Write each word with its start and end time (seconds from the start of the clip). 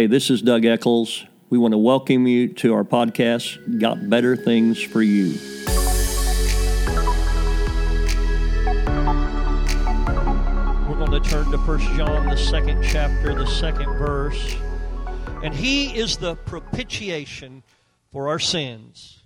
Hey, 0.00 0.06
this 0.06 0.30
is 0.30 0.40
Doug 0.40 0.64
Eccles. 0.64 1.26
We 1.50 1.58
want 1.58 1.72
to 1.72 1.78
welcome 1.78 2.26
you 2.26 2.48
to 2.54 2.72
our 2.72 2.84
podcast, 2.84 3.78
Got 3.78 4.08
Better 4.08 4.34
Things 4.34 4.80
for 4.80 5.02
You. 5.02 5.34
We're 10.88 10.96
going 10.96 11.10
to 11.10 11.20
turn 11.20 11.50
to 11.50 11.58
1 11.58 11.78
John, 11.98 12.30
the 12.30 12.36
second 12.38 12.82
chapter, 12.82 13.34
the 13.34 13.44
second 13.44 13.92
verse. 13.98 14.56
And 15.42 15.52
he 15.52 15.94
is 15.94 16.16
the 16.16 16.34
propitiation 16.34 17.62
for 18.10 18.30
our 18.30 18.38
sins. 18.38 19.22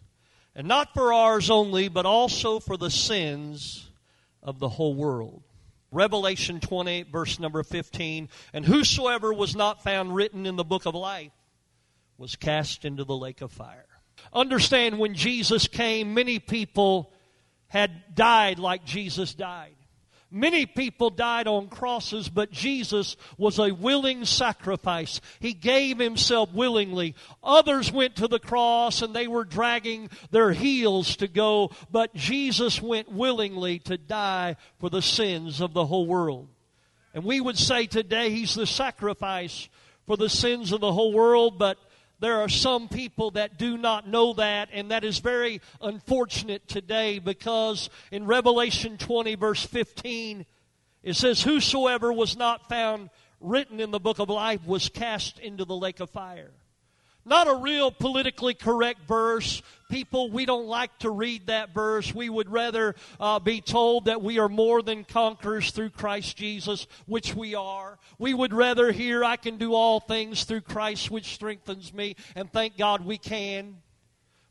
And 0.56 0.66
not 0.66 0.92
for 0.92 1.12
ours 1.12 1.50
only, 1.50 1.86
but 1.86 2.04
also 2.04 2.58
for 2.58 2.76
the 2.76 2.90
sins 2.90 3.88
of 4.42 4.58
the 4.58 4.70
whole 4.70 4.94
world. 4.94 5.44
Revelation 5.94 6.60
20, 6.60 7.04
verse 7.04 7.38
number 7.38 7.62
15. 7.62 8.28
And 8.52 8.64
whosoever 8.64 9.32
was 9.32 9.54
not 9.54 9.82
found 9.82 10.14
written 10.14 10.44
in 10.44 10.56
the 10.56 10.64
book 10.64 10.86
of 10.86 10.94
life 10.94 11.32
was 12.18 12.36
cast 12.36 12.84
into 12.84 13.04
the 13.04 13.16
lake 13.16 13.40
of 13.40 13.52
fire. 13.52 13.86
Understand 14.32 14.98
when 14.98 15.14
Jesus 15.14 15.68
came, 15.68 16.14
many 16.14 16.38
people 16.38 17.12
had 17.68 18.14
died 18.14 18.58
like 18.58 18.84
Jesus 18.84 19.34
died. 19.34 19.76
Many 20.30 20.66
people 20.66 21.10
died 21.10 21.46
on 21.46 21.68
crosses, 21.68 22.28
but 22.28 22.50
Jesus 22.50 23.16
was 23.38 23.58
a 23.58 23.72
willing 23.72 24.24
sacrifice. 24.24 25.20
He 25.38 25.52
gave 25.52 25.98
himself 25.98 26.52
willingly. 26.52 27.14
Others 27.42 27.92
went 27.92 28.16
to 28.16 28.26
the 28.26 28.40
cross 28.40 29.00
and 29.02 29.14
they 29.14 29.28
were 29.28 29.44
dragging 29.44 30.10
their 30.30 30.52
heels 30.52 31.16
to 31.16 31.28
go, 31.28 31.70
but 31.90 32.14
Jesus 32.14 32.82
went 32.82 33.12
willingly 33.12 33.78
to 33.80 33.96
die 33.96 34.56
for 34.80 34.90
the 34.90 35.02
sins 35.02 35.60
of 35.60 35.72
the 35.72 35.86
whole 35.86 36.06
world. 36.06 36.48
And 37.14 37.24
we 37.24 37.40
would 37.40 37.58
say 37.58 37.86
today 37.86 38.30
he's 38.30 38.54
the 38.54 38.66
sacrifice 38.66 39.68
for 40.06 40.16
the 40.16 40.28
sins 40.28 40.72
of 40.72 40.80
the 40.80 40.92
whole 40.92 41.12
world, 41.12 41.58
but 41.58 41.78
there 42.20 42.40
are 42.40 42.48
some 42.48 42.88
people 42.88 43.32
that 43.32 43.58
do 43.58 43.76
not 43.76 44.08
know 44.08 44.32
that, 44.34 44.68
and 44.72 44.90
that 44.90 45.04
is 45.04 45.18
very 45.18 45.60
unfortunate 45.80 46.66
today 46.68 47.18
because 47.18 47.90
in 48.10 48.26
Revelation 48.26 48.96
20, 48.96 49.34
verse 49.34 49.64
15, 49.64 50.46
it 51.02 51.14
says, 51.14 51.42
Whosoever 51.42 52.12
was 52.12 52.36
not 52.36 52.68
found 52.68 53.10
written 53.40 53.80
in 53.80 53.90
the 53.90 54.00
book 54.00 54.18
of 54.18 54.30
life 54.30 54.64
was 54.66 54.88
cast 54.88 55.38
into 55.38 55.64
the 55.64 55.76
lake 55.76 56.00
of 56.00 56.10
fire. 56.10 56.50
Not 57.24 57.48
a 57.48 57.54
real 57.54 57.90
politically 57.90 58.54
correct 58.54 59.00
verse. 59.08 59.62
People, 59.90 60.30
we 60.30 60.44
don't 60.44 60.66
like 60.66 60.98
to 60.98 61.10
read 61.10 61.46
that 61.46 61.72
verse. 61.72 62.14
We 62.14 62.28
would 62.28 62.50
rather 62.50 62.94
uh, 63.18 63.38
be 63.38 63.60
told 63.60 64.06
that 64.06 64.22
we 64.22 64.38
are 64.38 64.48
more 64.48 64.82
than 64.82 65.04
conquerors 65.04 65.70
through 65.70 65.90
Christ 65.90 66.36
Jesus, 66.36 66.86
which 67.06 67.34
we 67.34 67.54
are. 67.54 67.98
We 68.18 68.34
would 68.34 68.52
rather 68.52 68.92
hear, 68.92 69.24
I 69.24 69.36
can 69.36 69.56
do 69.56 69.72
all 69.72 70.00
things 70.00 70.44
through 70.44 70.62
Christ, 70.62 71.10
which 71.10 71.34
strengthens 71.34 71.94
me, 71.94 72.16
and 72.34 72.52
thank 72.52 72.76
God 72.76 73.04
we 73.04 73.18
can. 73.18 73.76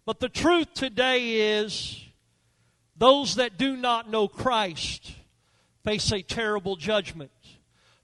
But 0.05 0.19
the 0.19 0.29
truth 0.29 0.73
today 0.73 1.59
is, 1.59 1.99
those 2.95 3.35
that 3.35 3.57
do 3.57 3.75
not 3.75 4.09
know 4.09 4.27
Christ 4.27 5.11
face 5.83 6.11
a 6.11 6.21
terrible 6.21 6.75
judgment. 6.75 7.31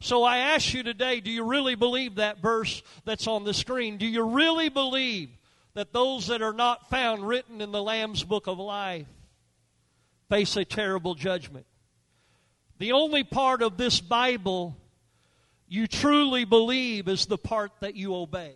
So 0.02 0.24
I 0.24 0.38
ask 0.38 0.74
you 0.74 0.82
today, 0.82 1.20
do 1.20 1.30
you 1.30 1.44
really 1.44 1.76
believe 1.76 2.16
that 2.16 2.42
verse 2.42 2.82
that's 3.04 3.28
on 3.28 3.44
the 3.44 3.54
screen? 3.54 3.98
Do 3.98 4.06
you 4.06 4.24
really 4.24 4.70
believe 4.70 5.30
that 5.74 5.92
those 5.92 6.28
that 6.28 6.42
are 6.42 6.54
not 6.54 6.90
found 6.90 7.28
written 7.28 7.60
in 7.60 7.72
the 7.72 7.84
Lamb's 7.84 8.24
book 8.24 8.48
of 8.48 8.60
life 8.60 9.08
face 10.30 10.56
a 10.56 10.64
terrible 10.64 11.16
judgment? 11.16 11.66
The 12.78 12.94
only 12.94 13.26
part 13.26 13.62
of 13.62 13.76
this 13.76 14.00
Bible 14.00 14.78
you 15.68 15.86
truly 15.86 16.46
believe 16.46 17.10
is 17.10 17.26
the 17.26 17.38
part 17.38 17.72
that 17.82 17.96
you 17.96 18.16
obey. 18.16 18.54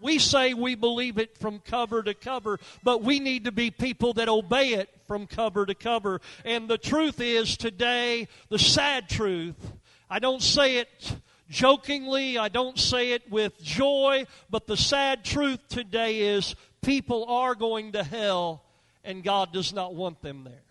We 0.00 0.20
say 0.20 0.54
we 0.54 0.76
believe 0.76 1.18
it 1.18 1.36
from 1.38 1.58
cover 1.58 2.04
to 2.04 2.14
cover, 2.14 2.60
but 2.84 3.02
we 3.02 3.18
need 3.18 3.44
to 3.44 3.52
be 3.52 3.72
people 3.72 4.12
that 4.14 4.28
obey 4.28 4.74
it 4.74 4.88
from 5.08 5.26
cover 5.26 5.66
to 5.66 5.74
cover. 5.74 6.20
And 6.44 6.68
the 6.68 6.78
truth 6.78 7.20
is 7.20 7.56
today, 7.56 8.28
the 8.48 8.60
sad 8.60 9.08
truth, 9.08 9.56
I 10.10 10.18
don't 10.18 10.42
say 10.42 10.78
it 10.78 10.88
jokingly, 11.50 12.38
I 12.38 12.48
don't 12.48 12.78
say 12.78 13.12
it 13.12 13.30
with 13.30 13.62
joy, 13.62 14.26
but 14.50 14.66
the 14.66 14.76
sad 14.76 15.24
truth 15.24 15.60
today 15.68 16.20
is 16.20 16.54
people 16.82 17.26
are 17.26 17.54
going 17.54 17.92
to 17.92 18.02
hell 18.02 18.64
and 19.04 19.24
God 19.24 19.52
does 19.52 19.72
not 19.72 19.94
want 19.94 20.20
them 20.22 20.44
there. 20.44 20.62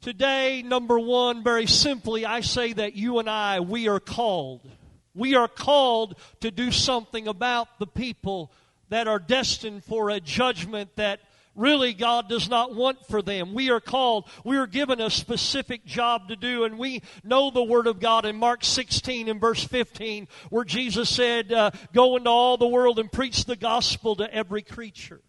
Today, 0.00 0.62
number 0.62 0.98
one, 0.98 1.42
very 1.42 1.66
simply, 1.66 2.26
I 2.26 2.40
say 2.40 2.74
that 2.74 2.94
you 2.94 3.18
and 3.20 3.30
I, 3.30 3.60
we 3.60 3.88
are 3.88 4.00
called. 4.00 4.70
We 5.14 5.34
are 5.34 5.48
called 5.48 6.16
to 6.40 6.50
do 6.50 6.70
something 6.70 7.26
about 7.26 7.78
the 7.78 7.86
people 7.86 8.52
that 8.90 9.08
are 9.08 9.18
destined 9.18 9.82
for 9.84 10.10
a 10.10 10.20
judgment 10.20 10.94
that 10.96 11.20
really 11.54 11.94
God 11.94 12.28
does 12.28 12.48
not 12.48 12.74
want 12.74 13.06
for 13.06 13.22
them. 13.22 13.54
We 13.54 13.70
are 13.70 13.80
called, 13.80 14.28
we 14.44 14.56
are 14.56 14.66
given 14.66 15.00
a 15.00 15.10
specific 15.10 15.84
job 15.84 16.28
to 16.28 16.36
do, 16.36 16.64
and 16.64 16.78
we 16.78 17.02
know 17.22 17.50
the 17.50 17.62
Word 17.62 17.86
of 17.86 18.00
God 18.00 18.26
in 18.26 18.36
Mark 18.36 18.64
16 18.64 19.28
and 19.28 19.40
verse 19.40 19.64
15, 19.64 20.28
where 20.50 20.64
Jesus 20.64 21.08
said, 21.08 21.52
uh, 21.52 21.70
Go 21.92 22.16
into 22.16 22.30
all 22.30 22.56
the 22.56 22.66
world 22.66 22.98
and 22.98 23.10
preach 23.10 23.44
the 23.44 23.56
gospel 23.56 24.16
to 24.16 24.34
every 24.34 24.62
creature. 24.62 25.20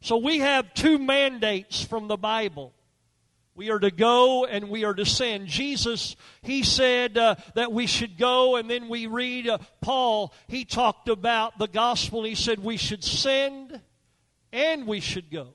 So 0.00 0.16
we 0.18 0.38
have 0.38 0.74
two 0.74 0.98
mandates 0.98 1.82
from 1.82 2.08
the 2.08 2.16
Bible. 2.16 2.72
We 3.56 3.70
are 3.70 3.78
to 3.78 3.90
go 3.90 4.44
and 4.44 4.68
we 4.68 4.84
are 4.84 4.92
to 4.92 5.06
send. 5.06 5.46
Jesus, 5.46 6.14
he 6.42 6.62
said 6.62 7.16
uh, 7.16 7.36
that 7.54 7.72
we 7.72 7.86
should 7.86 8.18
go, 8.18 8.56
and 8.56 8.68
then 8.68 8.88
we 8.88 9.06
read 9.06 9.48
uh, 9.48 9.58
Paul, 9.80 10.34
he 10.46 10.66
talked 10.66 11.08
about 11.08 11.58
the 11.58 11.66
gospel. 11.66 12.22
He 12.22 12.34
said 12.34 12.58
we 12.58 12.76
should 12.76 13.02
send 13.02 13.80
and 14.56 14.86
we 14.86 15.00
should 15.00 15.30
go. 15.30 15.48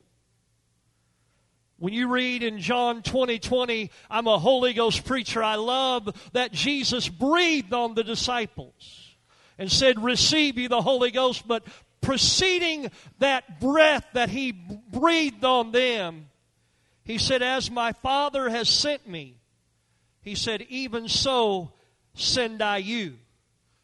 When 1.80 1.94
you 1.94 2.08
read 2.08 2.44
in 2.44 2.60
John 2.60 3.02
20 3.02 3.40
20, 3.40 3.90
I'm 4.12 4.28
a 4.28 4.38
Holy 4.38 4.74
Ghost 4.74 5.04
preacher. 5.04 5.42
I 5.42 5.56
love 5.56 6.30
that 6.34 6.52
Jesus 6.52 7.10
breathed 7.10 7.74
on 7.74 7.96
the 7.96 8.04
disciples 8.04 9.16
and 9.58 9.72
said, 9.72 10.04
Receive 10.04 10.60
ye 10.60 10.68
the 10.68 10.84
Holy 10.84 11.10
Ghost. 11.10 11.48
But 11.48 11.64
preceding 12.00 12.92
that 13.18 13.60
breath 13.60 14.06
that 14.14 14.30
he 14.30 14.52
breathed 14.52 15.44
on 15.44 15.72
them, 15.72 16.28
he 17.04 17.18
said, 17.18 17.42
As 17.42 17.72
my 17.72 17.94
Father 17.94 18.48
has 18.48 18.70
sent 18.70 19.08
me, 19.08 19.40
he 20.22 20.36
said, 20.36 20.62
Even 20.70 21.08
so 21.08 21.74
send 22.14 22.62
I 22.62 22.78
you. 22.78 23.18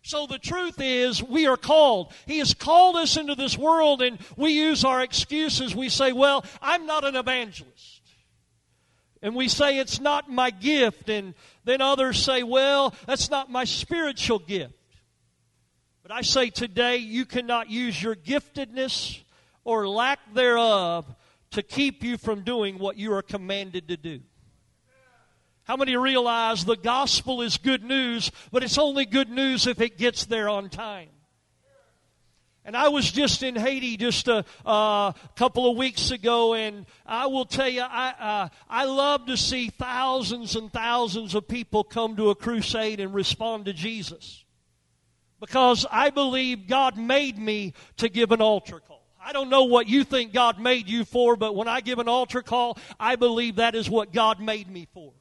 So 0.08 0.26
the 0.26 0.40
truth 0.40 0.80
is, 0.80 1.22
we 1.22 1.48
are 1.48 1.58
called. 1.58 2.14
He 2.28 2.38
has 2.38 2.54
called 2.54 2.96
us 2.96 3.18
into 3.18 3.36
this 3.36 3.58
world, 3.58 4.02
and 4.02 4.18
we 4.38 4.52
use 4.52 4.86
our 4.86 5.04
excuses. 5.04 5.76
We 5.76 5.90
say, 5.90 6.14
Well, 6.14 6.46
I'm 6.62 6.86
not 6.86 7.04
an 7.04 7.18
evangelist. 7.18 8.02
And 9.22 9.36
we 9.36 9.50
say, 9.50 9.80
It's 9.80 10.00
not 10.00 10.30
my 10.30 10.50
gift. 10.50 11.10
And 11.10 11.34
then 11.66 11.82
others 11.82 12.24
say, 12.24 12.42
Well, 12.44 12.96
that's 13.06 13.30
not 13.30 13.52
my 13.52 13.66
spiritual 13.66 14.40
gift. 14.40 14.72
But 16.04 16.14
I 16.14 16.22
say 16.22 16.52
today, 16.52 16.96
you 16.96 17.26
cannot 17.26 17.70
use 17.70 18.02
your 18.02 18.16
giftedness 18.16 19.20
or 19.66 19.90
lack 19.90 20.20
thereof 20.34 21.06
to 21.52 21.62
keep 21.62 22.02
you 22.02 22.16
from 22.16 22.44
doing 22.44 22.80
what 22.80 22.96
you 22.96 23.12
are 23.12 23.22
commanded 23.22 23.90
to 23.90 23.98
do. 23.98 24.22
How 25.68 25.76
many 25.76 25.98
realize 25.98 26.64
the 26.64 26.78
gospel 26.78 27.42
is 27.42 27.58
good 27.58 27.84
news, 27.84 28.32
but 28.54 28.64
it's 28.64 28.78
only 28.78 29.06
good 29.06 29.30
news 29.30 29.68
if 29.68 29.82
it 29.82 29.98
gets 29.98 30.24
there 30.24 30.48
on 30.48 30.70
time? 30.70 31.10
And 32.64 32.76
I 32.76 32.88
was 32.88 33.12
just 33.12 33.44
in 33.44 33.58
Haiti 33.58 33.98
just 33.98 34.30
a, 34.30 34.46
uh, 34.66 35.12
couple 35.36 35.70
of 35.70 35.76
weeks 35.76 36.12
ago, 36.12 36.54
and 36.54 36.86
I 37.06 37.28
will 37.28 37.44
tell 37.44 37.68
you, 37.68 37.82
I, 37.82 38.14
uh, 38.18 38.50
I 38.70 38.86
love 38.86 39.26
to 39.26 39.36
see 39.36 39.70
thousands 39.70 40.56
and 40.56 40.72
thousands 40.72 41.36
of 41.36 41.50
people 41.50 41.84
come 41.84 42.16
to 42.16 42.30
a 42.30 42.36
crusade 42.36 43.02
and 43.02 43.14
respond 43.14 43.66
to 43.66 43.74
Jesus. 43.74 44.46
Because 45.42 45.86
I 45.92 46.12
believe 46.12 46.68
God 46.70 46.98
made 46.98 47.38
me 47.38 47.74
to 47.98 48.08
give 48.08 48.32
an 48.32 48.42
altar 48.42 48.80
call. 48.80 49.06
I 49.22 49.34
don't 49.34 49.50
know 49.50 49.66
what 49.66 49.90
you 49.90 50.06
think 50.06 50.32
God 50.32 50.62
made 50.62 50.88
you 50.88 51.04
for, 51.04 51.36
but 51.36 51.56
when 51.56 51.68
I 51.68 51.82
give 51.82 52.00
an 52.00 52.08
altar 52.08 52.42
call, 52.42 52.78
I 52.98 53.18
believe 53.18 53.58
that 53.58 53.76
is 53.76 53.90
what 53.90 54.14
God 54.14 54.40
made 54.40 54.70
me 54.70 54.88
for. 54.94 55.12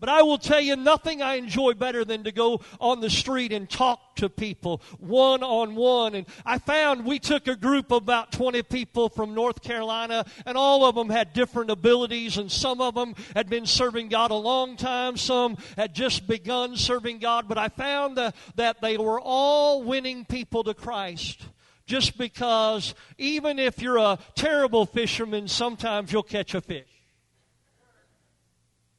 But 0.00 0.08
I 0.08 0.22
will 0.22 0.38
tell 0.38 0.60
you, 0.60 0.76
nothing 0.76 1.22
I 1.22 1.34
enjoy 1.34 1.74
better 1.74 2.04
than 2.04 2.24
to 2.24 2.32
go 2.32 2.60
on 2.80 3.00
the 3.00 3.10
street 3.10 3.52
and 3.52 3.68
talk 3.68 4.16
to 4.16 4.28
people 4.28 4.80
one 4.98 5.42
on 5.42 5.74
one. 5.74 6.14
And 6.14 6.26
I 6.44 6.58
found 6.58 7.04
we 7.04 7.18
took 7.18 7.48
a 7.48 7.56
group 7.56 7.90
of 7.90 8.02
about 8.02 8.32
20 8.32 8.62
people 8.62 9.08
from 9.08 9.34
North 9.34 9.62
Carolina, 9.62 10.24
and 10.46 10.56
all 10.56 10.84
of 10.84 10.94
them 10.94 11.08
had 11.08 11.32
different 11.32 11.70
abilities, 11.70 12.38
and 12.38 12.50
some 12.50 12.80
of 12.80 12.94
them 12.94 13.14
had 13.34 13.48
been 13.48 13.66
serving 13.66 14.08
God 14.08 14.30
a 14.30 14.34
long 14.34 14.76
time, 14.76 15.16
some 15.16 15.56
had 15.76 15.94
just 15.94 16.26
begun 16.26 16.76
serving 16.76 17.18
God. 17.18 17.48
But 17.48 17.58
I 17.58 17.68
found 17.68 18.16
that 18.16 18.80
they 18.80 18.96
were 18.96 19.20
all 19.20 19.82
winning 19.82 20.24
people 20.24 20.64
to 20.64 20.74
Christ 20.74 21.44
just 21.86 22.18
because 22.18 22.94
even 23.16 23.58
if 23.58 23.80
you're 23.80 23.96
a 23.96 24.18
terrible 24.34 24.84
fisherman, 24.86 25.48
sometimes 25.48 26.12
you'll 26.12 26.22
catch 26.22 26.54
a 26.54 26.60
fish. 26.60 26.97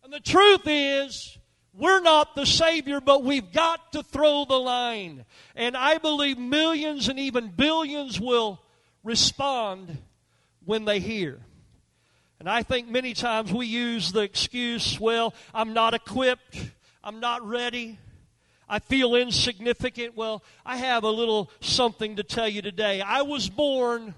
And 0.09 0.15
the 0.15 0.27
truth 0.27 0.63
is, 0.65 1.37
We're 1.71 2.01
not 2.01 2.33
the 2.33 2.47
Savior, 2.47 2.99
but 2.99 3.23
we've 3.23 3.53
got 3.53 3.91
to 3.91 4.01
throw 4.01 4.43
the 4.43 4.59
line. 4.59 5.23
And 5.55 5.77
I 5.77 5.99
believe 5.99 6.39
millions 6.39 7.09
and 7.09 7.19
even 7.19 7.49
billions 7.49 8.19
will 8.19 8.59
respond 9.03 9.99
when 10.65 10.85
they 10.85 10.99
hear. 10.99 11.39
And 12.39 12.49
I 12.49 12.63
think 12.63 12.89
many 12.89 13.13
times 13.13 13.53
we 13.53 13.67
use 13.67 14.11
the 14.11 14.21
excuse, 14.21 14.99
well, 14.99 15.35
I'm 15.53 15.75
not 15.75 15.93
equipped, 15.93 16.57
I'm 17.03 17.19
not 17.19 17.47
ready, 17.47 17.99
I 18.67 18.79
feel 18.79 19.13
insignificant. 19.13 20.17
Well, 20.17 20.43
I 20.65 20.77
have 20.77 21.03
a 21.03 21.11
little 21.11 21.51
something 21.59 22.15
to 22.15 22.23
tell 22.23 22.47
you 22.47 22.63
today. 22.63 22.99
I 23.01 23.21
was 23.21 23.47
born 23.47 24.15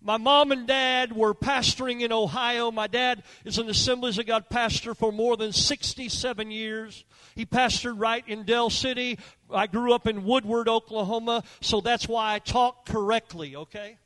my 0.00 0.16
mom 0.18 0.52
and 0.52 0.66
dad 0.66 1.12
were 1.12 1.34
pastoring 1.34 2.02
in 2.02 2.12
Ohio. 2.12 2.70
My 2.70 2.86
dad 2.86 3.22
is 3.44 3.58
an 3.58 3.68
Assemblies 3.68 4.18
of 4.18 4.26
God 4.26 4.48
pastor 4.48 4.94
for 4.94 5.10
more 5.12 5.36
than 5.36 5.52
67 5.52 6.50
years. 6.50 7.04
He 7.34 7.44
pastored 7.44 7.94
right 7.98 8.24
in 8.26 8.44
Del 8.44 8.70
City. 8.70 9.18
I 9.50 9.66
grew 9.66 9.92
up 9.92 10.06
in 10.06 10.24
Woodward, 10.24 10.68
Oklahoma, 10.68 11.44
so 11.60 11.80
that's 11.80 12.08
why 12.08 12.34
I 12.34 12.38
talk 12.38 12.86
correctly, 12.86 13.56
okay? 13.56 13.98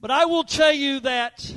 But 0.00 0.10
I 0.10 0.26
will 0.26 0.44
tell 0.44 0.72
you 0.72 1.00
that 1.00 1.52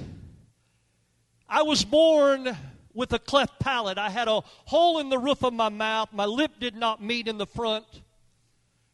I 1.48 1.62
was 1.64 1.86
born 1.86 2.58
with 2.94 3.14
a 3.14 3.20
cleft 3.20 3.60
palate. 3.60 3.98
I 3.98 4.10
had 4.10 4.28
a 4.28 4.42
hole 4.66 5.00
in 5.00 5.10
the 5.10 5.20
roof 5.20 5.44
of 5.44 5.54
my 5.54 5.70
mouth. 5.70 6.10
My 6.12 6.26
lip 6.26 6.52
did 6.60 6.76
not 6.76 7.04
meet 7.04 7.28
in 7.28 7.38
the 7.38 7.46
front. 7.46 7.86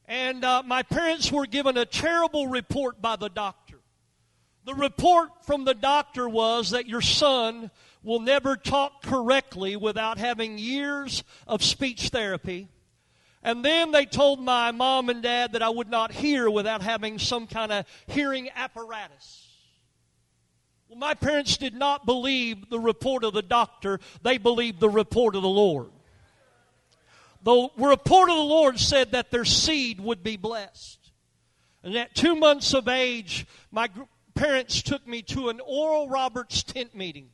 And 0.08 0.44
uh, 0.46 0.64
my 0.66 0.84
parents 0.84 1.32
were 1.32 1.46
given 1.46 1.78
a 1.78 1.86
terrible 1.86 2.48
report 2.48 3.02
by 3.02 3.18
the 3.18 3.30
doctor. 3.30 3.80
The 4.66 4.74
report 4.74 5.46
from 5.46 5.66
the 5.66 5.74
doctor 5.74 6.28
was 6.28 6.72
that 6.72 6.88
your 6.88 7.02
son 7.02 7.72
will 8.04 8.20
never 8.20 8.56
talk 8.56 9.02
correctly 9.02 9.76
without 9.76 10.18
having 10.18 10.58
years 10.58 11.24
of 11.46 11.64
speech 11.64 12.10
therapy. 12.10 12.70
And 13.44 13.64
then 13.64 13.92
they 13.92 14.06
told 14.06 14.42
my 14.42 14.72
mom 14.72 15.10
and 15.10 15.22
dad 15.22 15.54
that 15.54 15.64
I 15.64 15.70
would 15.70 15.90
not 15.90 16.12
hear 16.12 16.50
without 16.50 16.82
having 16.82 17.20
some 17.20 17.48
kind 17.48 17.72
of 17.72 17.86
hearing 18.08 18.50
apparatus. 18.56 19.48
Well, 20.90 21.00
my 21.00 21.14
parents 21.14 21.58
did 21.58 21.74
not 21.74 22.06
believe 22.06 22.70
the 22.70 22.80
report 22.80 23.24
of 23.24 23.34
the 23.34 23.42
doctor, 23.42 24.00
they 24.22 24.38
believed 24.38 24.80
the 24.80 24.90
report 24.90 25.36
of 25.36 25.42
the 25.42 25.50
Lord. 25.50 25.92
The 27.48 27.70
report 27.78 28.30
of 28.30 28.36
the 28.36 28.42
Lord 28.42 28.78
said 28.78 29.14
that 29.14 29.32
their 29.32 29.46
seed 29.46 30.02
would 30.02 30.22
be 30.22 30.36
blessed. 30.36 31.14
And 31.82 31.96
at 31.96 32.14
two 32.14 32.36
months 32.36 32.74
of 32.74 32.90
age, 32.90 33.48
my 33.72 33.90
parents 34.36 34.82
took 34.82 35.08
me 35.08 35.22
to 35.22 35.48
an 35.48 35.62
Oral 35.66 36.10
Roberts 36.10 36.62
tent 36.62 36.94
meeting 36.94 37.30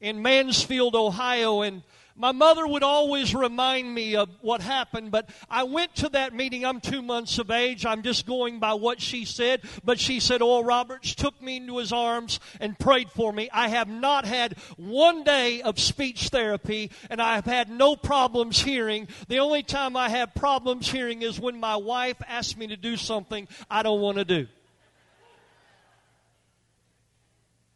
in 0.00 0.20
Mansfield, 0.20 0.96
Ohio, 0.96 1.62
and 1.62 1.84
my 2.20 2.32
mother 2.32 2.66
would 2.66 2.82
always 2.82 3.34
remind 3.34 3.94
me 3.94 4.14
of 4.14 4.28
what 4.42 4.60
happened, 4.60 5.10
but 5.10 5.30
I 5.48 5.62
went 5.62 5.94
to 5.96 6.10
that 6.10 6.34
meeting. 6.34 6.66
I'm 6.66 6.82
two 6.82 7.00
months 7.00 7.38
of 7.38 7.50
age. 7.50 7.86
I'm 7.86 8.02
just 8.02 8.26
going 8.26 8.58
by 8.58 8.74
what 8.74 9.00
she 9.00 9.24
said. 9.24 9.62
But 9.82 9.98
she 9.98 10.20
said, 10.20 10.42
Oral 10.42 10.62
Roberts 10.62 11.14
took 11.14 11.40
me 11.40 11.56
into 11.56 11.78
his 11.78 11.94
arms 11.94 12.38
and 12.60 12.78
prayed 12.78 13.10
for 13.10 13.32
me. 13.32 13.48
I 13.54 13.68
have 13.68 13.88
not 13.88 14.26
had 14.26 14.58
one 14.76 15.24
day 15.24 15.62
of 15.62 15.78
speech 15.80 16.28
therapy, 16.28 16.90
and 17.08 17.22
I 17.22 17.36
have 17.36 17.46
had 17.46 17.70
no 17.70 17.96
problems 17.96 18.60
hearing. 18.60 19.08
The 19.28 19.38
only 19.38 19.62
time 19.62 19.96
I 19.96 20.10
have 20.10 20.34
problems 20.34 20.90
hearing 20.90 21.22
is 21.22 21.40
when 21.40 21.58
my 21.58 21.76
wife 21.76 22.20
asks 22.28 22.54
me 22.54 22.66
to 22.66 22.76
do 22.76 22.98
something 22.98 23.48
I 23.70 23.82
don't 23.82 24.02
want 24.02 24.18
to 24.18 24.26
do. 24.26 24.46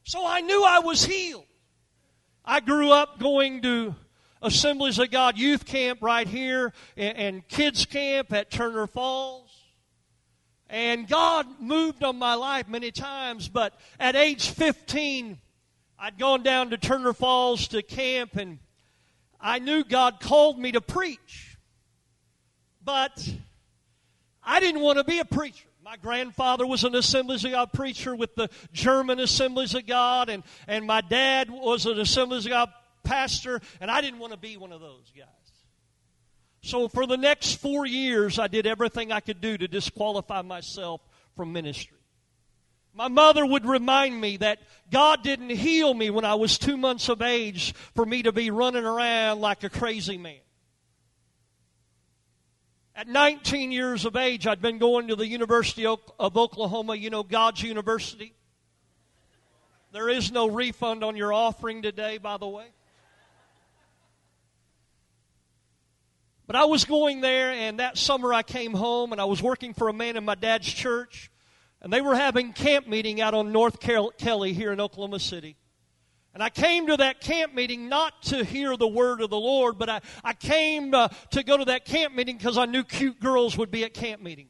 So 0.02 0.26
I 0.26 0.43
knew 0.43 0.62
I 0.62 0.81
was 0.81 1.02
healed. 1.02 1.46
I 2.44 2.61
grew 2.61 2.91
up 2.91 3.19
going 3.19 3.62
to 3.62 3.94
Assemblies 4.44 4.99
of 4.99 5.11
God 5.11 5.38
youth 5.38 5.64
camp 5.64 6.00
right 6.02 6.29
here 6.29 6.73
and, 6.96 7.17
and 7.17 7.49
kids 7.49 7.87
camp 7.87 8.32
at 8.32 8.50
Turner 8.50 8.87
Falls. 8.87 9.50
And 10.69 11.08
God 11.08 11.46
moved 11.61 12.05
on 12.05 12.17
my 12.19 12.35
life 12.35 12.69
many 12.69 12.91
times, 12.91 13.49
but 13.49 13.75
at 13.99 14.17
age 14.17 14.50
15, 14.50 15.38
I'd 15.99 16.19
gone 16.19 16.43
down 16.43 16.70
to 16.70 16.79
Turner 16.79 17.12
Falls 17.12 17.69
to 17.69 17.82
camp 17.82 18.37
and 18.37 18.58
I 19.41 19.58
knew 19.58 19.85
God 19.85 20.20
called 20.20 20.58
me 20.58 20.73
to 20.73 20.81
preach. 20.81 21.58
But 22.82 23.29
I 24.43 24.61
didn't 24.61 24.81
want 24.81 24.99
to 24.99 25.05
be 25.05 25.19
a 25.19 25.25
preacher. 25.25 25.69
My 25.82 25.96
grandfather 25.96 26.67
was 26.67 26.85
an 26.85 26.94
Assemblies 26.94 27.44
of 27.44 27.50
God 27.50 27.73
preacher 27.73 28.17
with 28.17 28.35
the 28.35 28.49
German 28.73 29.20
Assemblies 29.20 29.75
of 29.75 29.87
God, 29.87 30.31
and, 30.31 30.43
and 30.67 30.87
my 30.87 31.02
dad 31.02 31.50
was 31.50 31.85
an 31.85 32.00
Assemblies 32.00 32.46
of 32.46 32.52
God 32.52 32.73
pastor, 33.05 33.61
and 33.81 33.91
I 33.91 34.01
didn't 34.01 34.19
want 34.19 34.33
to 34.33 34.39
be 34.39 34.56
one 34.56 34.73
of 34.73 34.81
those 34.81 35.12
guys. 35.17 35.27
So 36.62 36.89
for 36.89 37.06
the 37.06 37.19
next 37.19 37.56
four 37.56 37.85
years, 37.87 38.39
I 38.39 38.49
did 38.49 38.67
everything 38.67 39.12
I 39.12 39.21
could 39.21 39.41
do 39.41 39.59
to 39.59 39.69
disqualify 39.69 40.43
myself 40.43 41.03
from 41.37 41.53
ministry. 41.53 41.99
My 42.95 43.09
mother 43.09 43.45
would 43.45 43.67
remind 43.67 44.19
me 44.19 44.39
that 44.39 44.61
God 44.91 45.23
didn't 45.23 45.51
heal 45.51 45.93
me 45.93 46.11
when 46.11 46.25
I 46.25 46.37
was 46.37 46.56
two 46.56 46.77
months 46.77 47.09
of 47.09 47.21
age 47.21 47.75
for 47.95 48.06
me 48.06 48.23
to 48.23 48.33
be 48.33 48.51
running 48.51 48.85
around 48.85 49.41
like 49.41 49.65
a 49.65 49.69
crazy 49.69 50.17
man. 50.17 50.39
At 52.97 53.09
19 53.09 53.73
years 53.73 54.05
of 54.05 54.15
age, 54.15 54.47
I'd 54.47 54.62
been 54.62 54.79
going 54.79 55.09
to 55.09 55.17
the 55.17 55.27
University 55.27 55.85
of 55.85 55.99
Oklahoma, 56.21 56.95
you 56.95 57.11
know, 57.11 57.25
God's 57.25 57.61
University. 57.61 58.33
There 59.93 60.09
is 60.09 60.31
no 60.31 60.49
refund 60.49 61.03
on 61.03 61.17
your 61.17 61.33
offering 61.33 61.83
today, 61.83 62.19
by 62.19 62.37
the 62.37 62.49
way. 62.49 62.67
But 66.46 66.56
I 66.56 66.67
was 66.67 66.85
going 66.85 67.20
there, 67.20 67.50
and 67.50 67.81
that 67.81 67.96
summer 67.96 68.35
I 68.35 68.43
came 68.43 68.75
home, 68.75 69.12
and 69.12 69.20
I 69.20 69.25
was 69.25 69.43
working 69.43 69.73
for 69.73 69.88
a 69.88 69.94
man 69.94 70.17
in 70.17 70.25
my 70.25 70.35
dad's 70.35 70.70
church, 70.70 71.31
and 71.81 71.93
they 71.93 72.02
were 72.02 72.14
having 72.14 72.52
camp 72.52 72.87
meeting 72.87 73.20
out 73.20 73.32
on 73.32 73.50
North 73.50 73.81
Kelly 73.81 74.52
here 74.52 74.73
in 74.73 74.81
Oklahoma 74.81 75.20
City. 75.20 75.56
And 76.35 76.43
I 76.43 76.50
came 76.50 76.88
to 76.88 76.96
that 76.96 77.20
camp 77.20 77.55
meeting 77.55 77.88
not 77.88 78.25
to 78.25 78.44
hear 78.44 78.76
the 78.76 78.88
word 78.88 79.20
of 79.20 79.31
the 79.31 79.38
Lord, 79.38 79.79
but 79.79 79.88
I, 79.88 80.00
I 80.25 80.32
came 80.32 80.93
uh, 80.93 81.08
to 81.31 81.44
go 81.44 81.56
to 81.56 81.64
that 81.67 81.85
camp 81.85 82.14
meeting 82.14 82.37
because 82.37 82.58
I 82.58 82.67
knew 82.67 82.82
cute 82.82 83.20
girls 83.20 83.56
would 83.56 83.70
be 83.70 83.85
at 83.85 83.94
camp 83.94 84.20
meeting. 84.20 84.49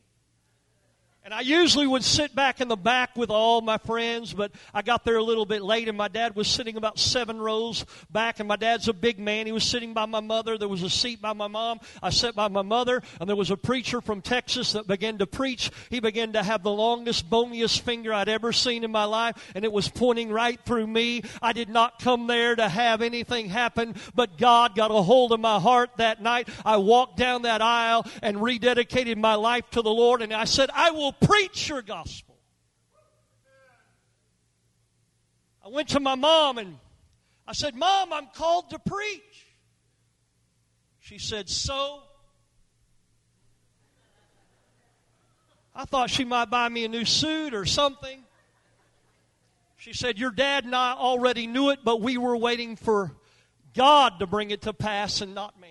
And 1.25 1.33
I 1.33 1.41
usually 1.41 1.87
would 1.87 2.05
sit 2.05 2.35
back 2.35 2.61
in 2.61 2.69
the 2.69 2.77
back 2.77 3.17
with 3.17 3.31
all 3.31 3.63
my 3.63 3.79
friends, 3.79 4.35
but 4.35 4.53
I 4.75 4.83
got 4.83 5.07
there 5.07 5.17
a 5.17 5.23
little 5.23 5.47
bit 5.47 5.63
late, 5.63 5.89
and 5.89 5.97
my 5.97 6.09
dad 6.09 6.37
was 6.37 6.47
sitting 6.47 6.77
about 6.77 6.99
seven 6.99 7.41
rows 7.41 7.87
back. 8.11 8.41
And 8.41 8.49
my 8.49 8.57
dad's 8.57 8.89
a 8.89 8.93
big 8.93 9.19
man. 9.19 9.47
He 9.47 9.53
was 9.53 9.65
sitting 9.65 9.95
by 9.95 10.05
my 10.05 10.21
mother. 10.21 10.59
There 10.59 10.69
was 10.69 10.83
a 10.83 10.91
seat 10.91 11.23
by 11.23 11.33
my 11.33 11.49
mom. 11.49 11.81
I 12.03 12.11
sat 12.11 12.35
by 12.35 12.49
my 12.49 12.61
mother, 12.61 13.03
and 13.19 13.27
there 13.27 13.37
was 13.37 13.51
a 13.51 13.57
preacher 13.57 14.03
from 14.03 14.21
Texas 14.21 14.73
that 14.73 14.87
began 14.87 15.17
to 15.17 15.27
preach. 15.27 15.71
He 15.89 15.99
began 15.99 16.35
to 16.35 16.43
have 16.43 16.63
the 16.63 16.71
longest, 16.71 17.31
boniest 17.31 17.81
finger 17.81 18.13
I'd 18.13 18.29
ever 18.29 18.53
seen 18.53 18.85
in 18.85 18.91
my 18.91 19.05
life, 19.05 19.51
and 19.55 19.65
it 19.65 19.73
was 19.73 19.89
pointing 19.89 20.29
right 20.29 20.61
through 20.67 20.87
me. 20.87 21.23
I 21.41 21.55
did 21.55 21.71
not 21.71 22.01
come 22.01 22.27
there 22.27 22.55
to 22.55 22.69
have 22.69 23.01
anything 23.01 23.49
happen, 23.49 23.95
but 24.15 24.37
God 24.37 24.77
got 24.77 24.91
a 24.91 25.01
hold 25.01 25.33
of 25.33 25.41
my 25.41 25.59
heart 25.59 25.89
that 25.97 26.21
night. 26.21 26.51
I 26.67 26.77
walked 26.77 27.17
down 27.17 27.43
that 27.43 27.63
aisle 27.63 28.05
and 28.21 28.37
rededicated 28.37 29.17
my 29.17 29.37
life 29.37 29.71
to 29.71 29.81
the 29.81 29.89
Lord, 29.89 30.21
and 30.21 30.31
I 30.31 30.45
said, 30.45 30.69
I 30.75 30.91
will 30.91 31.14
preach 31.21 31.69
your 31.69 31.83
gospel. 31.83 32.37
I 35.65 35.69
went 35.69 35.89
to 35.91 36.01
my 36.01 36.15
mom 36.15 36.59
and 36.59 36.79
I 37.47 37.53
said, 37.53 37.75
Mom, 37.75 38.13
I'm 38.13 38.29
called 38.35 38.71
to 38.71 38.79
preach. 38.79 39.47
She 41.01 41.19
said, 41.19 41.49
So? 41.49 42.03
I 45.75 45.85
thought 45.85 46.11
she 46.11 46.25
might 46.25 46.51
buy 46.51 46.69
me 46.69 46.85
a 46.85 46.89
new 46.89 47.05
suit 47.05 47.53
or 47.53 47.65
something. 47.65 48.23
She 49.77 49.93
said, 49.93 50.19
Your 50.19 50.31
dad 50.31 50.65
and 50.65 50.75
I 50.75 50.93
already 50.93 51.47
knew 51.47 51.71
it, 51.71 51.81
but 51.85 52.01
we 52.01 52.17
were 52.17 52.37
waiting 52.37 52.77
for 52.77 53.13
God 53.75 54.21
to 54.21 54.27
bring 54.27 54.51
it 54.51 54.63
to 54.63 54.73
pass 54.73 55.21
and 55.21 55.35
not 55.35 55.61
man. 55.61 55.71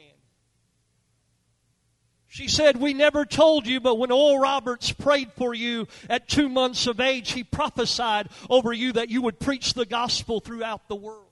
She 2.34 2.48
said, 2.48 2.78
We 2.78 2.96
never 2.96 3.26
told 3.26 3.68
you, 3.68 3.80
but 3.80 4.00
when 4.00 4.12
Oral 4.12 4.40
Roberts 4.40 4.92
prayed 4.92 5.32
for 5.34 5.54
you 5.54 5.88
at 6.10 6.28
two 6.28 6.50
months 6.50 6.88
of 6.88 7.00
age, 7.00 7.34
he 7.34 7.44
prophesied 7.44 8.28
over 8.50 8.74
you 8.74 8.94
that 8.94 9.12
you 9.12 9.22
would 9.22 9.40
preach 9.40 9.76
the 9.76 9.86
gospel 9.86 10.40
throughout 10.40 10.88
the 10.88 10.96
world. 10.96 11.28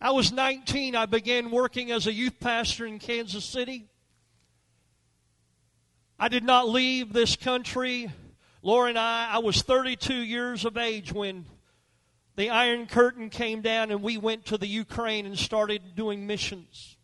I 0.00 0.12
was 0.12 0.32
19. 0.32 0.96
I 0.96 1.04
began 1.04 1.50
working 1.50 1.92
as 1.92 2.06
a 2.06 2.12
youth 2.14 2.40
pastor 2.40 2.86
in 2.86 2.98
Kansas 2.98 3.44
City. 3.44 3.90
I 6.18 6.28
did 6.28 6.42
not 6.42 6.70
leave 6.70 7.12
this 7.12 7.36
country. 7.36 8.10
Laura 8.62 8.88
and 8.88 8.98
I, 8.98 9.28
I 9.32 9.38
was 9.40 9.60
32 9.60 10.14
years 10.14 10.64
of 10.64 10.78
age 10.78 11.12
when 11.12 11.44
the 12.36 12.50
Iron 12.50 12.86
Curtain 12.86 13.30
came 13.30 13.60
down 13.60 13.90
and 13.90 14.02
we 14.02 14.16
went 14.16 14.46
to 14.46 14.58
the 14.58 14.66
Ukraine 14.66 15.26
and 15.26 15.38
started 15.38 15.94
doing 15.94 16.26
missions. 16.26 16.96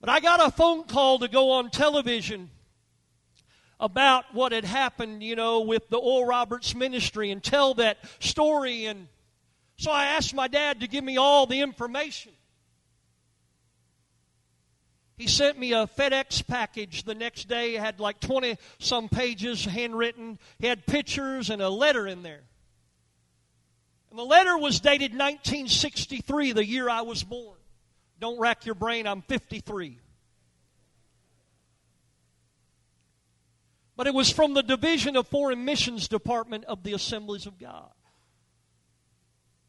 But 0.00 0.10
I 0.10 0.20
got 0.20 0.46
a 0.46 0.50
phone 0.50 0.84
call 0.84 1.18
to 1.20 1.28
go 1.28 1.52
on 1.52 1.70
television 1.70 2.50
about 3.80 4.34
what 4.34 4.52
had 4.52 4.64
happened, 4.64 5.22
you 5.22 5.36
know, 5.36 5.60
with 5.60 5.88
the 5.88 5.98
Oral 5.98 6.26
Roberts 6.26 6.74
ministry 6.74 7.30
and 7.30 7.42
tell 7.42 7.74
that 7.74 7.98
story. 8.20 8.86
And 8.86 9.08
so 9.76 9.90
I 9.90 10.06
asked 10.06 10.34
my 10.34 10.48
dad 10.48 10.80
to 10.80 10.88
give 10.88 11.04
me 11.04 11.16
all 11.16 11.46
the 11.46 11.60
information. 11.60 12.32
He 15.16 15.26
sent 15.28 15.58
me 15.58 15.72
a 15.72 15.86
FedEx 15.86 16.46
package 16.46 17.04
the 17.04 17.14
next 17.14 17.48
day. 17.48 17.76
It 17.76 17.80
had 17.80 18.00
like 18.00 18.20
20 18.20 18.58
some 18.78 19.08
pages 19.08 19.64
handwritten. 19.64 20.38
He 20.58 20.66
had 20.66 20.84
pictures 20.86 21.48
and 21.48 21.62
a 21.62 21.70
letter 21.70 22.06
in 22.06 22.22
there. 22.22 22.42
And 24.10 24.18
the 24.18 24.24
letter 24.24 24.56
was 24.56 24.80
dated 24.80 25.12
1963, 25.12 26.52
the 26.52 26.64
year 26.64 26.88
I 26.88 27.02
was 27.02 27.22
born. 27.22 27.56
Don't 28.20 28.38
rack 28.38 28.64
your 28.64 28.74
brain, 28.74 29.06
I'm 29.06 29.22
53. 29.22 30.00
But 33.96 34.06
it 34.06 34.14
was 34.14 34.30
from 34.30 34.54
the 34.54 34.62
Division 34.62 35.16
of 35.16 35.26
Foreign 35.28 35.64
Missions 35.64 36.08
Department 36.08 36.64
of 36.64 36.82
the 36.82 36.92
Assemblies 36.92 37.46
of 37.46 37.58
God. 37.58 37.90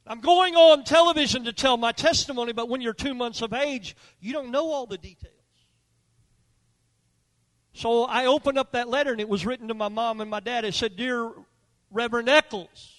I'm 0.05 0.21
going 0.21 0.55
on 0.55 0.83
television 0.83 1.45
to 1.45 1.53
tell 1.53 1.75
my 1.75 1.91
testimony, 1.91 2.53
but 2.53 2.69
when 2.69 2.81
you're 2.81 2.93
two 2.93 3.13
months 3.13 3.41
of 3.41 3.53
age, 3.53 3.95
you 4.21 4.31
don't 4.31 4.51
know 4.51 4.71
all 4.71 4.85
the 4.85 4.97
details. 4.97 5.33
So 7.73 8.05
I 8.05 8.25
opened 8.25 8.57
up 8.57 8.71
that 8.71 8.87
letter 8.87 9.11
and 9.11 9.21
it 9.21 9.29
was 9.29 9.45
written 9.45 9.67
to 9.67 9.73
my 9.73 9.89
mom 9.89 10.21
and 10.21 10.31
my 10.31 10.39
dad. 10.39 10.65
It 10.65 10.73
said, 10.73 10.95
Dear 10.95 11.31
Reverend 11.91 12.29
Eccles, 12.29 12.96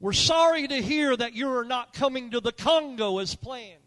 we're 0.00 0.14
sorry 0.14 0.66
to 0.66 0.80
hear 0.80 1.14
that 1.14 1.34
you 1.34 1.52
are 1.54 1.64
not 1.64 1.92
coming 1.92 2.30
to 2.30 2.40
the 2.40 2.52
Congo 2.52 3.18
as 3.18 3.34
planned. 3.34 3.82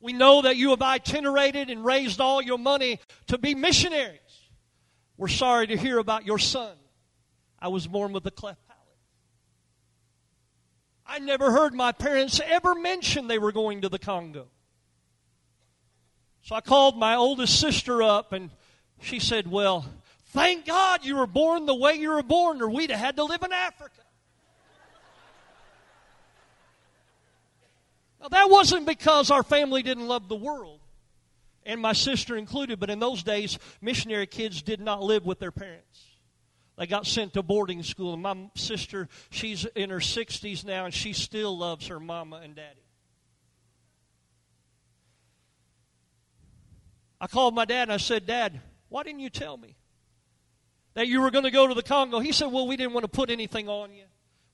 We 0.00 0.14
know 0.14 0.42
that 0.42 0.56
you 0.56 0.70
have 0.70 0.80
itinerated 0.80 1.68
and 1.68 1.84
raised 1.84 2.20
all 2.20 2.40
your 2.40 2.56
money 2.56 2.98
to 3.26 3.36
be 3.36 3.54
missionaries. 3.54 4.18
We're 5.18 5.28
sorry 5.28 5.66
to 5.66 5.76
hear 5.76 5.98
about 5.98 6.24
your 6.24 6.38
son. 6.38 6.74
I 7.60 7.68
was 7.68 7.86
born 7.86 8.14
with 8.14 8.24
a 8.24 8.30
cleft 8.30 8.66
palate. 8.66 8.80
I 11.06 11.18
never 11.18 11.50
heard 11.50 11.74
my 11.74 11.92
parents 11.92 12.40
ever 12.42 12.74
mention 12.74 13.28
they 13.28 13.38
were 13.38 13.52
going 13.52 13.82
to 13.82 13.90
the 13.90 13.98
Congo. 13.98 14.46
So 16.40 16.54
I 16.54 16.62
called 16.62 16.96
my 16.96 17.16
oldest 17.16 17.60
sister 17.60 18.02
up 18.02 18.32
and 18.32 18.48
she 19.02 19.18
said, 19.18 19.46
Well, 19.46 19.84
thank 20.28 20.64
God 20.64 21.04
you 21.04 21.16
were 21.16 21.26
born 21.26 21.66
the 21.66 21.74
way 21.74 21.96
you 21.96 22.10
were 22.10 22.22
born, 22.22 22.62
or 22.62 22.70
we'd 22.70 22.90
have 22.90 22.98
had 22.98 23.16
to 23.16 23.24
live 23.24 23.42
in 23.42 23.52
Africa. 23.52 23.99
Now, 28.20 28.28
that 28.28 28.50
wasn't 28.50 28.86
because 28.86 29.30
our 29.30 29.42
family 29.42 29.82
didn't 29.82 30.06
love 30.06 30.28
the 30.28 30.36
world 30.36 30.80
and 31.64 31.80
my 31.80 31.92
sister 31.92 32.36
included. 32.36 32.80
But 32.80 32.90
in 32.90 32.98
those 32.98 33.22
days, 33.22 33.58
missionary 33.80 34.26
kids 34.26 34.62
did 34.62 34.80
not 34.80 35.02
live 35.02 35.24
with 35.24 35.38
their 35.38 35.52
parents. 35.52 36.04
They 36.76 36.86
got 36.86 37.06
sent 37.06 37.34
to 37.34 37.42
boarding 37.42 37.82
school. 37.82 38.14
And 38.14 38.22
my 38.22 38.50
sister, 38.54 39.08
she's 39.30 39.64
in 39.64 39.90
her 39.90 39.98
60s 39.98 40.64
now, 40.64 40.86
and 40.86 40.94
she 40.94 41.12
still 41.12 41.56
loves 41.56 41.88
her 41.88 42.00
mama 42.00 42.40
and 42.42 42.54
daddy. 42.54 42.80
I 47.20 47.26
called 47.26 47.54
my 47.54 47.66
dad 47.66 47.82
and 47.82 47.92
I 47.92 47.98
said, 47.98 48.26
Dad, 48.26 48.62
why 48.88 49.02
didn't 49.02 49.20
you 49.20 49.28
tell 49.28 49.58
me 49.58 49.76
that 50.94 51.06
you 51.06 51.20
were 51.20 51.30
going 51.30 51.44
to 51.44 51.50
go 51.50 51.66
to 51.66 51.74
the 51.74 51.82
Congo? 51.82 52.18
He 52.18 52.32
said, 52.32 52.46
Well, 52.46 52.66
we 52.66 52.78
didn't 52.78 52.94
want 52.94 53.04
to 53.04 53.10
put 53.10 53.28
anything 53.28 53.68
on 53.68 53.92
you. 53.92 54.04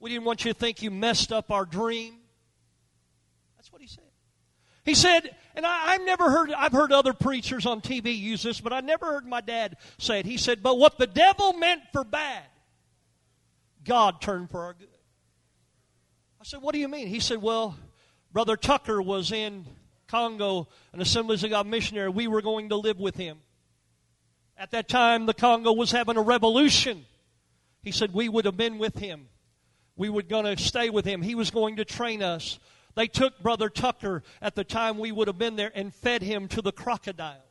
We 0.01 0.11
didn't 0.11 0.25
want 0.25 0.45
you 0.45 0.53
to 0.53 0.59
think 0.59 0.83
you 0.83 0.91
messed 0.91 1.33
up 1.33 1.53
our 1.53 1.65
dream. 1.65 2.17
That's 3.57 3.71
what 3.71 3.81
he 3.81 3.87
said. 3.87 4.03
He 4.87 4.95
said, 4.95 5.35
and 5.57 5.67
I, 5.67 5.93
have 5.93 6.03
never 6.03 6.31
heard, 6.31 6.53
I've 6.53 6.73
heard 6.73 6.93
other 6.93 7.13
preachers 7.13 7.67
on 7.67 7.81
TV 7.81 8.17
use 8.17 8.45
this, 8.45 8.61
but 8.61 8.73
I 8.73 8.81
never 8.81 9.07
heard 9.07 9.27
my 9.27 9.41
dad 9.41 9.77
say 9.99 10.21
it. 10.21 10.27
He 10.27 10.37
said, 10.37 10.63
but 10.63 10.79
what 10.79 10.97
the 10.97 11.09
devil 11.09 11.53
meant 11.55 11.83
for 11.93 12.05
bad, 12.05 12.45
God 13.85 14.21
turned 14.21 14.49
for 14.49 14.63
our 14.63 14.75
good. 14.75 14.89
I 16.41 16.45
said, 16.45 16.63
what 16.63 16.73
do 16.73 16.79
you 16.79 16.87
mean? 16.87 17.09
He 17.09 17.19
said, 17.19 17.43
well, 17.43 17.77
Brother 18.33 18.57
Tucker 18.57 19.03
was 19.03 19.33
in 19.33 19.67
Congo, 20.07 20.69
an 20.93 21.01
Assemblies 21.01 21.43
of 21.43 21.51
God 21.51 21.67
missionary. 21.67 22.11
We 22.11 22.29
were 22.29 22.43
going 22.43 22.69
to 22.69 22.77
live 22.77 23.01
with 23.01 23.17
him. 23.17 23.39
At 24.57 24.71
that 24.71 24.89
time, 24.89 25.27
the 25.27 25.35
Congo 25.35 25.73
was 25.73 25.91
having 25.91 26.17
a 26.17 26.23
revolution. 26.23 27.05
He 27.83 27.91
said, 27.91 28.15
we 28.15 28.29
would 28.29 28.45
have 28.45 28.57
been 28.57 28.79
with 28.79 28.99
him. 28.99 29.29
We 29.97 30.11
were 30.11 30.23
going 30.23 30.45
to 30.45 30.63
stay 30.63 30.91
with 30.91 31.05
him. 31.05 31.23
He 31.23 31.35
was 31.35 31.51
going 31.51 31.77
to 31.77 31.85
train 31.85 32.23
us. 32.23 32.61
They 32.97 33.07
took 33.07 33.39
Brother 33.41 33.69
Tucker 33.69 34.23
at 34.41 34.55
the 34.55 34.65
time 34.65 34.99
we 34.99 35.13
would 35.13 35.29
have 35.29 35.39
been 35.39 35.57
there 35.57 35.71
and 35.75 35.95
fed 35.95 36.23
him 36.23 36.49
to 36.49 36.63
the 36.63 36.73
crocodiles. 36.73 37.43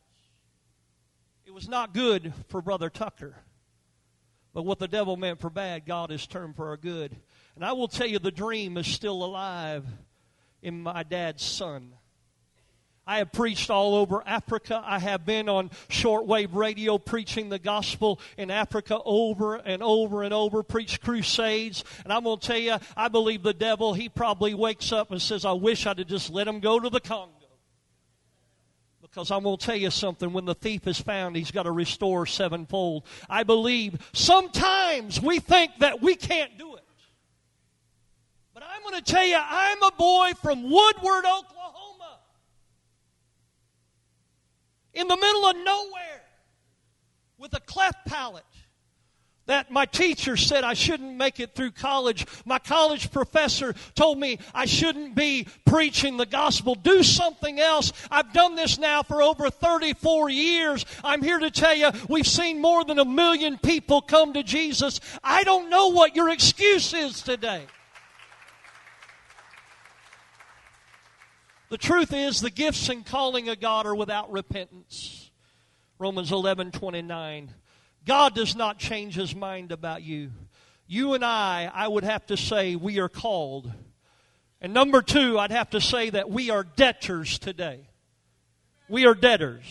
It 1.46 1.54
was 1.54 1.68
not 1.68 1.94
good 1.94 2.34
for 2.48 2.60
Brother 2.60 2.90
Tucker. 2.90 3.36
But 4.52 4.64
what 4.64 4.80
the 4.80 4.88
devil 4.88 5.16
meant 5.16 5.40
for 5.40 5.48
bad, 5.48 5.86
God 5.86 6.10
has 6.10 6.26
turned 6.26 6.56
for 6.56 6.68
our 6.68 6.76
good. 6.76 7.14
And 7.54 7.64
I 7.64 7.72
will 7.72 7.88
tell 7.88 8.08
you, 8.08 8.18
the 8.18 8.32
dream 8.32 8.76
is 8.76 8.88
still 8.88 9.24
alive 9.24 9.86
in 10.62 10.82
my 10.82 11.04
dad's 11.04 11.44
son. 11.44 11.92
I 13.06 13.18
have 13.18 13.30
preached 13.30 13.70
all 13.70 13.94
over 13.94 14.22
Africa. 14.26 14.82
I 14.84 14.98
have 14.98 15.24
been 15.24 15.48
on 15.48 15.70
shortwave 15.88 16.54
radio 16.54 16.98
preaching 16.98 17.48
the 17.48 17.58
gospel 17.58 18.18
in 18.36 18.50
Africa 18.50 18.98
over 19.04 19.56
and 19.56 19.80
over 19.80 20.24
and 20.24 20.34
over, 20.34 20.64
preached 20.64 21.02
crusades. 21.02 21.84
And 22.02 22.12
I'm 22.12 22.24
going 22.24 22.40
to 22.40 22.46
tell 22.46 22.58
you, 22.58 22.76
I 22.96 23.06
believe 23.06 23.44
the 23.44 23.54
devil, 23.54 23.94
he 23.94 24.08
probably 24.08 24.54
wakes 24.54 24.90
up 24.90 25.12
and 25.12 25.22
says, 25.22 25.44
I 25.44 25.52
wish 25.52 25.86
I'd 25.86 25.98
have 25.98 26.08
just 26.08 26.30
let 26.30 26.48
him 26.48 26.58
go 26.58 26.80
to 26.80 26.90
the 26.90 27.00
Congo. 27.00 27.32
Because 29.00 29.30
I'm 29.30 29.44
going 29.44 29.56
to 29.56 29.64
tell 29.64 29.76
you 29.76 29.90
something, 29.90 30.32
when 30.32 30.44
the 30.44 30.54
thief 30.54 30.88
is 30.88 31.00
found, 31.00 31.36
he's 31.36 31.52
got 31.52 31.62
to 31.62 31.72
restore 31.72 32.26
sevenfold. 32.26 33.06
I 33.30 33.44
believe 33.44 34.10
sometimes 34.12 35.22
we 35.22 35.38
think 35.38 35.70
that 35.78 36.02
we 36.02 36.16
can't 36.16 36.58
do 36.58 36.74
it. 36.74 36.82
But 38.52 38.64
I'm 38.64 38.82
going 38.82 39.02
to 39.02 39.12
tell 39.12 39.24
you, 39.24 39.38
I'm 39.40 39.82
a 39.82 39.92
boy 39.92 40.32
from 40.42 40.64
Woodward, 40.64 41.24
Oklahoma. 41.24 41.85
In 44.96 45.06
the 45.06 45.16
middle 45.16 45.46
of 45.46 45.56
nowhere 45.56 46.22
with 47.38 47.54
a 47.54 47.60
cleft 47.60 48.06
palate 48.06 48.44
that 49.44 49.70
my 49.70 49.84
teacher 49.84 50.36
said 50.36 50.64
I 50.64 50.74
shouldn't 50.74 51.16
make 51.16 51.38
it 51.38 51.54
through 51.54 51.70
college. 51.72 52.26
My 52.44 52.58
college 52.58 53.12
professor 53.12 53.74
told 53.94 54.18
me 54.18 54.38
I 54.54 54.64
shouldn't 54.64 55.14
be 55.14 55.46
preaching 55.64 56.16
the 56.16 56.26
gospel. 56.26 56.74
Do 56.74 57.02
something 57.02 57.60
else. 57.60 57.92
I've 58.10 58.32
done 58.32 58.56
this 58.56 58.78
now 58.78 59.02
for 59.02 59.22
over 59.22 59.50
34 59.50 60.30
years. 60.30 60.84
I'm 61.04 61.22
here 61.22 61.38
to 61.38 61.50
tell 61.50 61.74
you 61.74 61.90
we've 62.08 62.26
seen 62.26 62.60
more 62.60 62.84
than 62.84 62.98
a 62.98 63.04
million 63.04 63.58
people 63.58 64.00
come 64.00 64.32
to 64.32 64.42
Jesus. 64.42 65.00
I 65.22 65.44
don't 65.44 65.70
know 65.70 65.88
what 65.88 66.16
your 66.16 66.30
excuse 66.30 66.92
is 66.92 67.22
today. 67.22 67.66
The 71.68 71.78
truth 71.78 72.12
is, 72.12 72.40
the 72.40 72.50
gifts 72.50 72.88
and 72.88 73.04
calling 73.04 73.48
of 73.48 73.60
God 73.60 73.86
are 73.86 73.94
without 73.94 74.30
repentance. 74.30 75.30
Romans 75.98 76.30
11 76.30 76.72
29. 76.72 77.52
God 78.04 78.34
does 78.34 78.54
not 78.54 78.78
change 78.78 79.16
his 79.16 79.34
mind 79.34 79.72
about 79.72 80.02
you. 80.02 80.30
You 80.86 81.14
and 81.14 81.24
I, 81.24 81.70
I 81.72 81.88
would 81.88 82.04
have 82.04 82.24
to 82.26 82.36
say, 82.36 82.76
we 82.76 83.00
are 83.00 83.08
called. 83.08 83.72
And 84.60 84.72
number 84.72 85.02
two, 85.02 85.38
I'd 85.38 85.50
have 85.50 85.70
to 85.70 85.80
say 85.80 86.10
that 86.10 86.30
we 86.30 86.50
are 86.50 86.62
debtors 86.62 87.38
today. 87.40 87.88
We 88.88 89.06
are 89.06 89.14
debtors. 89.14 89.64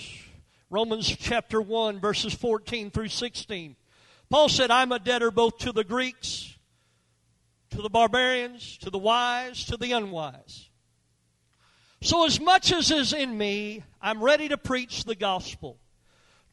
Romans 0.70 1.08
chapter 1.08 1.62
1, 1.62 2.02
verses 2.02 2.34
14 2.34 2.92
through 2.92 3.08
16. 3.08 3.78
Paul 4.30 4.50
said, 4.50 4.72
I'm 4.72 4.92
a 4.92 5.00
debtor 5.00 5.32
both 5.32 5.60
to 5.60 5.72
the 5.72 5.86
Greeks, 5.86 6.58
to 7.70 7.82
the 7.82 7.90
barbarians, 7.90 8.78
to 8.80 8.90
the 8.90 8.98
wise, 8.98 9.64
to 9.66 9.78
the 9.78 9.94
unwise. 9.94 10.70
So, 12.06 12.24
as 12.28 12.40
much 12.40 12.72
as 12.72 12.92
is 12.92 13.14
in 13.14 13.36
me, 13.36 13.82
I'm 14.00 14.24
ready 14.24 14.48
to 14.50 14.58
preach 14.58 15.06
the 15.06 15.16
gospel 15.16 15.80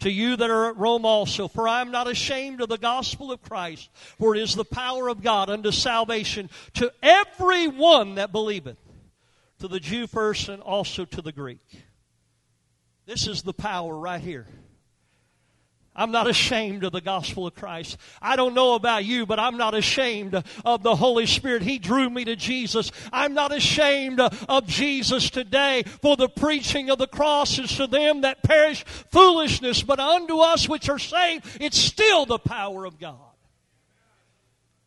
to 0.00 0.10
you 0.10 0.34
that 0.34 0.48
are 0.48 0.70
at 0.70 0.78
Rome 0.78 1.04
also. 1.04 1.46
For 1.46 1.68
I 1.68 1.82
am 1.82 1.90
not 1.90 2.08
ashamed 2.08 2.62
of 2.62 2.70
the 2.70 2.78
gospel 2.78 3.30
of 3.30 3.42
Christ, 3.42 3.90
for 4.18 4.34
it 4.34 4.40
is 4.40 4.54
the 4.54 4.64
power 4.64 5.08
of 5.08 5.22
God 5.22 5.50
unto 5.50 5.70
salvation 5.70 6.48
to 6.72 6.90
every 7.02 7.68
one 7.68 8.14
that 8.14 8.32
believeth, 8.32 8.78
to 9.58 9.68
the 9.68 9.78
Jew 9.78 10.06
first 10.06 10.48
and 10.48 10.62
also 10.62 11.04
to 11.04 11.20
the 11.20 11.32
Greek. 11.32 11.60
This 13.04 13.28
is 13.28 13.42
the 13.42 13.52
power 13.52 13.94
right 13.94 14.22
here. 14.22 14.46
I'm 15.94 16.10
not 16.10 16.26
ashamed 16.26 16.84
of 16.84 16.92
the 16.92 17.02
gospel 17.02 17.46
of 17.46 17.54
Christ. 17.54 17.98
I 18.20 18.36
don't 18.36 18.54
know 18.54 18.74
about 18.74 19.04
you, 19.04 19.26
but 19.26 19.38
I'm 19.38 19.58
not 19.58 19.74
ashamed 19.74 20.42
of 20.64 20.82
the 20.82 20.96
Holy 20.96 21.26
Spirit. 21.26 21.62
He 21.62 21.78
drew 21.78 22.08
me 22.08 22.24
to 22.24 22.34
Jesus. 22.34 22.90
I'm 23.12 23.34
not 23.34 23.52
ashamed 23.52 24.18
of 24.18 24.66
Jesus 24.66 25.28
today, 25.28 25.82
for 25.82 26.16
the 26.16 26.30
preaching 26.30 26.88
of 26.88 26.96
the 26.96 27.06
cross 27.06 27.58
is 27.58 27.76
to 27.76 27.86
them 27.86 28.22
that 28.22 28.42
perish 28.42 28.84
foolishness, 28.84 29.82
but 29.82 30.00
unto 30.00 30.38
us 30.38 30.66
which 30.66 30.88
are 30.88 30.98
saved, 30.98 31.58
it's 31.60 31.78
still 31.78 32.24
the 32.24 32.38
power 32.38 32.86
of 32.86 32.98
God. 32.98 33.18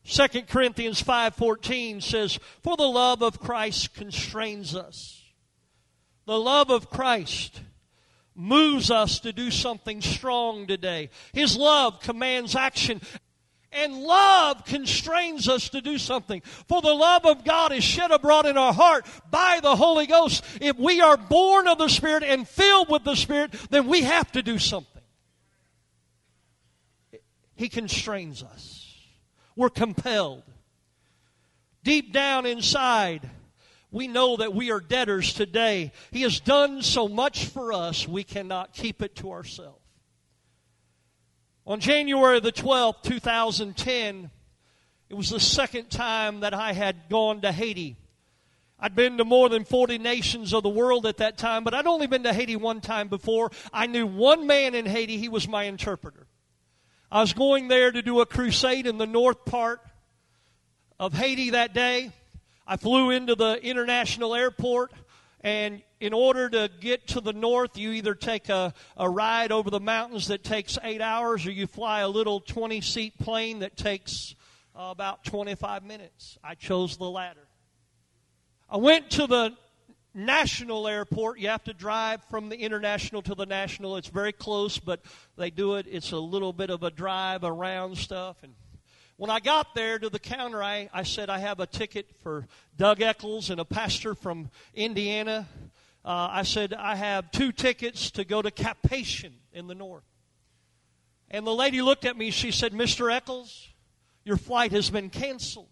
2 0.05 0.47
Corinthians 0.47 1.01
5:14 1.01 2.01
says, 2.01 2.39
"For 2.63 2.77
the 2.77 2.89
love 2.89 3.21
of 3.21 3.39
Christ 3.39 3.93
constrains 3.93 4.75
us." 4.75 5.21
The 6.25 6.39
love 6.39 6.71
of 6.71 6.89
Christ 6.89 7.61
moves 8.35 8.91
us 8.91 9.19
to 9.21 9.33
do 9.33 9.49
something 9.49 10.01
strong 10.01 10.67
today. 10.67 11.09
His 11.33 11.57
love 11.57 12.01
commands 12.01 12.55
action. 12.55 13.01
And 13.71 14.03
love 14.03 14.63
constrains 14.63 15.49
us 15.49 15.69
to 15.69 15.81
do 15.81 15.97
something. 15.97 16.41
For 16.67 16.81
the 16.81 16.93
love 16.93 17.25
of 17.25 17.43
God 17.43 17.73
is 17.73 17.83
shed 17.83 18.11
abroad 18.11 18.45
in 18.45 18.57
our 18.57 18.73
heart 18.73 19.05
by 19.29 19.59
the 19.61 19.75
Holy 19.75 20.07
Ghost. 20.07 20.45
If 20.61 20.77
we 20.77 21.01
are 21.01 21.17
born 21.17 21.67
of 21.67 21.77
the 21.77 21.89
Spirit 21.89 22.23
and 22.23 22.47
filled 22.47 22.89
with 22.89 23.03
the 23.03 23.15
Spirit, 23.15 23.51
then 23.69 23.87
we 23.87 24.03
have 24.03 24.31
to 24.31 24.41
do 24.41 24.59
something. 24.59 25.01
He 27.55 27.67
constrains 27.67 28.43
us. 28.43 28.95
We're 29.57 29.69
compelled. 29.69 30.43
Deep 31.83 32.13
down 32.13 32.45
inside, 32.45 33.29
we 33.95 34.09
know 34.09 34.35
that 34.35 34.53
we 34.53 34.71
are 34.71 34.81
debtors 34.81 35.31
today. 35.31 35.93
He 36.11 36.23
has 36.23 36.41
done 36.41 36.81
so 36.81 37.07
much 37.07 37.45
for 37.45 37.71
us, 37.71 38.05
we 38.05 38.25
cannot 38.25 38.73
keep 38.73 39.01
it 39.01 39.15
to 39.15 39.31
ourselves. 39.31 39.79
On 41.65 41.79
January 41.79 42.41
the 42.41 42.51
12th, 42.51 43.03
2010, 43.03 44.29
it 45.09 45.13
was 45.13 45.29
the 45.29 45.39
second 45.39 45.89
time 45.89 46.41
that 46.41 46.53
I 46.53 46.73
had 46.73 47.07
gone 47.09 47.39
to 47.39 47.53
Haiti. 47.53 47.95
I'd 48.77 48.95
been 48.95 49.17
to 49.17 49.23
more 49.23 49.47
than 49.47 49.63
40 49.63 49.97
nations 49.97 50.53
of 50.53 50.63
the 50.63 50.67
world 50.67 51.05
at 51.05 51.17
that 51.17 51.37
time, 51.37 51.63
but 51.63 51.73
I'd 51.73 51.87
only 51.87 52.07
been 52.07 52.23
to 52.23 52.33
Haiti 52.33 52.57
one 52.57 52.81
time 52.81 53.07
before. 53.07 53.49
I 53.71 53.87
knew 53.87 54.05
one 54.05 54.45
man 54.45 54.75
in 54.75 54.85
Haiti, 54.85 55.17
he 55.17 55.29
was 55.29 55.47
my 55.47 55.63
interpreter. 55.63 56.27
I 57.09 57.21
was 57.21 57.31
going 57.31 57.69
there 57.69 57.93
to 57.93 58.01
do 58.01 58.19
a 58.19 58.25
crusade 58.25 58.87
in 58.87 58.97
the 58.97 59.07
north 59.07 59.45
part 59.45 59.79
of 60.99 61.13
Haiti 61.13 61.51
that 61.51 61.73
day. 61.73 62.11
I 62.67 62.77
flew 62.77 63.11
into 63.11 63.35
the 63.35 63.59
international 63.61 64.33
airport, 64.33 64.91
and 65.41 65.83
in 65.99 66.13
order 66.13 66.49
to 66.49 66.69
get 66.79 67.07
to 67.09 67.21
the 67.21 67.33
north, 67.33 67.77
you 67.77 67.91
either 67.91 68.15
take 68.15 68.49
a, 68.49 68.73
a 68.97 69.07
ride 69.09 69.51
over 69.51 69.69
the 69.69 69.79
mountains 69.79 70.27
that 70.29 70.43
takes 70.43 70.79
eight 70.83 71.01
hours, 71.01 71.45
or 71.45 71.51
you 71.51 71.67
fly 71.67 71.99
a 72.01 72.09
little 72.09 72.39
20 72.39 72.81
seat 72.81 73.17
plane 73.19 73.59
that 73.59 73.77
takes 73.77 74.35
uh, 74.75 74.87
about 74.89 75.23
25 75.23 75.83
minutes. 75.83 76.39
I 76.43 76.55
chose 76.55 76.97
the 76.97 77.09
latter. 77.09 77.47
I 78.67 78.77
went 78.77 79.11
to 79.11 79.27
the 79.27 79.55
national 80.15 80.87
airport. 80.87 81.37
You 81.39 81.49
have 81.49 81.63
to 81.65 81.73
drive 81.73 82.23
from 82.31 82.49
the 82.49 82.57
international 82.57 83.21
to 83.23 83.35
the 83.35 83.45
national. 83.45 83.97
It's 83.97 84.07
very 84.07 84.33
close, 84.33 84.79
but 84.79 85.01
they 85.37 85.51
do 85.51 85.75
it. 85.75 85.85
It's 85.87 86.11
a 86.13 86.17
little 86.17 86.53
bit 86.53 86.71
of 86.71 86.81
a 86.81 86.89
drive 86.89 87.43
around 87.43 87.97
stuff. 87.97 88.37
And 88.41 88.53
when 89.17 89.29
I 89.29 89.39
got 89.39 89.75
there 89.75 89.97
to 89.97 90.09
the 90.09 90.19
counter, 90.19 90.61
I, 90.61 90.89
I 90.93 91.03
said, 91.03 91.29
I 91.29 91.39
have 91.39 91.59
a 91.59 91.65
ticket 91.65 92.07
for 92.21 92.47
Doug 92.75 93.01
Eccles 93.01 93.49
and 93.49 93.61
a 93.61 93.65
pastor 93.65 94.13
from 94.13 94.49
Indiana. 94.73 95.47
Uh, 96.03 96.27
I 96.31 96.43
said, 96.43 96.73
I 96.73 96.95
have 96.95 97.31
two 97.31 97.51
tickets 97.51 98.11
to 98.11 98.25
go 98.25 98.41
to 98.41 98.51
Cap-Haitien 98.51 99.31
in 99.53 99.67
the 99.67 99.75
north. 99.75 100.03
And 101.31 101.47
the 101.47 101.55
lady 101.55 101.81
looked 101.81 102.05
at 102.05 102.17
me. 102.17 102.29
She 102.29 102.51
said, 102.51 102.73
Mr. 102.73 103.11
Eccles, 103.11 103.69
your 104.25 104.37
flight 104.37 104.73
has 104.73 104.89
been 104.89 105.09
canceled. 105.09 105.69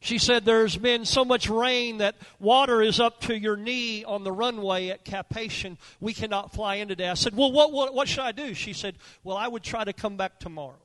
She 0.00 0.18
said, 0.18 0.44
There's 0.44 0.76
been 0.76 1.04
so 1.04 1.24
much 1.24 1.48
rain 1.48 1.98
that 1.98 2.14
water 2.38 2.80
is 2.80 3.00
up 3.00 3.20
to 3.22 3.38
your 3.38 3.56
knee 3.56 4.04
on 4.04 4.24
the 4.24 4.32
runway 4.32 4.88
at 4.88 5.04
Cap-Haitien. 5.04 5.76
We 6.00 6.14
cannot 6.14 6.52
fly 6.52 6.76
in 6.76 6.88
today. 6.88 7.08
I 7.08 7.14
said, 7.14 7.36
Well, 7.36 7.52
what, 7.52 7.72
what, 7.72 7.94
what 7.94 8.08
should 8.08 8.24
I 8.24 8.32
do? 8.32 8.54
She 8.54 8.72
said, 8.72 8.96
Well, 9.22 9.36
I 9.36 9.48
would 9.48 9.62
try 9.62 9.84
to 9.84 9.92
come 9.92 10.16
back 10.16 10.38
tomorrow. 10.38 10.78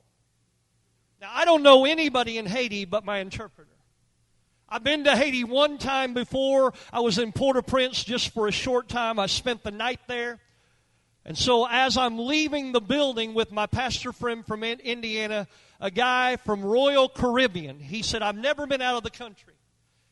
Now, 1.23 1.31
I 1.33 1.45
don't 1.45 1.63
know 1.63 1.85
anybody 1.85 2.37
in 2.37 2.45
Haiti 2.45 2.83
but 2.83 3.05
my 3.05 3.19
interpreter. 3.19 3.71
I've 4.67 4.83
been 4.83 5.05
to 5.05 5.15
Haiti 5.15 5.45
one 5.45 5.77
time 5.77 6.13
before. 6.13 6.73
I 6.91 6.99
was 6.99 7.17
in 7.17 7.31
Port 7.31 7.55
au 7.55 7.61
Prince 7.61 8.03
just 8.03 8.33
for 8.33 8.49
a 8.49 8.51
short 8.51 8.89
time. 8.89 9.19
I 9.19 9.27
spent 9.27 9.63
the 9.63 9.71
night 9.71 10.01
there. 10.07 10.41
And 11.23 11.37
so, 11.37 11.65
as 11.65 11.95
I'm 11.95 12.19
leaving 12.19 12.73
the 12.73 12.81
building 12.81 13.33
with 13.33 13.53
my 13.53 13.67
pastor 13.67 14.11
friend 14.11 14.45
from 14.45 14.65
Indiana, 14.65 15.47
a 15.79 15.89
guy 15.89 16.35
from 16.35 16.61
Royal 16.61 17.07
Caribbean, 17.07 17.79
he 17.79 18.01
said, 18.01 18.21
I've 18.21 18.35
never 18.35 18.67
been 18.67 18.81
out 18.81 18.97
of 18.97 19.03
the 19.03 19.09
country. 19.09 19.53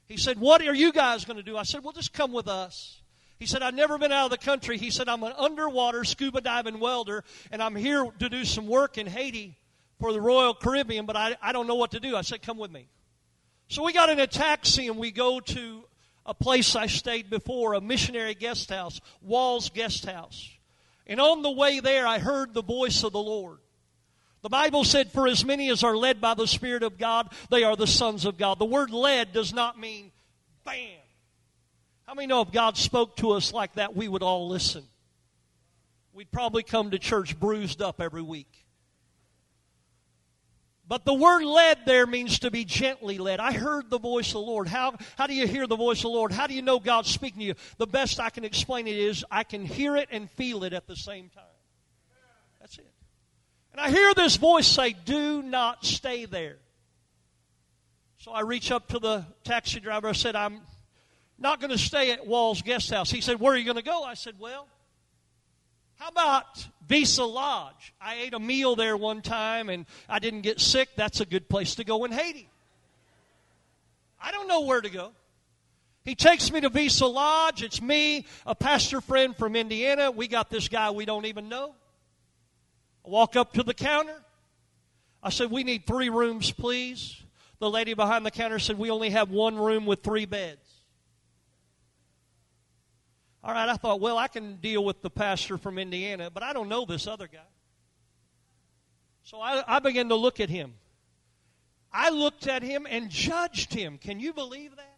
He 0.07 0.15
said, 0.15 0.39
What 0.39 0.65
are 0.65 0.73
you 0.73 0.93
guys 0.93 1.25
going 1.25 1.35
to 1.35 1.43
do? 1.43 1.57
I 1.57 1.63
said, 1.63 1.83
Well, 1.83 1.91
just 1.91 2.13
come 2.13 2.31
with 2.31 2.47
us. 2.47 3.01
He 3.37 3.47
said, 3.47 3.61
I've 3.63 3.75
never 3.75 3.97
been 3.97 4.13
out 4.13 4.31
of 4.31 4.31
the 4.31 4.45
country. 4.45 4.77
He 4.77 4.91
said, 4.91 5.09
I'm 5.09 5.23
an 5.23 5.33
underwater 5.37 6.05
scuba 6.05 6.39
diving 6.39 6.79
welder, 6.79 7.25
and 7.51 7.61
I'm 7.61 7.75
here 7.75 8.09
to 8.19 8.29
do 8.29 8.45
some 8.45 8.65
work 8.65 8.97
in 8.97 9.07
Haiti 9.07 9.57
for 10.01 10.11
the 10.11 10.19
Royal 10.19 10.53
Caribbean, 10.53 11.05
but 11.05 11.15
I, 11.15 11.37
I 11.41 11.53
don't 11.53 11.67
know 11.67 11.75
what 11.75 11.91
to 11.91 11.99
do. 12.01 12.17
I 12.17 12.21
said, 12.21 12.41
Come 12.41 12.57
with 12.57 12.71
me. 12.71 12.89
So 13.69 13.83
we 13.83 13.93
got 13.93 14.09
in 14.09 14.19
a 14.19 14.27
taxi 14.27 14.87
and 14.87 14.97
we 14.97 15.11
go 15.11 15.39
to 15.39 15.83
a 16.25 16.33
place 16.33 16.75
I 16.75 16.87
stayed 16.87 17.29
before, 17.29 17.73
a 17.73 17.79
missionary 17.79 18.33
guest 18.33 18.69
house, 18.69 18.99
Walls 19.21 19.69
Guest 19.69 20.05
House. 20.05 20.49
And 21.07 21.21
on 21.21 21.41
the 21.41 21.51
way 21.51 21.79
there, 21.79 22.05
I 22.05 22.19
heard 22.19 22.53
the 22.53 22.63
voice 22.63 23.03
of 23.03 23.13
the 23.13 23.19
Lord. 23.19 23.59
The 24.41 24.49
Bible 24.49 24.83
said, 24.83 25.11
For 25.11 25.27
as 25.27 25.45
many 25.45 25.69
as 25.69 25.83
are 25.83 25.95
led 25.95 26.19
by 26.19 26.33
the 26.33 26.47
Spirit 26.47 26.83
of 26.83 26.97
God, 26.97 27.31
they 27.49 27.63
are 27.63 27.75
the 27.75 27.87
sons 27.87 28.25
of 28.25 28.37
God. 28.37 28.59
The 28.59 28.65
word 28.65 28.89
led 28.89 29.31
does 29.33 29.53
not 29.53 29.79
mean 29.79 30.11
bam. 30.65 30.99
How 32.07 32.15
many 32.15 32.27
know 32.27 32.41
if 32.41 32.51
God 32.51 32.75
spoke 32.75 33.15
to 33.17 33.31
us 33.31 33.53
like 33.53 33.75
that, 33.75 33.95
we 33.95 34.07
would 34.07 34.23
all 34.23 34.49
listen? 34.49 34.83
We'd 36.13 36.31
probably 36.31 36.63
come 36.63 36.91
to 36.91 36.99
church 36.99 37.39
bruised 37.39 37.81
up 37.81 38.01
every 38.01 38.21
week. 38.21 38.60
But 40.91 41.05
the 41.05 41.13
word 41.13 41.45
led 41.45 41.85
there 41.85 42.05
means 42.05 42.39
to 42.39 42.51
be 42.51 42.65
gently 42.65 43.17
led. 43.17 43.39
I 43.39 43.53
heard 43.53 43.89
the 43.89 43.97
voice 43.97 44.27
of 44.27 44.33
the 44.33 44.39
Lord. 44.41 44.67
How, 44.67 44.93
how 45.17 45.25
do 45.25 45.33
you 45.33 45.47
hear 45.47 45.65
the 45.65 45.77
voice 45.77 45.99
of 45.99 46.03
the 46.03 46.09
Lord? 46.09 46.33
How 46.33 46.47
do 46.47 46.53
you 46.53 46.61
know 46.61 46.81
God's 46.81 47.09
speaking 47.09 47.39
to 47.39 47.45
you? 47.45 47.53
The 47.77 47.87
best 47.87 48.19
I 48.19 48.29
can 48.29 48.43
explain 48.43 48.87
it 48.87 48.97
is 48.97 49.23
I 49.31 49.45
can 49.45 49.63
hear 49.63 49.95
it 49.95 50.09
and 50.11 50.29
feel 50.31 50.65
it 50.65 50.73
at 50.73 50.87
the 50.87 50.97
same 50.97 51.29
time. 51.29 51.45
That's 52.59 52.77
it. 52.77 52.91
And 53.71 53.79
I 53.79 53.89
hear 53.89 54.13
this 54.13 54.35
voice 54.35 54.67
say, 54.67 54.93
Do 55.05 55.41
not 55.41 55.85
stay 55.85 56.25
there. 56.25 56.57
So 58.17 58.33
I 58.33 58.41
reach 58.41 58.69
up 58.69 58.89
to 58.89 58.99
the 58.99 59.25
taxi 59.45 59.79
driver. 59.79 60.09
I 60.09 60.11
said, 60.11 60.35
I'm 60.35 60.59
not 61.39 61.61
going 61.61 61.71
to 61.71 61.77
stay 61.77 62.11
at 62.11 62.27
Wall's 62.27 62.61
guest 62.63 62.89
house. 62.89 63.09
He 63.09 63.21
said, 63.21 63.39
Where 63.39 63.53
are 63.53 63.57
you 63.57 63.63
going 63.63 63.77
to 63.77 63.81
go? 63.81 64.03
I 64.03 64.15
said, 64.15 64.35
Well, 64.37 64.67
how 66.01 66.07
about 66.07 66.67
Visa 66.87 67.23
Lodge? 67.23 67.93
I 68.01 68.15
ate 68.15 68.33
a 68.33 68.39
meal 68.39 68.75
there 68.75 68.97
one 68.97 69.21
time 69.21 69.69
and 69.69 69.85
I 70.09 70.17
didn't 70.17 70.41
get 70.41 70.59
sick. 70.59 70.89
That's 70.95 71.19
a 71.19 71.27
good 71.27 71.47
place 71.47 71.75
to 71.75 71.83
go 71.83 72.05
in 72.05 72.11
Haiti. 72.11 72.49
I 74.19 74.31
don't 74.31 74.47
know 74.47 74.61
where 74.61 74.81
to 74.81 74.89
go. 74.89 75.11
He 76.03 76.15
takes 76.15 76.51
me 76.51 76.59
to 76.61 76.69
Visa 76.69 77.05
Lodge. 77.05 77.61
It's 77.61 77.83
me, 77.83 78.25
a 78.47 78.55
pastor 78.55 78.99
friend 78.99 79.37
from 79.37 79.55
Indiana. 79.55 80.09
We 80.09 80.27
got 80.27 80.49
this 80.49 80.69
guy 80.69 80.89
we 80.89 81.05
don't 81.05 81.27
even 81.27 81.49
know. 81.49 81.75
I 83.05 83.09
walk 83.09 83.35
up 83.35 83.53
to 83.53 83.61
the 83.61 83.75
counter. 83.75 84.23
I 85.21 85.29
said, 85.29 85.51
We 85.51 85.63
need 85.63 85.85
three 85.85 86.09
rooms, 86.09 86.49
please. 86.49 87.21
The 87.59 87.69
lady 87.69 87.93
behind 87.93 88.25
the 88.25 88.31
counter 88.31 88.57
said, 88.57 88.79
We 88.79 88.89
only 88.89 89.11
have 89.11 89.29
one 89.29 89.55
room 89.55 89.85
with 89.85 90.01
three 90.01 90.25
beds. 90.25 90.60
All 93.43 93.53
right, 93.53 93.67
I 93.67 93.75
thought, 93.75 93.99
well, 93.99 94.17
I 94.17 94.27
can 94.27 94.57
deal 94.57 94.83
with 94.83 95.01
the 95.01 95.09
pastor 95.09 95.57
from 95.57 95.79
Indiana, 95.79 96.29
but 96.31 96.43
I 96.43 96.53
don't 96.53 96.69
know 96.69 96.85
this 96.85 97.07
other 97.07 97.27
guy. 97.27 97.39
So 99.23 99.41
I, 99.41 99.63
I 99.67 99.79
began 99.79 100.09
to 100.09 100.15
look 100.15 100.39
at 100.39 100.49
him. 100.49 100.73
I 101.91 102.09
looked 102.09 102.47
at 102.47 102.61
him 102.61 102.85
and 102.89 103.09
judged 103.09 103.73
him. 103.73 103.97
Can 103.97 104.19
you 104.19 104.33
believe 104.33 104.75
that? 104.75 104.97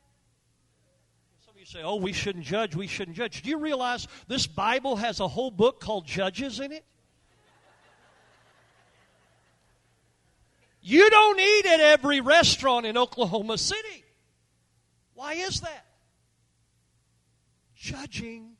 Some 1.46 1.56
of 1.56 1.60
you 1.60 1.66
say, 1.66 1.82
oh, 1.84 1.96
we 1.96 2.12
shouldn't 2.12 2.44
judge, 2.44 2.76
we 2.76 2.88
shouldn't 2.88 3.16
judge. 3.16 3.42
Do 3.42 3.50
you 3.50 3.58
realize 3.58 4.08
this 4.28 4.46
Bible 4.46 4.98
has 4.98 5.20
a 5.20 5.28
whole 5.28 5.52
book 5.52 5.80
called 5.80 6.06
Judges 6.06 6.60
in 6.60 6.72
it? 6.72 6.84
You 10.82 11.10
don't 11.10 11.40
eat 11.40 11.66
at 11.66 11.80
every 11.80 12.20
restaurant 12.20 12.86
in 12.86 12.98
Oklahoma 12.98 13.58
City. 13.58 14.04
Why 15.14 15.34
is 15.36 15.62
that? 15.62 15.86
Judging. 17.84 18.54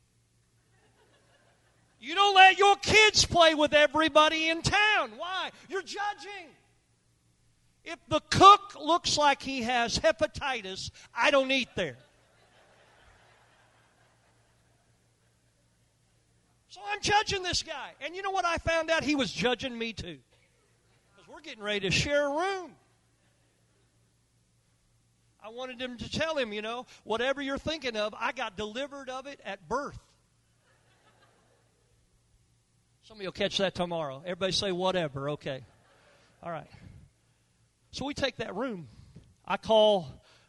You 1.98 2.14
don't 2.14 2.34
let 2.34 2.58
your 2.58 2.76
kids 2.76 3.24
play 3.24 3.54
with 3.54 3.72
everybody 3.72 4.50
in 4.50 4.60
town. 4.60 5.12
Why? 5.16 5.50
You're 5.70 5.82
judging. 5.82 6.50
If 7.84 7.98
the 8.08 8.20
cook 8.30 8.76
looks 8.78 9.16
like 9.16 9.42
he 9.42 9.62
has 9.62 9.98
hepatitis, 9.98 10.90
I 11.16 11.30
don't 11.30 11.50
eat 11.50 11.68
there. 11.74 11.96
So 16.68 16.80
I'm 16.90 17.00
judging 17.00 17.42
this 17.42 17.62
guy. 17.62 17.92
And 18.02 18.14
you 18.14 18.20
know 18.20 18.30
what 18.30 18.44
I 18.44 18.58
found 18.58 18.90
out? 18.90 19.04
He 19.04 19.14
was 19.14 19.32
judging 19.32 19.76
me 19.76 19.94
too. 19.94 20.18
Because 21.16 21.32
we're 21.32 21.40
getting 21.40 21.62
ready 21.62 21.80
to 21.80 21.90
share 21.90 22.26
a 22.26 22.30
room. 22.30 22.72
I 25.44 25.50
wanted 25.50 25.78
him 25.78 25.98
to 25.98 26.10
tell 26.10 26.38
him, 26.38 26.54
you 26.54 26.62
know, 26.62 26.86
whatever 27.02 27.42
you're 27.42 27.58
thinking 27.58 27.96
of, 27.96 28.14
I 28.18 28.32
got 28.32 28.56
delivered 28.56 29.10
of 29.10 29.26
it 29.26 29.40
at 29.44 29.68
birth. 29.68 29.98
Some 33.02 33.18
of 33.18 33.22
you 33.22 33.26
will 33.28 33.32
catch 33.32 33.58
that 33.58 33.74
tomorrow. 33.74 34.22
Everybody 34.24 34.52
say 34.52 34.72
whatever. 34.72 35.30
Okay. 35.30 35.62
All 36.42 36.50
right. 36.50 36.66
So 37.90 38.06
we 38.06 38.14
take 38.14 38.36
that 38.36 38.54
room. 38.54 38.88
I 39.46 39.58
call 39.58 40.06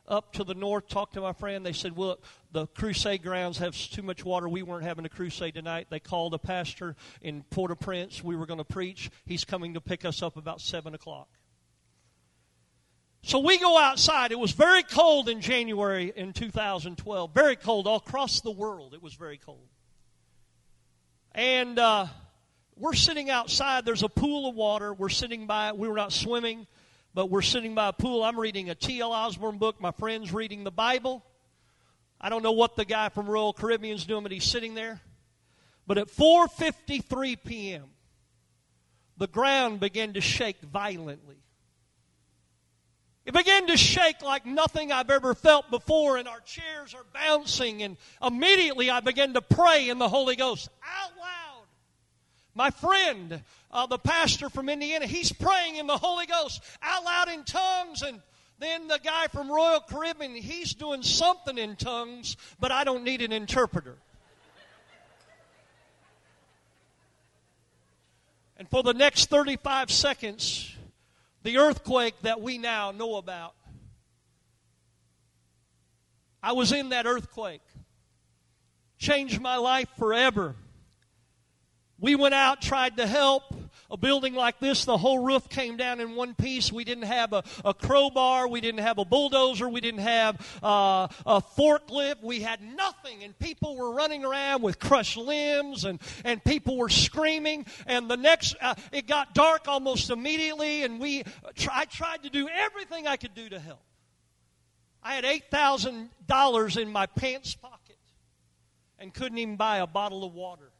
up 0.08 0.31
to 0.34 0.45
the 0.45 0.53
north, 0.53 0.88
talk 0.88 1.12
to 1.12 1.21
my 1.21 1.34
friend. 1.34 1.65
They 1.65 1.73
said, 1.73 1.97
Look, 1.97 2.23
the 2.53 2.67
crusade 2.67 3.21
grounds 3.21 3.58
have 3.58 3.75
too 3.75 4.01
much 4.01 4.23
water. 4.23 4.47
We 4.47 4.63
weren't 4.63 4.86
having 4.86 5.03
a 5.03 5.10
crusade 5.10 5.55
tonight. 5.55 5.88
They 5.89 5.99
called 5.99 6.34
a 6.34 6.39
pastor 6.39 6.95
in 7.21 7.43
Port 7.49 7.71
au 7.71 7.75
Prince. 7.75 8.23
We 8.23 8.38
were 8.38 8.45
going 8.45 8.60
to 8.60 8.63
preach. 8.63 9.12
He's 9.25 9.43
coming 9.43 9.73
to 9.73 9.81
pick 9.81 10.05
us 10.05 10.23
up 10.23 10.38
about 10.38 10.62
7 10.62 10.93
o'clock. 10.93 11.27
So 13.25 13.39
we 13.39 13.57
go 13.57 13.77
outside. 13.77 14.31
It 14.31 14.39
was 14.39 14.51
very 14.51 14.83
cold 14.83 15.29
in 15.29 15.41
January 15.41 16.13
in 16.15 16.31
2012. 16.31 17.33
Very 17.33 17.55
cold 17.55 17.88
all 17.88 17.97
across 17.97 18.41
the 18.41 18.51
world. 18.51 18.93
It 18.93 19.01
was 19.01 19.15
very 19.15 19.38
cold. 19.38 19.67
And 21.33 21.77
uh, 21.79 22.07
we're 22.77 22.93
sitting 22.93 23.29
outside. 23.29 23.83
There's 23.83 24.03
a 24.03 24.09
pool 24.09 24.47
of 24.47 24.55
water. 24.55 24.93
We're 24.93 25.09
sitting 25.09 25.47
by 25.47 25.69
it. 25.69 25.77
We 25.77 25.88
were 25.88 25.95
not 25.95 26.13
swimming 26.13 26.67
but 27.15 27.29
we're 27.29 27.41
sitting 27.41 27.73
by 27.73 27.88
a 27.88 27.93
pool. 27.93 28.23
I'm 28.23 28.38
reading 28.38 28.69
a 28.69 28.75
T.L. 28.75 29.13
Osborn 29.13 29.57
book. 29.57 29.79
My 29.79 29.91
friend's 29.91 30.33
reading 30.33 30.65
the 30.65 30.71
Bible. 30.71 31.23
I 32.19 32.27
don't 32.27 32.43
know 32.43 32.51
what 32.51 32.75
the 32.75 32.83
guy 32.83 33.07
from 33.07 33.27
Royal 33.27 33.53
Caribbean's 33.53 34.05
doing, 34.05 34.21
but 34.21 34.33
he's 34.33 34.43
sitting 34.43 34.75
there. 34.75 34.99
But 35.88 35.97
at 35.97 36.07
4:53 36.07 37.38
p.m., 37.43 37.85
the 39.17 39.27
ground 39.27 39.79
began 39.79 40.11
to 40.13 40.21
shake 40.21 40.59
violently. 40.59 41.38
It 43.25 43.33
began 43.33 43.67
to 43.67 43.77
shake 43.77 44.21
like 44.21 44.45
nothing 44.45 44.91
I've 44.91 45.09
ever 45.09 45.33
felt 45.33 45.71
before, 45.71 46.17
and 46.17 46.27
our 46.27 46.41
chairs 46.41 46.93
are 46.93 47.05
bouncing. 47.13 47.81
And 47.81 47.97
immediately 48.21 48.89
I 48.89 48.99
began 48.99 49.33
to 49.33 49.41
pray 49.41 49.89
in 49.89 49.97
the 49.97 50.09
Holy 50.09 50.35
Ghost 50.35 50.69
out 50.83 51.11
loud. 51.17 51.63
My 52.53 52.69
friend 52.69 53.41
uh, 53.75 53.85
the 53.85 53.99
pastor 53.99 54.49
from 54.49 54.69
Indiana, 54.69 55.05
he's 55.05 55.33
praying 55.33 55.75
in 55.75 55.85
the 55.85 55.97
Holy 55.97 56.25
Ghost 56.25 56.61
out 56.81 57.03
loud 57.03 57.27
in 57.27 57.43
tongues. 57.43 58.01
And 58.03 58.21
then 58.57 58.88
the 58.88 58.99
guy 59.03 59.27
from 59.27 59.51
Royal 59.51 59.81
Caribbean, 59.81 60.33
he's 60.33 60.73
doing 60.73 61.03
something 61.03 61.57
in 61.57 61.75
tongues, 61.75 62.38
but 62.57 62.71
I 62.71 62.85
don't 62.85 63.03
need 63.03 63.21
an 63.21 63.33
interpreter. 63.33 63.97
And 68.57 68.69
for 68.69 68.81
the 68.81 68.93
next 68.93 69.29
35 69.29 69.91
seconds, 69.91 70.73
the 71.45 71.60
earthquake 71.60 72.15
that 72.23 72.41
we 72.41 72.58
now 72.58 72.89
know 72.89 73.17
about, 73.17 73.53
I 76.41 76.53
was 76.53 76.71
in 76.71 76.89
that 76.89 77.05
earthquake. 77.05 77.62
Changed 78.97 79.39
my 79.39 79.58
life 79.58 79.88
forever. 79.95 80.55
We 81.99 82.15
went 82.15 82.34
out, 82.34 82.62
tried 82.62 82.97
to 82.97 83.08
help. 83.08 83.43
A 83.89 83.97
building 83.97 84.34
like 84.34 84.60
this, 84.60 84.84
the 84.84 84.97
whole 84.97 85.19
roof 85.19 85.47
came 85.47 85.77
down 85.77 85.99
in 85.99 86.15
one 86.15 86.34
piece. 86.34 86.71
We 86.71 86.84
didn't 86.84 87.03
have 87.05 87.34
a, 87.34 87.43
a 87.63 87.73
crowbar. 87.73 88.47
We 88.47 88.60
didn't 88.60 88.81
have 88.81 88.97
a 88.97 89.05
bulldozer. 89.05 89.69
We 89.69 89.79
didn't 89.79 90.01
have 90.01 90.60
uh, 90.63 91.08
a 91.25 91.41
forklift. 91.41 92.23
We 92.23 92.41
had 92.41 92.62
nothing. 92.62 93.23
And 93.23 93.38
people 93.38 93.77
were 93.77 93.91
running 93.91 94.25
around 94.25 94.63
with 94.63 94.79
crushed 94.79 95.17
limbs 95.17 95.86
and, 95.86 96.01
and 96.23 96.43
people 96.43 96.77
were 96.77 96.89
screaming. 96.89 97.67
And 97.86 98.10
the 98.10 98.17
next, 98.17 98.55
uh, 98.60 98.73
it 98.91 99.08
got 99.08 99.36
dark 99.36 99.67
almost 99.67 100.10
immediately. 100.10 100.84
And 100.84 100.99
we, 100.99 101.23
I 101.71 101.86
tried 101.86 102.23
to 102.23 102.29
do 102.31 102.49
everything 102.49 103.05
I 103.05 103.17
could 103.17 103.36
do 103.36 103.47
to 103.49 103.60
help. 103.60 103.84
I 105.03 105.13
had 105.13 105.23
$8,000 105.23 106.81
in 106.81 106.91
my 106.91 107.05
pants 107.05 107.53
pocket 107.53 107.99
and 108.97 109.13
couldn't 109.13 109.38
even 109.38 109.55
buy 109.55 109.77
a 109.77 109.88
bottle 109.88 110.23
of 110.23 110.34
water. 110.34 110.71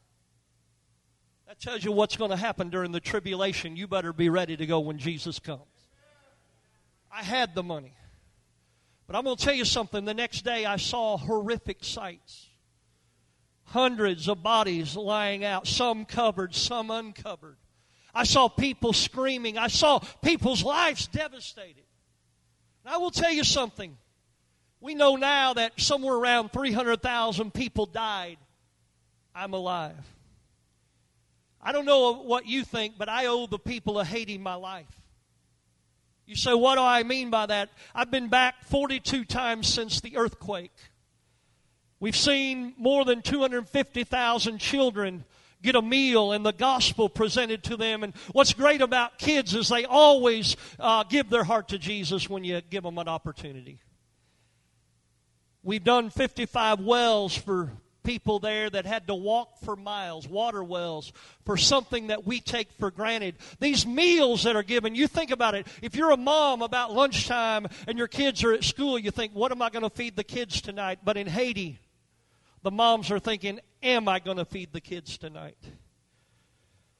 That 1.46 1.60
tells 1.60 1.84
you 1.84 1.92
what's 1.92 2.16
going 2.16 2.32
to 2.32 2.36
happen 2.36 2.70
during 2.70 2.90
the 2.90 3.00
tribulation. 3.00 3.76
You 3.76 3.86
better 3.86 4.12
be 4.12 4.28
ready 4.28 4.56
to 4.56 4.66
go 4.66 4.80
when 4.80 4.98
Jesus 4.98 5.38
comes. 5.38 5.62
I 7.12 7.22
had 7.22 7.54
the 7.54 7.62
money. 7.62 7.94
But 9.06 9.14
I'm 9.14 9.24
going 9.24 9.36
to 9.36 9.44
tell 9.44 9.54
you 9.54 9.64
something. 9.64 10.04
The 10.04 10.14
next 10.14 10.42
day 10.42 10.64
I 10.64 10.76
saw 10.76 11.16
horrific 11.16 11.84
sights. 11.84 12.48
Hundreds 13.64 14.28
of 14.28 14.42
bodies 14.42 14.96
lying 14.96 15.44
out, 15.44 15.66
some 15.66 16.04
covered, 16.04 16.54
some 16.54 16.90
uncovered. 16.90 17.56
I 18.12 18.24
saw 18.24 18.48
people 18.48 18.92
screaming. 18.92 19.58
I 19.58 19.68
saw 19.68 20.00
people's 20.22 20.64
lives 20.64 21.06
devastated. 21.06 21.84
And 22.84 22.94
I 22.94 22.96
will 22.96 23.10
tell 23.10 23.30
you 23.30 23.44
something. 23.44 23.96
We 24.80 24.94
know 24.94 25.16
now 25.16 25.54
that 25.54 25.80
somewhere 25.80 26.14
around 26.16 26.52
300,000 26.52 27.52
people 27.54 27.86
died. 27.86 28.38
I'm 29.34 29.52
alive. 29.52 29.94
I 31.66 31.72
don't 31.72 31.84
know 31.84 32.12
what 32.22 32.46
you 32.46 32.62
think, 32.62 32.94
but 32.96 33.08
I 33.08 33.26
owe 33.26 33.48
the 33.48 33.58
people 33.58 33.98
of 33.98 34.06
Haiti 34.06 34.38
my 34.38 34.54
life. 34.54 34.86
You 36.24 36.36
say, 36.36 36.54
what 36.54 36.76
do 36.76 36.80
I 36.80 37.02
mean 37.02 37.28
by 37.28 37.46
that? 37.46 37.70
I've 37.92 38.08
been 38.08 38.28
back 38.28 38.62
42 38.66 39.24
times 39.24 39.66
since 39.66 40.00
the 40.00 40.16
earthquake. 40.16 40.70
We've 41.98 42.14
seen 42.14 42.74
more 42.78 43.04
than 43.04 43.20
250,000 43.20 44.58
children 44.58 45.24
get 45.60 45.74
a 45.74 45.82
meal 45.82 46.30
and 46.30 46.46
the 46.46 46.52
gospel 46.52 47.08
presented 47.08 47.64
to 47.64 47.76
them. 47.76 48.04
And 48.04 48.14
what's 48.30 48.54
great 48.54 48.80
about 48.80 49.18
kids 49.18 49.52
is 49.52 49.68
they 49.68 49.86
always 49.86 50.56
uh, 50.78 51.02
give 51.02 51.30
their 51.30 51.42
heart 51.42 51.66
to 51.70 51.78
Jesus 51.78 52.30
when 52.30 52.44
you 52.44 52.60
give 52.60 52.84
them 52.84 52.96
an 52.96 53.08
opportunity. 53.08 53.80
We've 55.64 55.82
done 55.82 56.10
55 56.10 56.78
wells 56.78 57.36
for 57.36 57.72
people 58.06 58.38
there 58.38 58.70
that 58.70 58.86
had 58.86 59.08
to 59.08 59.14
walk 59.14 59.58
for 59.64 59.74
miles, 59.74 60.28
water 60.28 60.62
wells, 60.62 61.12
for 61.44 61.56
something 61.56 62.06
that 62.06 62.24
we 62.24 62.40
take 62.40 62.70
for 62.78 62.92
granted. 62.92 63.34
These 63.58 63.84
meals 63.84 64.44
that 64.44 64.54
are 64.54 64.62
given, 64.62 64.94
you 64.94 65.08
think 65.08 65.32
about 65.32 65.56
it. 65.56 65.66
If 65.82 65.96
you're 65.96 66.12
a 66.12 66.16
mom 66.16 66.62
about 66.62 66.92
lunchtime 66.92 67.66
and 67.88 67.98
your 67.98 68.06
kids 68.06 68.44
are 68.44 68.52
at 68.52 68.62
school, 68.62 68.96
you 68.96 69.10
think, 69.10 69.32
what 69.32 69.50
am 69.50 69.60
I 69.60 69.70
going 69.70 69.82
to 69.82 69.90
feed 69.90 70.14
the 70.14 70.24
kids 70.24 70.60
tonight? 70.60 71.00
But 71.04 71.16
in 71.16 71.26
Haiti, 71.26 71.80
the 72.62 72.70
moms 72.70 73.10
are 73.10 73.18
thinking, 73.18 73.58
am 73.82 74.06
I 74.08 74.20
going 74.20 74.38
to 74.38 74.44
feed 74.44 74.72
the 74.72 74.80
kids 74.80 75.18
tonight? 75.18 75.58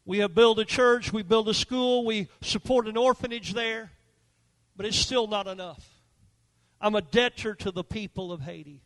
We 0.04 0.18
have 0.18 0.34
built 0.34 0.58
a 0.58 0.64
church, 0.64 1.12
we 1.12 1.22
built 1.22 1.48
a 1.48 1.54
school, 1.54 2.04
we 2.04 2.28
support 2.40 2.88
an 2.88 2.96
orphanage 2.96 3.54
there, 3.54 3.92
but 4.76 4.86
it's 4.86 4.96
still 4.96 5.28
not 5.28 5.46
enough. 5.46 5.88
I'm 6.80 6.96
a 6.96 7.00
debtor 7.00 7.54
to 7.54 7.70
the 7.70 7.84
people 7.84 8.32
of 8.32 8.40
Haiti 8.40 8.82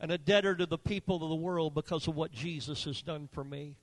and 0.00 0.12
a 0.12 0.18
debtor 0.18 0.54
to 0.56 0.66
the 0.66 0.78
people 0.78 1.22
of 1.22 1.28
the 1.28 1.36
world 1.36 1.74
because 1.74 2.06
of 2.06 2.14
what 2.14 2.32
Jesus 2.32 2.84
has 2.84 3.02
done 3.02 3.28
for 3.32 3.42
me. 3.42 3.76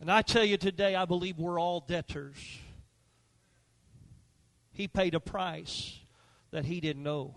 And 0.00 0.10
I 0.10 0.22
tell 0.22 0.44
you 0.44 0.56
today, 0.56 0.94
I 0.94 1.04
believe 1.04 1.38
we're 1.38 1.60
all 1.60 1.80
debtors. 1.80 2.36
He 4.72 4.86
paid 4.86 5.14
a 5.14 5.20
price 5.20 5.98
that 6.50 6.64
he 6.64 6.80
didn't 6.80 7.02
know. 7.02 7.34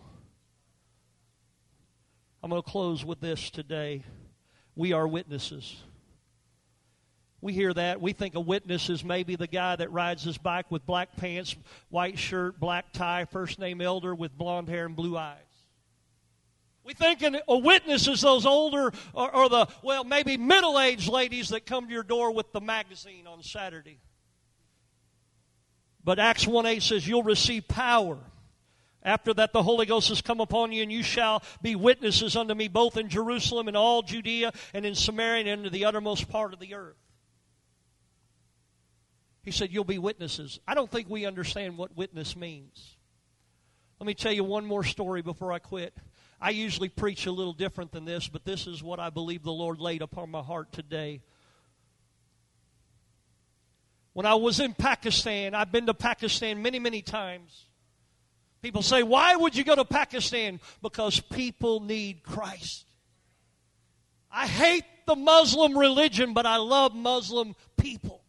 I'm 2.44 2.50
going 2.50 2.62
to 2.62 2.70
close 2.70 3.04
with 3.04 3.20
this 3.20 3.50
today. 3.50 4.04
We 4.76 4.94
are 4.94 5.08
witnesses. 5.08 5.76
We 7.42 7.54
hear 7.54 7.74
that. 7.74 8.00
We 8.00 8.14
think 8.14 8.36
a 8.36 8.40
witness 8.40 8.90
is 8.90 9.04
maybe 9.04 9.36
the 9.36 9.48
guy 9.48 9.76
that 9.76 9.92
rides 9.92 10.24
his 10.24 10.38
bike 10.38 10.70
with 10.70 10.86
black 10.86 11.18
pants, 11.18 11.56
white 11.90 12.20
shirt, 12.20 12.60
black 12.60 12.94
tie, 12.94 13.26
first 13.26 13.58
name 13.58 13.82
elder 13.82 14.14
with 14.14 14.38
blonde 14.38 14.70
hair 14.70 14.86
and 14.86 14.96
blue 14.96 15.18
eyes. 15.18 15.38
We 16.84 16.94
think 16.94 17.22
a 17.22 17.58
witness 17.58 18.08
is 18.08 18.22
those 18.22 18.46
older 18.46 18.92
or, 19.14 19.36
or 19.36 19.50
the, 19.50 19.68
well, 19.84 20.04
maybe 20.04 20.38
middle 20.38 20.80
aged 20.80 21.10
ladies 21.10 21.50
that 21.50 21.66
come 21.66 21.88
to 21.88 21.94
your 21.94 22.04
door 22.04 22.34
with 22.34 22.52
the 22.52 22.62
magazine 22.62 23.28
on 23.28 23.44
Saturday. 23.44 24.00
But 26.04 26.18
Acts 26.18 26.48
1 26.48 26.66
8 26.66 26.82
says, 26.82 27.08
You'll 27.08 27.24
receive 27.24 27.68
power. 27.68 28.18
After 29.04 29.34
that, 29.36 29.52
the 29.52 29.64
Holy 29.64 29.86
Ghost 29.86 30.10
has 30.10 30.22
come 30.22 30.40
upon 30.40 30.72
you, 30.72 30.84
and 30.84 30.92
you 30.92 31.02
shall 31.02 31.42
be 31.62 31.76
witnesses 31.76 32.36
unto 32.36 32.54
me 32.54 32.68
both 32.68 32.98
in 32.98 33.10
Jerusalem 33.10 33.68
and 33.68 33.76
all 33.76 34.04
Judea 34.04 34.52
and 34.74 34.86
in 34.86 34.94
Samaria 34.94 35.42
and 35.42 35.50
into 35.50 35.70
the 35.72 35.86
uttermost 35.86 36.30
part 36.30 36.54
of 36.54 36.60
the 36.60 36.76
earth. 36.76 36.98
He 39.44 39.52
said, 39.52 39.72
You'll 39.72 39.84
be 39.84 39.98
witnesses. 39.98 40.60
I 40.68 40.74
don't 40.74 40.90
think 40.90 41.10
we 41.10 41.26
understand 41.26 41.78
what 41.78 41.96
witness 41.96 42.36
means. 42.36 42.98
Let 44.00 44.08
me 44.08 44.14
tell 44.14 44.32
you 44.32 44.44
one 44.44 44.66
more 44.66 44.84
story 44.84 45.22
before 45.22 45.52
I 45.52 45.60
quit. 45.60 45.96
I 46.42 46.50
usually 46.50 46.90
preach 46.90 47.28
a 47.28 47.32
little 47.32 47.54
different 47.54 47.92
than 47.92 48.04
this, 48.04 48.28
but 48.28 48.44
this 48.44 48.66
is 48.66 48.82
what 48.82 49.00
I 49.00 49.12
believe 49.12 49.44
the 49.44 49.52
Lord 49.52 49.80
laid 49.80 50.02
upon 50.02 50.32
my 50.32 50.42
heart 50.42 50.72
today. 50.72 51.22
When 54.14 54.26
I 54.26 54.34
was 54.34 54.60
in 54.60 54.74
Pakistan, 54.74 55.54
I've 55.54 55.72
been 55.72 55.86
to 55.86 55.94
Pakistan 55.94 56.62
many, 56.62 56.80
many 56.80 57.04
times. 57.04 57.68
People 58.64 58.82
say, 58.82 59.04
Why 59.04 59.36
would 59.36 59.56
you 59.56 59.64
go 59.64 59.76
to 59.76 59.86
Pakistan? 59.86 60.60
Because 60.82 61.20
people 61.20 61.80
need 61.80 62.24
Christ. 62.24 62.86
I 64.32 64.48
hate 64.48 64.86
the 65.06 65.16
Muslim 65.16 65.78
religion, 65.78 66.34
but 66.34 66.46
I 66.46 66.58
love 66.58 66.96
Muslim 66.96 67.56
people. 67.78 68.21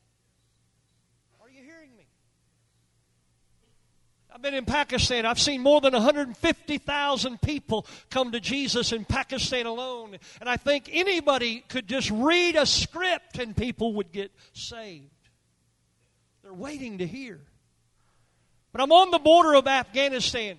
I've 4.35 4.41
been 4.41 4.55
in 4.55 4.65
Pakistan. 4.65 5.27
I've 5.27 5.39
seen 5.39 5.61
more 5.61 5.81
than 5.81 5.93
150,000 5.93 7.41
people 7.43 7.87
come 8.11 8.33
to 8.33 8.41
Jesus 8.41 8.93
in 8.93 9.05
Pakistan 9.05 9.67
alone. 9.67 10.17
And 10.41 10.49
I 10.49 10.57
think 10.57 10.89
anybody 10.91 11.63
could 11.69 11.87
just 11.87 12.11
read 12.11 12.57
a 12.57 12.65
script 12.65 13.39
and 13.39 13.55
people 13.55 13.95
would 13.95 14.11
get 14.11 14.33
saved. 14.55 15.11
They're 16.43 16.55
waiting 16.55 16.99
to 16.99 17.07
hear. 17.07 17.41
But 18.73 18.81
I'm 18.81 18.93
on 18.93 19.11
the 19.11 19.19
border 19.19 19.55
of 19.55 19.67
Afghanistan. 19.67 20.57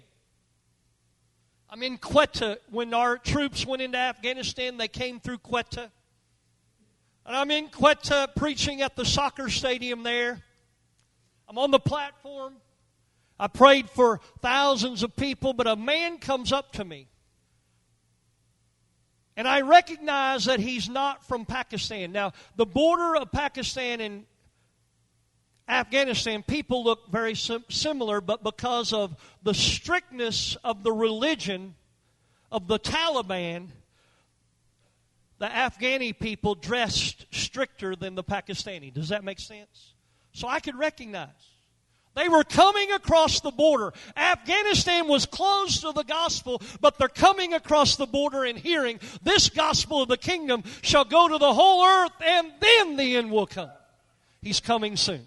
I'm 1.68 1.82
in 1.82 1.98
Quetta. 1.98 2.58
When 2.70 2.94
our 2.94 3.18
troops 3.18 3.66
went 3.66 3.82
into 3.82 3.98
Afghanistan, 3.98 4.78
they 4.78 4.88
came 4.88 5.20
through 5.20 5.40
Quetta. 5.40 5.90
And 7.26 7.36
I'm 7.36 7.50
in 7.50 7.70
Quetta 7.70 8.28
preaching 8.36 8.84
at 8.84 8.96
the 8.96 9.04
soccer 9.04 9.50
stadium 9.50 10.04
there. 10.04 10.44
I'm 11.50 11.58
on 11.58 11.72
the 11.72 11.80
platform. 11.80 12.54
I 13.40 13.48
prayed 13.48 13.90
for 13.90 14.20
thousands 14.42 15.04
of 15.04 15.16
people, 15.16 15.54
but 15.54 15.68
a 15.68 15.76
man 15.76 16.18
comes 16.18 16.52
up 16.52 16.74
to 16.74 16.86
me. 16.86 17.08
And 19.36 19.48
I 19.48 19.62
recognize 19.62 20.46
that 20.46 20.60
he's 20.60 20.88
not 20.88 21.26
from 21.26 21.46
Pakistan. 21.46 22.12
Now, 22.12 22.34
the 22.56 22.66
border 22.66 23.16
of 23.16 23.32
Pakistan 23.32 24.00
and 24.00 24.26
Afghanistan, 25.68 26.44
people 26.44 26.84
look 26.84 27.10
very 27.10 27.34
sim- 27.34 27.64
similar, 27.70 28.22
but 28.22 28.44
because 28.44 28.94
of 28.94 29.16
the 29.42 29.54
strictness 29.54 30.56
of 30.64 30.84
the 30.84 30.92
religion 30.92 31.74
of 32.52 32.68
the 32.68 32.78
Taliban, 32.78 33.70
the 35.40 35.48
Afghani 35.48 36.18
people 36.18 36.54
dressed 36.54 37.26
stricter 37.32 37.96
than 37.96 38.14
the 38.14 38.24
Pakistani. 38.24 38.94
Does 38.94 39.10
that 39.10 39.24
make 39.24 39.40
sense? 39.40 39.94
So 40.34 40.48
I 40.48 40.60
could 40.60 40.76
recognize. 40.78 41.53
They 42.16 42.30
were 42.30 42.44
coming 42.44 42.92
across 42.92 43.40
the 43.40 43.52
border. 43.52 43.92
Afghanistan 44.16 45.08
was 45.08 45.26
closed 45.26 45.82
to 45.82 45.92
the 45.94 46.04
gospel, 46.04 46.62
but 46.80 46.98
they're 46.98 47.08
coming 47.08 47.54
across 47.54 47.96
the 47.96 48.06
border 48.06 48.44
and 48.44 48.58
hearing 48.58 49.00
this 49.24 49.50
gospel 49.50 50.04
of 50.04 50.10
the 50.10 50.18
kingdom 50.18 50.64
shall 50.82 51.06
go 51.06 51.28
to 51.28 51.38
the 51.38 51.54
whole 51.54 51.84
earth 51.84 52.12
and 52.24 52.52
then 52.60 52.98
the 52.98 53.16
end 53.16 53.32
will 53.32 53.48
come. 53.48 53.72
He's 54.42 54.60
coming 54.60 54.96
soon. 54.96 55.26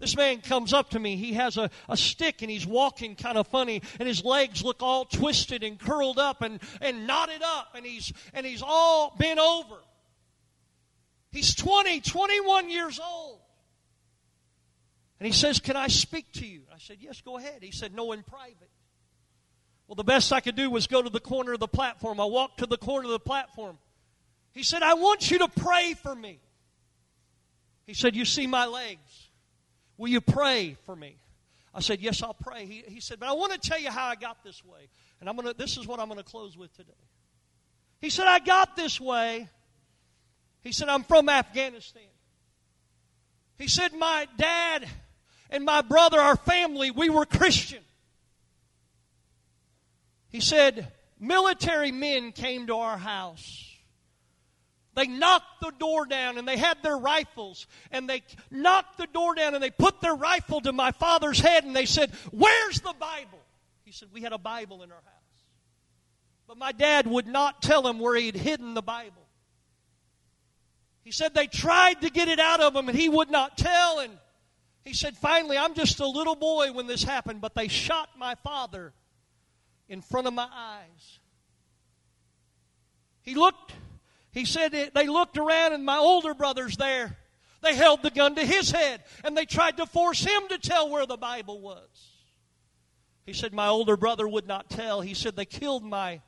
This 0.00 0.16
man 0.16 0.40
comes 0.40 0.72
up 0.72 0.90
to 0.90 0.98
me. 0.98 1.16
He 1.16 1.34
has 1.34 1.56
a, 1.56 1.70
a 1.88 1.96
stick 1.96 2.42
and 2.42 2.50
he's 2.50 2.66
walking 2.66 3.14
kind 3.14 3.38
of 3.38 3.46
funny, 3.46 3.80
and 3.98 4.08
his 4.08 4.24
legs 4.24 4.62
look 4.62 4.82
all 4.82 5.04
twisted 5.04 5.62
and 5.62 5.78
curled 5.78 6.18
up 6.18 6.42
and, 6.42 6.60
and 6.80 7.06
knotted 7.06 7.42
up, 7.42 7.68
and 7.76 7.86
he's, 7.86 8.12
and 8.32 8.44
he's 8.44 8.62
all 8.62 9.14
bent 9.18 9.38
over. 9.38 9.76
He's 11.30 11.54
20, 11.54 12.00
21 12.00 12.70
years 12.70 13.00
old. 13.02 13.38
And 15.20 15.26
he 15.26 15.32
says, 15.32 15.60
Can 15.60 15.76
I 15.76 15.88
speak 15.88 16.32
to 16.34 16.46
you? 16.46 16.62
I 16.72 16.78
said, 16.78 16.98
Yes, 17.00 17.20
go 17.20 17.36
ahead. 17.38 17.62
He 17.62 17.70
said, 17.70 17.94
No, 17.94 18.12
in 18.12 18.22
private. 18.22 18.70
Well, 19.86 19.96
the 19.96 20.04
best 20.04 20.32
I 20.32 20.40
could 20.40 20.56
do 20.56 20.70
was 20.70 20.86
go 20.86 21.02
to 21.02 21.10
the 21.10 21.20
corner 21.20 21.52
of 21.52 21.60
the 21.60 21.68
platform. 21.68 22.18
I 22.18 22.24
walked 22.24 22.58
to 22.60 22.66
the 22.66 22.78
corner 22.78 23.04
of 23.04 23.12
the 23.12 23.18
platform. 23.20 23.78
He 24.52 24.62
said, 24.62 24.82
I 24.82 24.94
want 24.94 25.30
you 25.30 25.38
to 25.38 25.48
pray 25.48 25.94
for 25.94 26.14
me. 26.14 26.40
He 27.86 27.94
said, 27.94 28.16
You 28.16 28.24
see 28.24 28.46
my 28.46 28.66
legs. 28.66 29.28
Will 29.96 30.08
you 30.08 30.20
pray 30.20 30.76
for 30.84 30.96
me? 30.96 31.16
I 31.74 31.80
said, 31.80 32.00
Yes, 32.00 32.22
I'll 32.22 32.34
pray. 32.34 32.66
He, 32.66 32.82
he 32.86 33.00
said, 33.00 33.20
But 33.20 33.28
I 33.28 33.32
want 33.32 33.52
to 33.52 33.58
tell 33.58 33.78
you 33.78 33.90
how 33.90 34.06
I 34.06 34.14
got 34.14 34.42
this 34.42 34.64
way. 34.64 34.88
And 35.20 35.28
I'm 35.28 35.36
gonna, 35.36 35.54
this 35.54 35.76
is 35.76 35.86
what 35.86 36.00
I'm 36.00 36.08
going 36.08 36.18
to 36.18 36.24
close 36.24 36.56
with 36.56 36.74
today. 36.76 36.92
He 38.00 38.10
said, 38.10 38.26
I 38.26 38.38
got 38.38 38.76
this 38.76 39.00
way. 39.00 39.48
He 40.62 40.72
said, 40.72 40.88
I'm 40.88 41.04
from 41.04 41.28
Afghanistan. 41.28 42.02
He 43.58 43.68
said, 43.68 43.92
My 43.92 44.26
dad 44.36 44.88
and 45.50 45.64
my 45.64 45.82
brother, 45.82 46.20
our 46.20 46.36
family, 46.36 46.90
we 46.90 47.10
were 47.10 47.26
Christian. 47.26 47.82
He 50.30 50.40
said, 50.40 50.92
Military 51.20 51.92
men 51.92 52.32
came 52.32 52.66
to 52.66 52.76
our 52.76 52.98
house 52.98 53.74
they 54.94 55.06
knocked 55.06 55.60
the 55.60 55.72
door 55.78 56.06
down 56.06 56.38
and 56.38 56.46
they 56.46 56.56
had 56.56 56.82
their 56.82 56.96
rifles 56.96 57.66
and 57.90 58.08
they 58.08 58.22
knocked 58.50 58.98
the 58.98 59.06
door 59.08 59.34
down 59.34 59.54
and 59.54 59.62
they 59.62 59.70
put 59.70 60.00
their 60.00 60.14
rifle 60.14 60.60
to 60.60 60.72
my 60.72 60.92
father's 60.92 61.40
head 61.40 61.64
and 61.64 61.74
they 61.74 61.86
said, 61.86 62.12
Where's 62.30 62.80
the 62.80 62.94
Bible? 62.98 63.40
He 63.84 63.92
said, 63.92 64.08
We 64.12 64.22
had 64.22 64.32
a 64.32 64.38
Bible 64.38 64.82
in 64.82 64.92
our 64.92 64.96
house. 64.96 65.12
But 66.46 66.58
my 66.58 66.72
dad 66.72 67.06
would 67.06 67.26
not 67.26 67.60
tell 67.60 67.86
him 67.86 67.98
where 67.98 68.14
he 68.14 68.26
had 68.26 68.36
hidden 68.36 68.74
the 68.74 68.82
Bible. 68.82 69.22
He 71.02 71.10
said 71.10 71.34
they 71.34 71.48
tried 71.48 72.02
to 72.02 72.10
get 72.10 72.28
it 72.28 72.38
out 72.38 72.60
of 72.60 72.76
him 72.76 72.88
and 72.88 72.96
he 72.96 73.08
would 73.08 73.30
not 73.30 73.58
tell. 73.58 73.98
And 73.98 74.12
he 74.84 74.92
said, 74.92 75.16
Finally, 75.16 75.56
I'm 75.56 75.74
just 75.74 76.00
a 76.00 76.06
little 76.06 76.36
boy 76.36 76.72
when 76.72 76.86
this 76.86 77.02
happened, 77.02 77.40
but 77.40 77.54
they 77.54 77.68
shot 77.68 78.10
my 78.16 78.34
father 78.36 78.92
in 79.88 80.02
front 80.02 80.26
of 80.26 80.34
my 80.34 80.48
eyes. 80.52 81.18
He 83.22 83.34
looked 83.34 83.72
he 84.32 84.44
said 84.44 84.72
they 84.72 85.06
looked 85.06 85.38
around 85.38 85.74
and 85.74 85.84
my 85.84 85.96
older 85.96 86.34
brother's 86.34 86.76
there. 86.76 87.16
They 87.62 87.76
held 87.76 88.02
the 88.02 88.10
gun 88.10 88.34
to 88.34 88.44
his 88.44 88.70
head 88.70 89.02
and 89.22 89.36
they 89.36 89.46
tried 89.46 89.76
to 89.76 89.86
force 89.86 90.22
him 90.22 90.48
to 90.48 90.58
tell 90.58 90.90
where 90.90 91.06
the 91.06 91.16
Bible 91.16 91.60
was. 91.60 91.88
He 93.24 93.32
said, 93.32 93.54
My 93.54 93.68
older 93.68 93.96
brother 93.96 94.26
would 94.26 94.46
not 94.46 94.68
tell. 94.68 95.00
He 95.00 95.14
said, 95.14 95.36
They 95.36 95.44
killed 95.44 95.84
my 95.84 96.20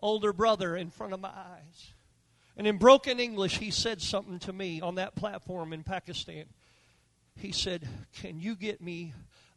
older 0.00 0.32
brother 0.32 0.76
in 0.76 0.90
front 0.90 1.12
of 1.12 1.20
my 1.20 1.28
eyes. 1.28 1.92
And 2.56 2.66
in 2.66 2.78
broken 2.78 3.20
English, 3.20 3.58
he 3.58 3.70
said 3.70 4.00
something 4.00 4.38
to 4.40 4.52
me 4.52 4.80
on 4.80 4.94
that 4.94 5.16
platform 5.16 5.72
in 5.72 5.82
Pakistan. 5.82 6.46
He 7.38 7.52
said, 7.52 7.88
Can 8.12 8.40
you 8.40 8.56
get 8.56 8.80
me 8.80 9.14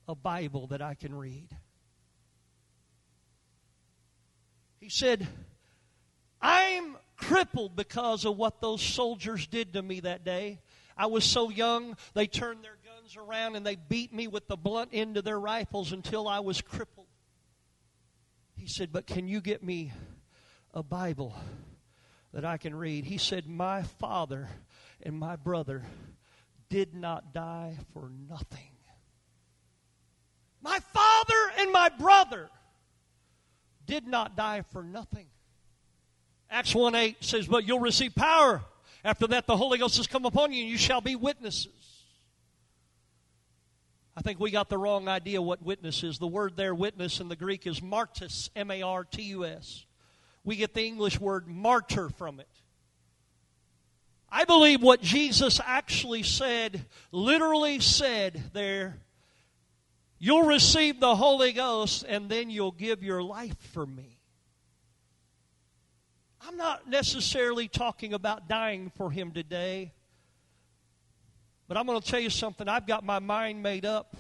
a 0.07 0.15
Bible 0.15 0.67
that 0.67 0.81
I 0.81 0.93
can 0.93 1.13
read? 1.15 1.49
He 4.79 4.89
said, 4.89 5.27
I'm 6.41 6.95
crippled 7.17 7.75
because 7.75 8.25
of 8.25 8.37
what 8.37 8.61
those 8.61 8.81
soldiers 8.81 9.47
did 9.47 9.73
to 9.73 9.81
me 9.81 9.99
that 10.01 10.23
day. 10.23 10.59
I 10.95 11.07
was 11.07 11.23
so 11.23 11.49
young, 11.49 11.97
they 12.13 12.27
turned 12.27 12.63
their 12.63 12.77
guns 12.85 13.17
around 13.17 13.55
and 13.55 13.65
they 13.65 13.75
beat 13.75 14.13
me 14.13 14.27
with 14.27 14.47
the 14.47 14.57
blunt 14.57 14.89
end 14.93 15.17
of 15.17 15.23
their 15.23 15.39
rifles 15.39 15.91
until 15.91 16.27
I 16.27 16.39
was 16.39 16.61
crippled. 16.61 17.07
He 18.55 18.67
said, 18.67 18.91
But 18.91 19.07
can 19.07 19.27
you 19.27 19.41
get 19.41 19.63
me 19.63 19.91
a 20.73 20.83
Bible 20.83 21.35
that 22.31 22.45
I 22.45 22.57
can 22.57 22.75
read? 22.75 23.05
He 23.05 23.17
said, 23.17 23.47
My 23.47 23.81
father 23.83 24.49
and 25.01 25.17
my 25.17 25.35
brother 25.35 25.83
did 26.71 26.95
not 26.95 27.33
die 27.33 27.77
for 27.93 28.09
nothing. 28.29 28.71
My 30.61 30.79
father 30.79 31.51
and 31.59 31.71
my 31.71 31.89
brother 31.89 32.49
did 33.85 34.07
not 34.07 34.37
die 34.37 34.63
for 34.71 34.81
nothing. 34.81 35.27
Acts 36.49 36.73
1 36.73 36.95
8 36.95 37.17
says, 37.19 37.47
But 37.47 37.67
you'll 37.67 37.79
receive 37.79 38.15
power. 38.15 38.61
After 39.03 39.27
that, 39.27 39.47
the 39.47 39.57
Holy 39.57 39.79
Ghost 39.79 39.97
has 39.97 40.07
come 40.07 40.25
upon 40.25 40.53
you, 40.53 40.61
and 40.61 40.69
you 40.69 40.77
shall 40.77 41.01
be 41.01 41.15
witnesses. 41.15 42.03
I 44.15 44.21
think 44.21 44.39
we 44.39 44.51
got 44.51 44.69
the 44.69 44.77
wrong 44.77 45.07
idea 45.07 45.41
what 45.41 45.63
witness 45.63 46.03
is. 46.03 46.19
The 46.19 46.27
word 46.27 46.55
there, 46.55 46.75
witness, 46.75 47.19
in 47.19 47.27
the 47.27 47.35
Greek 47.35 47.67
is 47.67 47.81
martus, 47.81 48.49
M 48.55 48.71
A 48.71 48.81
R 48.81 49.03
T 49.03 49.23
U 49.23 49.45
S. 49.45 49.85
We 50.43 50.55
get 50.55 50.73
the 50.73 50.85
English 50.85 51.19
word 51.19 51.47
martyr 51.47 52.09
from 52.09 52.39
it. 52.39 52.47
I 54.31 54.45
believe 54.45 54.81
what 54.81 55.01
Jesus 55.01 55.59
actually 55.63 56.23
said, 56.23 56.85
literally 57.11 57.79
said 57.81 58.41
there, 58.53 58.97
you'll 60.19 60.43
receive 60.43 60.99
the 60.99 61.15
Holy 61.15 61.51
Ghost 61.51 62.05
and 62.07 62.29
then 62.29 62.49
you'll 62.49 62.71
give 62.71 63.03
your 63.03 63.21
life 63.21 63.57
for 63.73 63.85
me. 63.85 64.19
I'm 66.47 66.55
not 66.55 66.89
necessarily 66.89 67.67
talking 67.67 68.13
about 68.13 68.47
dying 68.47 68.91
for 68.95 69.11
him 69.11 69.31
today. 69.31 69.93
But 71.67 71.77
I'm 71.77 71.85
going 71.85 72.01
to 72.01 72.05
tell 72.07 72.19
you 72.19 72.29
something. 72.29 72.67
I've 72.67 72.87
got 72.87 73.05
my 73.05 73.19
mind 73.19 73.61
made 73.61 73.85
up. 73.85 74.15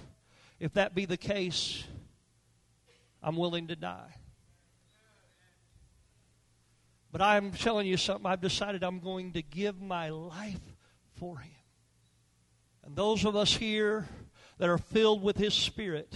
If 0.59 0.73
that 0.73 0.93
be 0.93 1.05
the 1.05 1.17
case, 1.17 1.83
I'm 3.23 3.35
willing 3.35 3.67
to 3.67 3.75
die. 3.75 4.13
But 7.11 7.21
I'm 7.21 7.51
telling 7.51 7.87
you 7.87 7.97
something. 7.97 8.25
I've 8.25 8.41
decided 8.41 8.83
I'm 8.83 8.99
going 8.99 9.33
to 9.33 9.41
give 9.41 9.81
my 9.81 10.09
life 10.09 10.61
for 11.15 11.37
him. 11.37 11.51
And 12.83 12.95
those 12.95 13.25
of 13.25 13.35
us 13.35 13.55
here 13.55 14.07
that 14.57 14.69
are 14.69 14.77
filled 14.77 15.21
with 15.21 15.37
his 15.37 15.53
spirit, 15.53 16.13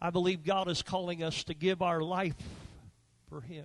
I 0.00 0.10
believe 0.10 0.44
God 0.44 0.68
is 0.68 0.82
calling 0.82 1.22
us 1.22 1.44
to 1.44 1.54
give 1.54 1.82
our 1.82 2.00
life 2.00 2.36
for 3.28 3.40
him. 3.40 3.64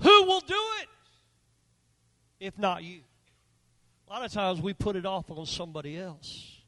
Who 0.00 0.24
will 0.24 0.40
do 0.40 0.62
it 0.82 0.88
if 2.38 2.58
not 2.58 2.84
you? 2.84 3.00
A 4.08 4.12
lot 4.12 4.24
of 4.24 4.32
times 4.32 4.60
we 4.60 4.74
put 4.74 4.94
it 4.94 5.06
off 5.06 5.30
on 5.30 5.46
somebody 5.46 5.98
else. 5.98 6.60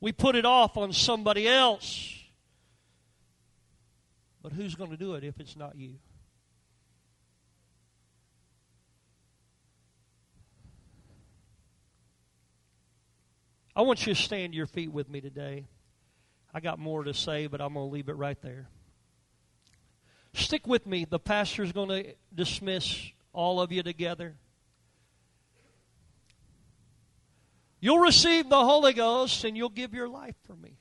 We 0.00 0.12
put 0.12 0.36
it 0.36 0.44
off 0.44 0.76
on 0.76 0.92
somebody 0.92 1.48
else. 1.48 2.12
But 4.42 4.52
who's 4.52 4.74
going 4.74 4.90
to 4.90 4.96
do 4.96 5.14
it 5.14 5.24
if 5.24 5.40
it's 5.40 5.56
not 5.56 5.76
you? 5.76 5.94
I 13.76 13.82
want 13.82 14.06
you 14.06 14.14
to 14.14 14.20
stand 14.20 14.54
your 14.54 14.66
feet 14.66 14.90
with 14.90 15.10
me 15.10 15.20
today. 15.20 15.66
I 16.54 16.60
got 16.60 16.78
more 16.78 17.04
to 17.04 17.12
say, 17.12 17.46
but 17.46 17.60
I'm 17.60 17.74
going 17.74 17.86
to 17.86 17.92
leave 17.92 18.08
it 18.08 18.14
right 18.14 18.40
there. 18.40 18.70
Stick 20.32 20.66
with 20.66 20.86
me. 20.86 21.04
The 21.04 21.18
pastor's 21.18 21.72
going 21.72 21.90
to 21.90 22.14
dismiss 22.34 22.98
all 23.34 23.60
of 23.60 23.72
you 23.72 23.82
together. 23.82 24.36
You'll 27.80 27.98
receive 27.98 28.48
the 28.48 28.64
Holy 28.64 28.94
Ghost 28.94 29.44
and 29.44 29.54
you'll 29.58 29.68
give 29.68 29.92
your 29.92 30.08
life 30.08 30.36
for 30.46 30.56
me. 30.56 30.78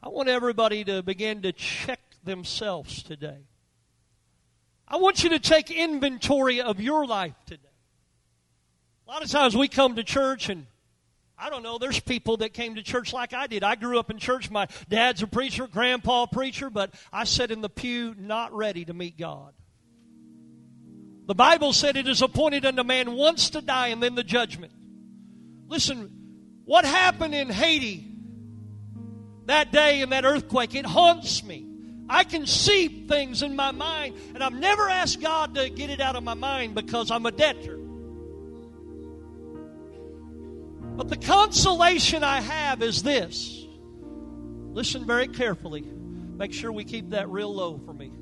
I 0.00 0.10
want 0.10 0.28
everybody 0.28 0.84
to 0.84 1.02
begin 1.02 1.42
to 1.42 1.50
check 1.50 1.98
themselves 2.22 3.02
today. 3.02 3.48
I 4.86 4.98
want 4.98 5.24
you 5.24 5.30
to 5.30 5.40
take 5.40 5.72
inventory 5.72 6.60
of 6.60 6.80
your 6.80 7.04
life 7.04 7.34
today. 7.46 7.65
A 9.06 9.10
lot 9.10 9.22
of 9.22 9.30
times 9.30 9.56
we 9.56 9.68
come 9.68 9.96
to 9.96 10.04
church 10.04 10.48
and 10.48 10.66
I 11.38 11.50
don't 11.50 11.62
know, 11.62 11.78
there's 11.78 12.00
people 12.00 12.38
that 12.38 12.54
came 12.54 12.76
to 12.76 12.82
church 12.82 13.12
like 13.12 13.34
I 13.34 13.46
did. 13.46 13.62
I 13.62 13.74
grew 13.74 13.98
up 13.98 14.10
in 14.10 14.18
church. 14.18 14.50
My 14.50 14.68
dad's 14.88 15.22
a 15.22 15.26
preacher, 15.26 15.66
grandpa 15.66 16.22
a 16.22 16.26
preacher, 16.26 16.70
but 16.70 16.94
I 17.12 17.24
sat 17.24 17.50
in 17.50 17.60
the 17.60 17.68
pew 17.68 18.14
not 18.18 18.54
ready 18.54 18.86
to 18.86 18.94
meet 18.94 19.18
God. 19.18 19.52
The 21.26 21.34
Bible 21.34 21.72
said 21.72 21.96
it 21.96 22.08
is 22.08 22.22
appointed 22.22 22.64
unto 22.64 22.82
man 22.84 23.12
once 23.12 23.50
to 23.50 23.60
die 23.60 23.88
and 23.88 24.02
then 24.02 24.14
the 24.14 24.24
judgment. 24.24 24.72
Listen, 25.68 26.10
what 26.64 26.84
happened 26.84 27.34
in 27.34 27.50
Haiti 27.50 28.08
that 29.44 29.70
day 29.72 30.00
in 30.00 30.10
that 30.10 30.24
earthquake, 30.24 30.74
it 30.74 30.86
haunts 30.86 31.44
me. 31.44 31.64
I 32.08 32.24
can 32.24 32.46
see 32.46 33.06
things 33.06 33.42
in 33.42 33.54
my 33.54 33.72
mind, 33.72 34.16
and 34.34 34.42
I've 34.42 34.54
never 34.54 34.88
asked 34.88 35.20
God 35.20 35.54
to 35.56 35.68
get 35.70 35.90
it 35.90 36.00
out 36.00 36.16
of 36.16 36.24
my 36.24 36.34
mind 36.34 36.74
because 36.74 37.10
I'm 37.10 37.26
a 37.26 37.32
debtor. 37.32 37.85
But 40.96 41.08
the 41.08 41.16
consolation 41.16 42.24
I 42.24 42.40
have 42.40 42.82
is 42.82 43.02
this. 43.02 43.66
Listen 44.72 45.04
very 45.04 45.28
carefully. 45.28 45.82
Make 45.82 46.52
sure 46.52 46.72
we 46.72 46.84
keep 46.84 47.10
that 47.10 47.28
real 47.28 47.54
low 47.54 47.78
for 47.78 47.92
me. 47.92 48.12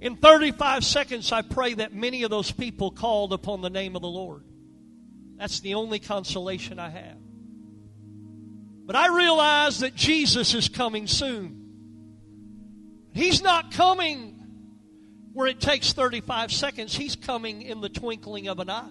In 0.00 0.16
35 0.16 0.84
seconds, 0.84 1.30
I 1.30 1.42
pray 1.42 1.74
that 1.74 1.94
many 1.94 2.24
of 2.24 2.30
those 2.30 2.50
people 2.50 2.90
called 2.90 3.32
upon 3.32 3.60
the 3.60 3.70
name 3.70 3.94
of 3.94 4.02
the 4.02 4.08
Lord. 4.08 4.44
That's 5.36 5.60
the 5.60 5.74
only 5.74 5.98
consolation 5.98 6.78
I 6.78 6.90
have. 6.90 7.18
But 8.84 8.96
I 8.96 9.14
realize 9.14 9.80
that 9.80 9.94
Jesus 9.94 10.54
is 10.54 10.68
coming 10.68 11.06
soon. 11.06 11.62
He's 13.14 13.42
not 13.42 13.72
coming 13.72 14.31
where 15.32 15.46
it 15.46 15.60
takes 15.60 15.92
35 15.92 16.52
seconds, 16.52 16.94
He's 16.94 17.16
coming 17.16 17.62
in 17.62 17.80
the 17.80 17.88
twinkling 17.88 18.48
of 18.48 18.58
an 18.58 18.70
eye. 18.70 18.90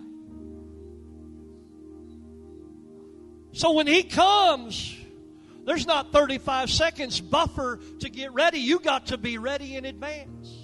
So 3.54 3.74
when 3.74 3.88
He 3.88 4.04
comes, 4.04 4.96
there's 5.66 5.86
not 5.86 6.12
35 6.12 6.70
seconds 6.70 7.22
buffer 7.22 7.80
to 8.00 8.10
get 8.10 8.34
ready. 8.34 8.60
You 8.60 8.80
got 8.80 9.08
to 9.08 9.18
be 9.18 9.38
ready 9.38 9.76
in 9.76 9.86
advance. 9.86 10.58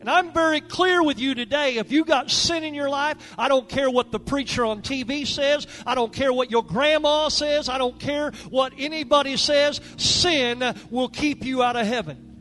And 0.00 0.10
I'm 0.10 0.32
very 0.32 0.60
clear 0.60 1.02
with 1.02 1.18
you 1.18 1.34
today. 1.34 1.78
If 1.78 1.90
you 1.90 2.04
got 2.04 2.30
sin 2.30 2.62
in 2.62 2.74
your 2.74 2.88
life, 2.88 3.34
I 3.38 3.48
don't 3.48 3.68
care 3.68 3.90
what 3.90 4.12
the 4.12 4.20
preacher 4.20 4.64
on 4.64 4.82
TV 4.82 5.26
says. 5.26 5.66
I 5.86 5.94
don't 5.94 6.12
care 6.12 6.32
what 6.32 6.50
your 6.50 6.62
grandma 6.62 7.28
says. 7.28 7.68
I 7.68 7.78
don't 7.78 7.98
care 7.98 8.30
what 8.50 8.72
anybody 8.78 9.36
says. 9.36 9.80
Sin 9.96 10.62
will 10.90 11.08
keep 11.08 11.44
you 11.44 11.62
out 11.62 11.76
of 11.76 11.86
heaven. 11.86 12.35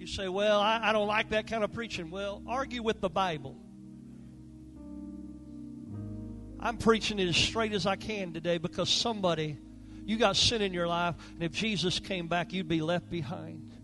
You 0.00 0.06
say, 0.06 0.28
well, 0.28 0.60
I, 0.60 0.80
I 0.82 0.92
don't 0.94 1.08
like 1.08 1.28
that 1.28 1.46
kind 1.46 1.62
of 1.62 1.74
preaching. 1.74 2.10
Well, 2.10 2.42
argue 2.48 2.82
with 2.82 3.02
the 3.02 3.10
Bible. 3.10 3.54
I'm 6.58 6.78
preaching 6.78 7.18
it 7.18 7.28
as 7.28 7.36
straight 7.36 7.74
as 7.74 7.84
I 7.84 7.96
can 7.96 8.32
today 8.32 8.56
because 8.56 8.88
somebody, 8.88 9.58
you 10.06 10.16
got 10.16 10.36
sin 10.36 10.62
in 10.62 10.72
your 10.72 10.88
life, 10.88 11.16
and 11.34 11.42
if 11.42 11.52
Jesus 11.52 12.00
came 12.00 12.28
back, 12.28 12.54
you'd 12.54 12.66
be 12.66 12.80
left 12.80 13.10
behind. 13.10 13.74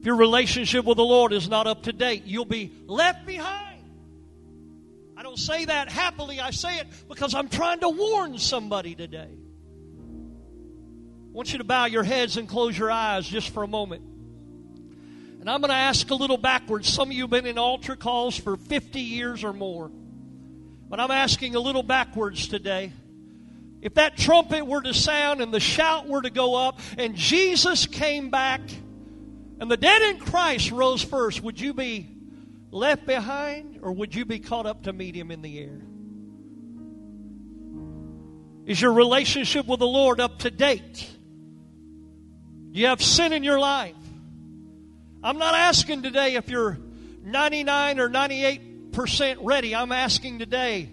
If 0.00 0.06
your 0.06 0.16
relationship 0.16 0.84
with 0.84 0.96
the 0.96 1.04
Lord 1.04 1.32
is 1.32 1.48
not 1.48 1.68
up 1.68 1.84
to 1.84 1.92
date, 1.92 2.24
you'll 2.24 2.46
be 2.46 2.72
left 2.88 3.26
behind. 3.26 3.84
I 5.16 5.22
don't 5.22 5.38
say 5.38 5.66
that 5.66 5.88
happily, 5.88 6.40
I 6.40 6.50
say 6.50 6.78
it 6.78 6.88
because 7.08 7.32
I'm 7.32 7.48
trying 7.48 7.78
to 7.78 7.90
warn 7.90 8.38
somebody 8.38 8.96
today. 8.96 9.30
Want 11.38 11.52
you 11.52 11.58
to 11.58 11.64
bow 11.64 11.84
your 11.84 12.02
heads 12.02 12.36
and 12.36 12.48
close 12.48 12.76
your 12.76 12.90
eyes 12.90 13.24
just 13.24 13.50
for 13.50 13.62
a 13.62 13.68
moment. 13.68 14.02
And 15.40 15.48
I'm 15.48 15.60
going 15.60 15.70
to 15.70 15.76
ask 15.76 16.10
a 16.10 16.14
little 16.16 16.36
backwards. 16.36 16.92
Some 16.92 17.10
of 17.10 17.14
you 17.14 17.22
have 17.22 17.30
been 17.30 17.46
in 17.46 17.58
altar 17.58 17.94
calls 17.94 18.36
for 18.36 18.56
50 18.56 18.98
years 18.98 19.44
or 19.44 19.52
more. 19.52 19.88
But 20.88 20.98
I'm 20.98 21.12
asking 21.12 21.54
a 21.54 21.60
little 21.60 21.84
backwards 21.84 22.48
today. 22.48 22.92
If 23.80 23.94
that 23.94 24.16
trumpet 24.16 24.66
were 24.66 24.82
to 24.82 24.92
sound 24.92 25.40
and 25.40 25.54
the 25.54 25.60
shout 25.60 26.08
were 26.08 26.22
to 26.22 26.30
go 26.30 26.56
up 26.56 26.80
and 26.98 27.14
Jesus 27.14 27.86
came 27.86 28.30
back 28.30 28.60
and 29.60 29.70
the 29.70 29.76
dead 29.76 30.02
in 30.02 30.18
Christ 30.18 30.72
rose 30.72 31.04
first, 31.04 31.40
would 31.40 31.60
you 31.60 31.72
be 31.72 32.08
left 32.72 33.06
behind 33.06 33.78
or 33.80 33.92
would 33.92 34.12
you 34.12 34.24
be 34.24 34.40
caught 34.40 34.66
up 34.66 34.82
to 34.82 34.92
meet 34.92 35.14
him 35.14 35.30
in 35.30 35.42
the 35.42 35.60
air? 35.60 35.82
Is 38.66 38.82
your 38.82 38.92
relationship 38.92 39.68
with 39.68 39.78
the 39.78 39.86
Lord 39.86 40.18
up 40.18 40.40
to 40.40 40.50
date? 40.50 41.08
Do 42.78 42.82
you 42.82 42.90
have 42.90 43.02
sin 43.02 43.32
in 43.32 43.42
your 43.42 43.58
life? 43.58 43.96
I'm 45.20 45.38
not 45.38 45.56
asking 45.56 46.02
today 46.02 46.36
if 46.36 46.48
you're 46.48 46.78
99 47.24 47.98
or 47.98 48.08
98% 48.08 49.38
ready. 49.40 49.74
I'm 49.74 49.90
asking 49.90 50.38
today 50.38 50.88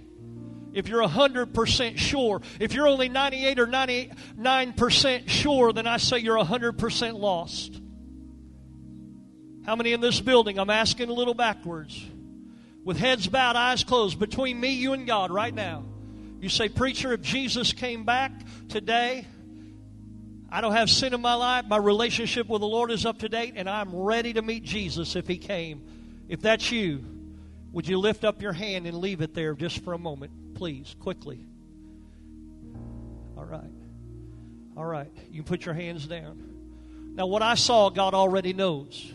if 0.74 0.88
you're 0.88 1.08
100% 1.08 1.98
sure. 2.00 2.42
If 2.60 2.74
you're 2.74 2.88
only 2.88 3.08
98 3.08 3.60
or 3.60 3.68
99% 3.68 5.30
sure, 5.30 5.74
then 5.74 5.86
I 5.86 5.98
say 5.98 6.18
you're 6.18 6.44
100% 6.44 7.20
lost. 7.20 7.80
How 9.68 9.76
many 9.76 9.94
in 9.94 10.02
this 10.02 10.20
building? 10.20 10.58
I'm 10.58 10.72
asking 10.72 11.10
a 11.10 11.14
little 11.14 11.36
backwards. 11.36 12.04
With 12.84 12.98
heads 12.98 13.28
bowed, 13.28 13.56
eyes 13.56 13.84
closed, 13.84 14.18
between 14.18 14.60
me, 14.60 14.70
you, 14.70 14.94
and 14.94 15.06
God 15.06 15.30
right 15.30 15.54
now. 15.54 15.84
You 16.40 16.50
say, 16.50 16.68
Preacher, 16.68 17.14
if 17.14 17.22
Jesus 17.22 17.74
came 17.74 18.06
back 18.06 18.32
today, 18.70 19.28
I 20.56 20.62
don't 20.62 20.72
have 20.72 20.90
sin 20.90 21.14
in 21.14 21.20
my 21.20 21.34
life. 21.34 21.66
My 21.68 21.76
relationship 21.76 22.48
with 22.48 22.62
the 22.62 22.68
Lord 22.68 22.90
is 22.90 23.06
up 23.06 23.18
to 23.20 23.28
date, 23.28 23.56
and 23.58 23.70
I'm 23.70 23.94
ready 23.94 24.32
to 24.32 24.42
meet 24.42 24.64
Jesus 24.64 25.18
if 25.18 25.28
He 25.28 25.38
came. 25.38 25.82
If 26.30 26.40
that's 26.40 26.72
you, 26.72 27.04
would 27.74 27.90
you 27.90 28.00
lift 28.00 28.24
up 28.24 28.42
your 28.42 28.54
hand 28.54 28.88
and 28.88 29.00
leave 29.00 29.20
it 29.20 29.34
there 29.34 29.54
just 29.54 29.84
for 29.84 29.92
a 29.92 29.98
moment, 29.98 30.56
please, 30.56 30.96
quickly? 31.02 31.42
All 33.38 33.44
right. 33.44 33.70
All 34.78 34.86
right. 34.86 35.12
You 35.30 35.44
put 35.44 35.66
your 35.66 35.76
hands 35.76 36.08
down. 36.08 36.42
Now, 37.16 37.26
what 37.26 37.42
I 37.42 37.56
saw, 37.56 37.90
God 37.90 38.14
already 38.14 38.54
knows. 38.54 39.12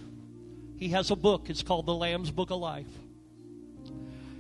He 0.77 0.91
has 0.91 1.11
a 1.11 1.17
book. 1.17 1.49
It's 1.49 1.63
called 1.63 1.87
the 1.87 1.95
Lamb's 1.95 2.31
Book 2.31 2.51
of 2.51 2.59
Life. 2.59 2.85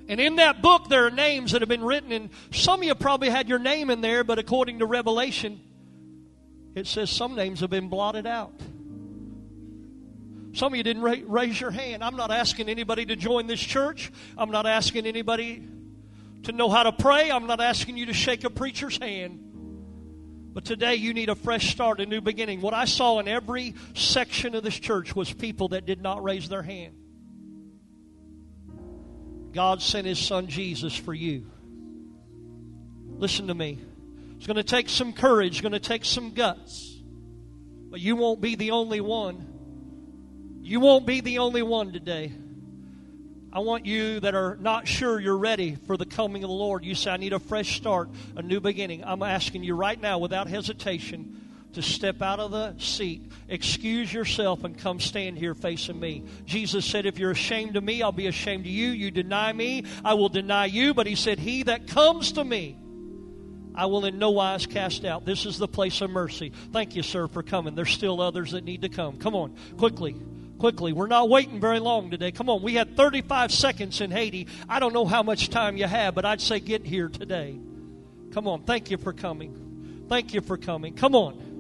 And 0.06 0.20
in 0.20 0.36
that 0.36 0.60
book, 0.60 0.90
there 0.90 1.06
are 1.06 1.10
names 1.10 1.52
that 1.52 1.62
have 1.62 1.68
been 1.70 1.82
written, 1.82 2.12
and 2.12 2.28
some 2.50 2.80
of 2.80 2.84
you 2.84 2.94
probably 2.94 3.30
had 3.30 3.48
your 3.48 3.58
name 3.58 3.88
in 3.88 4.02
there, 4.02 4.22
but 4.22 4.38
according 4.38 4.80
to 4.80 4.84
Revelation, 4.84 5.60
it 6.74 6.87
says 6.87 7.11
some 7.11 7.35
names 7.35 7.61
have 7.61 7.70
been 7.70 7.88
blotted 7.88 8.26
out. 8.26 8.52
Some 10.52 10.72
of 10.72 10.76
you 10.76 10.83
didn't 10.83 11.02
raise 11.02 11.61
your 11.61 11.70
hand. 11.70 12.02
I'm 12.02 12.16
not 12.16 12.30
asking 12.30 12.68
anybody 12.68 13.06
to 13.06 13.16
join 13.16 13.46
this 13.46 13.61
church. 13.61 14.11
I'm 14.37 14.50
not 14.50 14.66
asking 14.66 15.06
anybody 15.06 15.64
to 16.44 16.52
know 16.52 16.68
how 16.68 16.83
to 16.83 16.92
pray. 16.92 17.30
I'm 17.30 17.46
not 17.46 17.61
asking 17.61 17.96
you 17.96 18.06
to 18.06 18.12
shake 18.12 18.44
a 18.44 18.50
preacher's 18.50 18.98
hand. 18.98 19.50
But 20.52 20.64
today 20.64 20.96
you 20.96 21.14
need 21.14 21.28
a 21.28 21.37
fresh 21.37 21.70
start, 21.70 22.00
a 22.00 22.06
new 22.06 22.20
beginning. 22.20 22.61
What 22.61 22.74
I 22.74 22.87
saw 22.87 23.20
in 23.20 23.28
every 23.28 23.76
section 23.94 24.56
of 24.56 24.64
this 24.64 24.78
church 24.78 25.14
was 25.14 25.33
people 25.33 25.68
that 25.68 25.87
did 25.87 26.02
not 26.02 26.24
raise 26.24 26.48
their 26.48 26.62
hand. 26.62 26.94
God 29.52 29.80
sent 29.83 30.06
His 30.06 30.18
Son 30.18 30.48
Jesus 30.48 30.96
for 30.96 31.14
you. 31.14 31.46
Listen 33.18 33.46
to 33.46 33.54
me. 33.54 33.78
It's 34.40 34.46
going 34.46 34.57
to 34.57 34.62
take 34.62 34.88
some 34.88 35.12
courage, 35.12 35.57
it's 35.57 35.61
going 35.61 35.72
to 35.72 35.79
take 35.79 36.03
some 36.03 36.31
guts. 36.31 36.98
But 37.90 38.00
you 38.00 38.16
won't 38.16 38.40
be 38.40 38.55
the 38.55 38.70
only 38.70 39.03
one. 39.03 39.46
You 40.62 40.81
won't 40.81 41.05
be 41.05 41.20
the 41.20 41.40
only 41.40 41.61
one 41.61 41.92
today. 41.92 42.33
I 43.53 43.59
want 43.59 43.85
you 43.85 44.18
that 44.20 44.35
are 44.35 44.57
not 44.59 44.88
sure 44.88 45.20
you're 45.20 45.37
ready 45.37 45.74
for 45.87 45.98
the 45.98 46.07
coming 46.07 46.42
of 46.42 46.48
the 46.48 46.57
Lord. 46.57 46.87
You 46.87 46.94
say, 46.94 47.11
I 47.11 47.18
need 47.18 47.35
a 47.35 47.38
fresh 47.38 47.76
start, 47.76 48.09
a 48.35 48.40
new 48.40 48.61
beginning. 48.61 49.05
I'm 49.05 49.22
asking 49.22 49.62
you 49.62 49.74
right 49.74 50.00
now, 50.00 50.18
without 50.18 50.48
hesitation, 50.48 51.46
to 51.74 51.83
step 51.83 52.22
out 52.22 52.40
of 52.40 52.50
the 52.50 52.79
seat, 52.79 53.31
excuse 53.46 54.11
yourself, 54.11 54.64
and 54.64 54.79
come 54.79 55.00
stand 55.00 55.37
here 55.37 55.55
facing 55.55 56.01
me. 56.01 56.24
Jesus 56.47 56.86
said, 56.86 57.05
If 57.05 57.18
you're 57.18 57.32
ashamed 57.32 57.76
of 57.76 57.84
me, 57.84 58.03
I'll 58.03 58.11
be 58.11 58.26
ashamed 58.26 58.64
of 58.64 58.72
you. 58.72 58.88
You 58.88 59.11
deny 59.11 59.53
me, 59.53 59.84
I 60.03 60.14
will 60.14 60.30
deny 60.30 60.64
you. 60.64 60.95
But 60.95 61.07
he 61.07 61.14
said, 61.14 61.38
He 61.38 61.64
that 61.64 61.88
comes 61.88 62.32
to 62.32 62.43
me, 62.43 62.78
I 63.74 63.86
will 63.86 64.04
in 64.04 64.18
no 64.18 64.30
wise 64.30 64.66
cast 64.66 65.04
out. 65.04 65.24
This 65.24 65.46
is 65.46 65.58
the 65.58 65.68
place 65.68 66.00
of 66.00 66.10
mercy. 66.10 66.52
Thank 66.72 66.96
you, 66.96 67.02
sir, 67.02 67.28
for 67.28 67.42
coming. 67.42 67.74
There's 67.74 67.90
still 67.90 68.20
others 68.20 68.52
that 68.52 68.64
need 68.64 68.82
to 68.82 68.88
come. 68.88 69.16
Come 69.18 69.34
on, 69.34 69.56
quickly 69.76 70.16
quickly. 70.60 70.92
We're 70.92 71.06
not 71.06 71.30
waiting 71.30 71.58
very 71.58 71.78
long 71.80 72.10
today. 72.10 72.30
Come 72.30 72.50
on, 72.50 72.62
we 72.62 72.74
had 72.74 72.94
35 72.94 73.50
seconds 73.50 74.02
in 74.02 74.10
Haiti. 74.10 74.46
I 74.68 74.78
don't 74.78 74.92
know 74.92 75.06
how 75.06 75.22
much 75.22 75.48
time 75.48 75.78
you 75.78 75.86
have, 75.86 76.14
but 76.14 76.26
I'd 76.26 76.40
say 76.40 76.60
get 76.60 76.84
here 76.84 77.08
today. 77.08 77.58
Come 78.32 78.46
on, 78.46 78.62
thank 78.62 78.90
you 78.90 78.98
for 78.98 79.14
coming. 79.14 80.06
Thank 80.08 80.34
you 80.34 80.40
for 80.40 80.56
coming. 80.56 80.94
Come 80.94 81.14
on. 81.14 81.50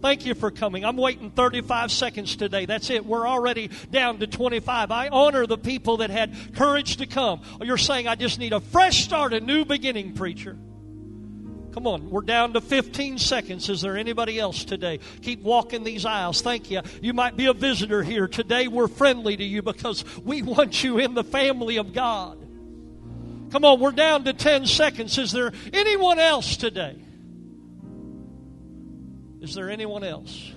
Thank 0.00 0.26
you 0.26 0.34
for 0.34 0.50
coming. 0.50 0.84
I'm 0.84 0.98
waiting 0.98 1.30
35 1.30 1.90
seconds 1.90 2.36
today. 2.36 2.66
That's 2.66 2.90
it. 2.90 3.06
We're 3.06 3.26
already 3.26 3.70
down 3.90 4.18
to 4.18 4.26
25. 4.26 4.90
I 4.90 5.08
honor 5.08 5.46
the 5.46 5.56
people 5.56 5.96
that 5.98 6.10
had 6.10 6.54
courage 6.54 6.98
to 6.98 7.06
come. 7.06 7.40
You're 7.62 7.78
saying, 7.78 8.06
I 8.06 8.14
just 8.14 8.38
need 8.38 8.52
a 8.52 8.60
fresh 8.60 9.02
start, 9.02 9.32
a 9.32 9.40
new 9.40 9.64
beginning, 9.64 10.12
preacher. 10.12 10.58
Come 11.74 11.88
on, 11.88 12.08
we're 12.08 12.20
down 12.20 12.52
to 12.52 12.60
15 12.60 13.18
seconds. 13.18 13.68
Is 13.68 13.80
there 13.80 13.96
anybody 13.96 14.38
else 14.38 14.64
today? 14.64 15.00
Keep 15.22 15.42
walking 15.42 15.82
these 15.82 16.06
aisles. 16.06 16.40
Thank 16.40 16.70
you. 16.70 16.82
You 17.02 17.12
might 17.12 17.36
be 17.36 17.46
a 17.46 17.52
visitor 17.52 18.04
here. 18.04 18.28
Today 18.28 18.68
we're 18.68 18.86
friendly 18.86 19.36
to 19.36 19.42
you 19.42 19.60
because 19.60 20.04
we 20.20 20.42
want 20.42 20.84
you 20.84 20.98
in 20.98 21.14
the 21.14 21.24
family 21.24 21.78
of 21.78 21.92
God. 21.92 22.38
Come 23.50 23.64
on, 23.64 23.80
we're 23.80 23.90
down 23.90 24.22
to 24.22 24.32
10 24.32 24.66
seconds. 24.66 25.18
Is 25.18 25.32
there 25.32 25.52
anyone 25.72 26.20
else 26.20 26.56
today? 26.56 26.96
Is 29.40 29.56
there 29.56 29.68
anyone 29.68 30.04
else? 30.04 30.53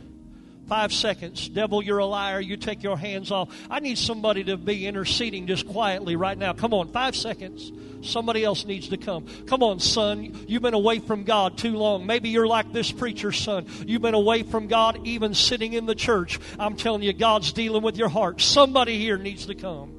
Five 0.67 0.91
seconds. 0.91 1.47
Devil, 1.47 1.81
you're 1.81 1.99
a 1.99 2.05
liar. 2.05 2.41
You 2.41 2.57
take 2.57 2.83
your 2.83 2.97
hands 2.97 3.31
off. 3.31 3.55
I 3.69 3.79
need 3.79 3.97
somebody 3.97 4.43
to 4.45 4.57
be 4.57 4.85
interceding 4.85 5.47
just 5.47 5.65
quietly 5.65 6.17
right 6.17 6.37
now. 6.37 6.51
Come 6.53 6.73
on, 6.73 6.89
five 6.91 7.15
seconds. 7.15 7.71
Somebody 8.01 8.43
else 8.43 8.65
needs 8.65 8.89
to 8.89 8.97
come. 8.97 9.25
Come 9.47 9.63
on, 9.63 9.79
son. 9.79 10.45
You've 10.47 10.61
been 10.61 10.73
away 10.73 10.99
from 10.99 11.23
God 11.23 11.57
too 11.57 11.77
long. 11.77 12.05
Maybe 12.05 12.29
you're 12.29 12.47
like 12.47 12.73
this 12.73 12.91
preacher's 12.91 13.37
son. 13.37 13.65
You've 13.87 14.01
been 14.01 14.13
away 14.13 14.43
from 14.43 14.67
God, 14.67 15.07
even 15.07 15.33
sitting 15.33 15.73
in 15.73 15.85
the 15.85 15.95
church. 15.95 16.39
I'm 16.59 16.75
telling 16.75 17.01
you, 17.01 17.13
God's 17.13 17.53
dealing 17.53 17.81
with 17.81 17.97
your 17.97 18.09
heart. 18.09 18.41
Somebody 18.41 18.99
here 18.99 19.17
needs 19.17 19.45
to 19.47 19.55
come. 19.55 19.93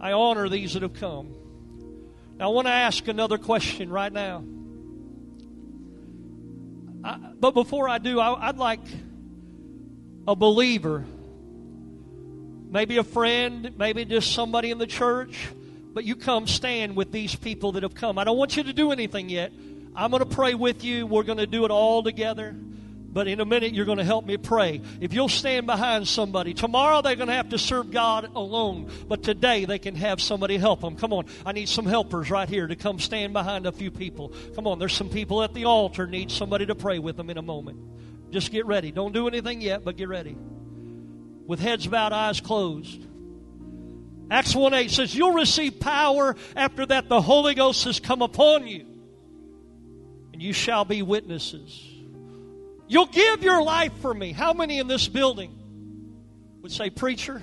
I 0.00 0.12
honor 0.12 0.48
these 0.48 0.74
that 0.74 0.82
have 0.82 0.94
come. 0.94 1.34
Now, 2.36 2.50
I 2.50 2.54
want 2.54 2.68
to 2.68 2.72
ask 2.72 3.06
another 3.06 3.36
question 3.36 3.90
right 3.90 4.12
now. 4.12 4.44
I, 7.10 7.18
but 7.40 7.54
before 7.54 7.88
I 7.88 7.98
do, 7.98 8.20
I, 8.20 8.48
I'd 8.48 8.56
like 8.56 8.80
a 10.28 10.36
believer, 10.36 11.04
maybe 12.70 12.98
a 12.98 13.04
friend, 13.04 13.72
maybe 13.76 14.04
just 14.04 14.32
somebody 14.32 14.70
in 14.70 14.78
the 14.78 14.86
church, 14.86 15.48
but 15.92 16.04
you 16.04 16.14
come 16.14 16.46
stand 16.46 16.94
with 16.94 17.10
these 17.10 17.34
people 17.34 17.72
that 17.72 17.82
have 17.82 17.94
come. 17.94 18.16
I 18.16 18.22
don't 18.22 18.38
want 18.38 18.56
you 18.56 18.62
to 18.62 18.72
do 18.72 18.92
anything 18.92 19.28
yet. 19.28 19.52
I'm 19.96 20.12
going 20.12 20.22
to 20.22 20.34
pray 20.34 20.54
with 20.54 20.84
you. 20.84 21.04
We're 21.04 21.24
going 21.24 21.38
to 21.38 21.48
do 21.48 21.64
it 21.64 21.72
all 21.72 22.04
together. 22.04 22.54
But 23.12 23.26
in 23.26 23.40
a 23.40 23.44
minute, 23.44 23.74
you're 23.74 23.86
going 23.86 23.98
to 23.98 24.04
help 24.04 24.24
me 24.24 24.36
pray. 24.36 24.80
If 25.00 25.12
you'll 25.12 25.28
stand 25.28 25.66
behind 25.66 26.06
somebody, 26.06 26.54
tomorrow 26.54 27.02
they're 27.02 27.16
going 27.16 27.28
to 27.28 27.34
have 27.34 27.48
to 27.48 27.58
serve 27.58 27.90
God 27.90 28.30
alone. 28.36 28.90
But 29.08 29.24
today 29.24 29.64
they 29.64 29.80
can 29.80 29.96
have 29.96 30.20
somebody 30.20 30.56
help 30.58 30.80
them. 30.80 30.96
Come 30.96 31.12
on. 31.12 31.26
I 31.44 31.52
need 31.52 31.68
some 31.68 31.86
helpers 31.86 32.30
right 32.30 32.48
here 32.48 32.68
to 32.68 32.76
come 32.76 33.00
stand 33.00 33.32
behind 33.32 33.66
a 33.66 33.72
few 33.72 33.90
people. 33.90 34.32
Come 34.54 34.68
on. 34.68 34.78
There's 34.78 34.92
some 34.92 35.08
people 35.08 35.42
at 35.42 35.54
the 35.54 35.64
altar 35.64 36.06
need 36.06 36.30
somebody 36.30 36.66
to 36.66 36.76
pray 36.76 37.00
with 37.00 37.16
them 37.16 37.30
in 37.30 37.38
a 37.38 37.42
moment. 37.42 37.78
Just 38.30 38.52
get 38.52 38.66
ready. 38.66 38.92
Don't 38.92 39.12
do 39.12 39.26
anything 39.26 39.60
yet, 39.60 39.84
but 39.84 39.96
get 39.96 40.08
ready. 40.08 40.36
With 41.46 41.58
heads 41.58 41.88
bowed, 41.88 42.12
eyes 42.12 42.40
closed. 42.40 43.04
Acts 44.30 44.54
1 44.54 44.72
8 44.72 44.88
says, 44.88 45.12
You'll 45.12 45.32
receive 45.32 45.80
power 45.80 46.36
after 46.54 46.86
that 46.86 47.08
the 47.08 47.20
Holy 47.20 47.54
Ghost 47.54 47.84
has 47.84 47.98
come 47.98 48.22
upon 48.22 48.68
you, 48.68 48.86
and 50.32 50.40
you 50.40 50.52
shall 50.52 50.84
be 50.84 51.02
witnesses. 51.02 51.89
You'll 52.90 53.06
give 53.06 53.44
your 53.44 53.62
life 53.62 53.92
for 54.02 54.12
me. 54.12 54.32
How 54.32 54.52
many 54.52 54.80
in 54.80 54.88
this 54.88 55.06
building 55.06 55.56
would 56.60 56.72
say, 56.72 56.90
Preacher, 56.90 57.40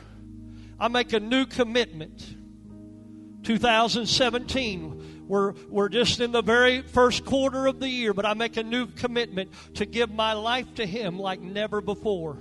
I 0.78 0.90
make 0.90 1.14
a 1.14 1.22
new 1.22 1.46
commitment? 1.46 2.36
2017, 3.44 5.24
we're, 5.26 5.54
we're 5.70 5.88
just 5.88 6.20
in 6.20 6.34
the 6.34 6.42
very 6.42 6.82
first 6.82 7.24
quarter 7.24 7.66
of 7.66 7.80
the 7.80 7.88
year, 7.88 8.14
but 8.14 8.26
I 8.26 8.34
make 8.34 8.58
a 8.58 8.64
new 8.64 8.88
commitment 8.88 9.50
to 9.76 9.86
give 9.86 10.12
my 10.12 10.34
life 10.34 10.76
to 10.76 10.86
Him 10.86 11.18
like 11.18 11.40
never 11.40 11.80
before. 11.80 12.38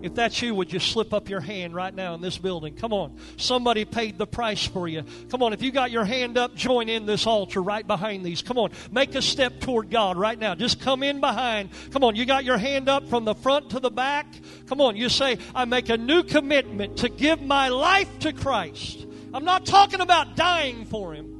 If 0.00 0.14
that's 0.14 0.40
you, 0.42 0.54
would 0.54 0.72
you 0.72 0.78
slip 0.78 1.12
up 1.12 1.28
your 1.28 1.40
hand 1.40 1.74
right 1.74 1.92
now 1.92 2.14
in 2.14 2.20
this 2.20 2.38
building? 2.38 2.74
Come 2.74 2.92
on. 2.92 3.16
Somebody 3.36 3.84
paid 3.84 4.16
the 4.16 4.26
price 4.26 4.64
for 4.64 4.86
you. 4.86 5.04
Come 5.30 5.42
on. 5.42 5.52
If 5.52 5.60
you 5.60 5.72
got 5.72 5.90
your 5.90 6.04
hand 6.04 6.38
up, 6.38 6.54
join 6.54 6.88
in 6.88 7.04
this 7.04 7.26
altar 7.26 7.60
right 7.60 7.86
behind 7.86 8.24
these. 8.24 8.40
Come 8.40 8.58
on. 8.58 8.70
Make 8.92 9.14
a 9.16 9.22
step 9.22 9.60
toward 9.60 9.90
God 9.90 10.16
right 10.16 10.38
now. 10.38 10.54
Just 10.54 10.80
come 10.80 11.02
in 11.02 11.20
behind. 11.20 11.70
Come 11.90 12.04
on. 12.04 12.14
You 12.14 12.26
got 12.26 12.44
your 12.44 12.58
hand 12.58 12.88
up 12.88 13.08
from 13.08 13.24
the 13.24 13.34
front 13.34 13.70
to 13.70 13.80
the 13.80 13.90
back. 13.90 14.26
Come 14.66 14.80
on. 14.80 14.96
You 14.96 15.08
say, 15.08 15.38
I 15.54 15.64
make 15.64 15.88
a 15.88 15.96
new 15.96 16.22
commitment 16.22 16.98
to 16.98 17.08
give 17.08 17.42
my 17.42 17.68
life 17.68 18.20
to 18.20 18.32
Christ. 18.32 19.04
I'm 19.34 19.44
not 19.44 19.66
talking 19.66 20.00
about 20.00 20.36
dying 20.36 20.84
for 20.84 21.12
Him. 21.12 21.34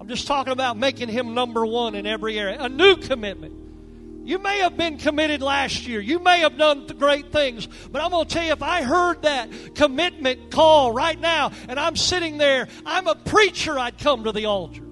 I'm 0.00 0.08
just 0.08 0.26
talking 0.26 0.52
about 0.52 0.78
making 0.78 1.08
Him 1.08 1.34
number 1.34 1.64
one 1.64 1.94
in 1.94 2.06
every 2.06 2.38
area. 2.38 2.56
A 2.58 2.68
new 2.68 2.96
commitment. 2.96 3.61
You 4.24 4.38
may 4.38 4.60
have 4.60 4.76
been 4.76 4.98
committed 4.98 5.42
last 5.42 5.86
year. 5.86 6.00
You 6.00 6.20
may 6.20 6.40
have 6.40 6.56
done 6.56 6.86
great 6.86 7.32
things. 7.32 7.66
But 7.90 8.02
I'm 8.02 8.12
going 8.12 8.26
to 8.26 8.32
tell 8.32 8.44
you, 8.44 8.52
if 8.52 8.62
I 8.62 8.82
heard 8.82 9.22
that 9.22 9.74
commitment 9.74 10.52
call 10.52 10.92
right 10.92 11.18
now 11.18 11.50
and 11.68 11.78
I'm 11.78 11.96
sitting 11.96 12.38
there, 12.38 12.68
I'm 12.86 13.08
a 13.08 13.16
preacher, 13.16 13.78
I'd 13.78 13.98
come 13.98 14.24
to 14.24 14.32
the 14.32 14.46
altar. 14.46 14.82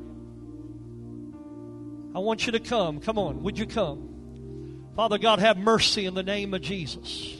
I 2.12 2.18
want 2.18 2.46
you 2.46 2.52
to 2.52 2.60
come. 2.60 3.00
Come 3.00 3.18
on. 3.18 3.44
Would 3.44 3.56
you 3.56 3.66
come? 3.66 4.88
Father 4.96 5.18
God, 5.18 5.38
have 5.38 5.56
mercy 5.56 6.06
in 6.06 6.14
the 6.14 6.24
name 6.24 6.52
of 6.52 6.62
Jesus. 6.62 7.36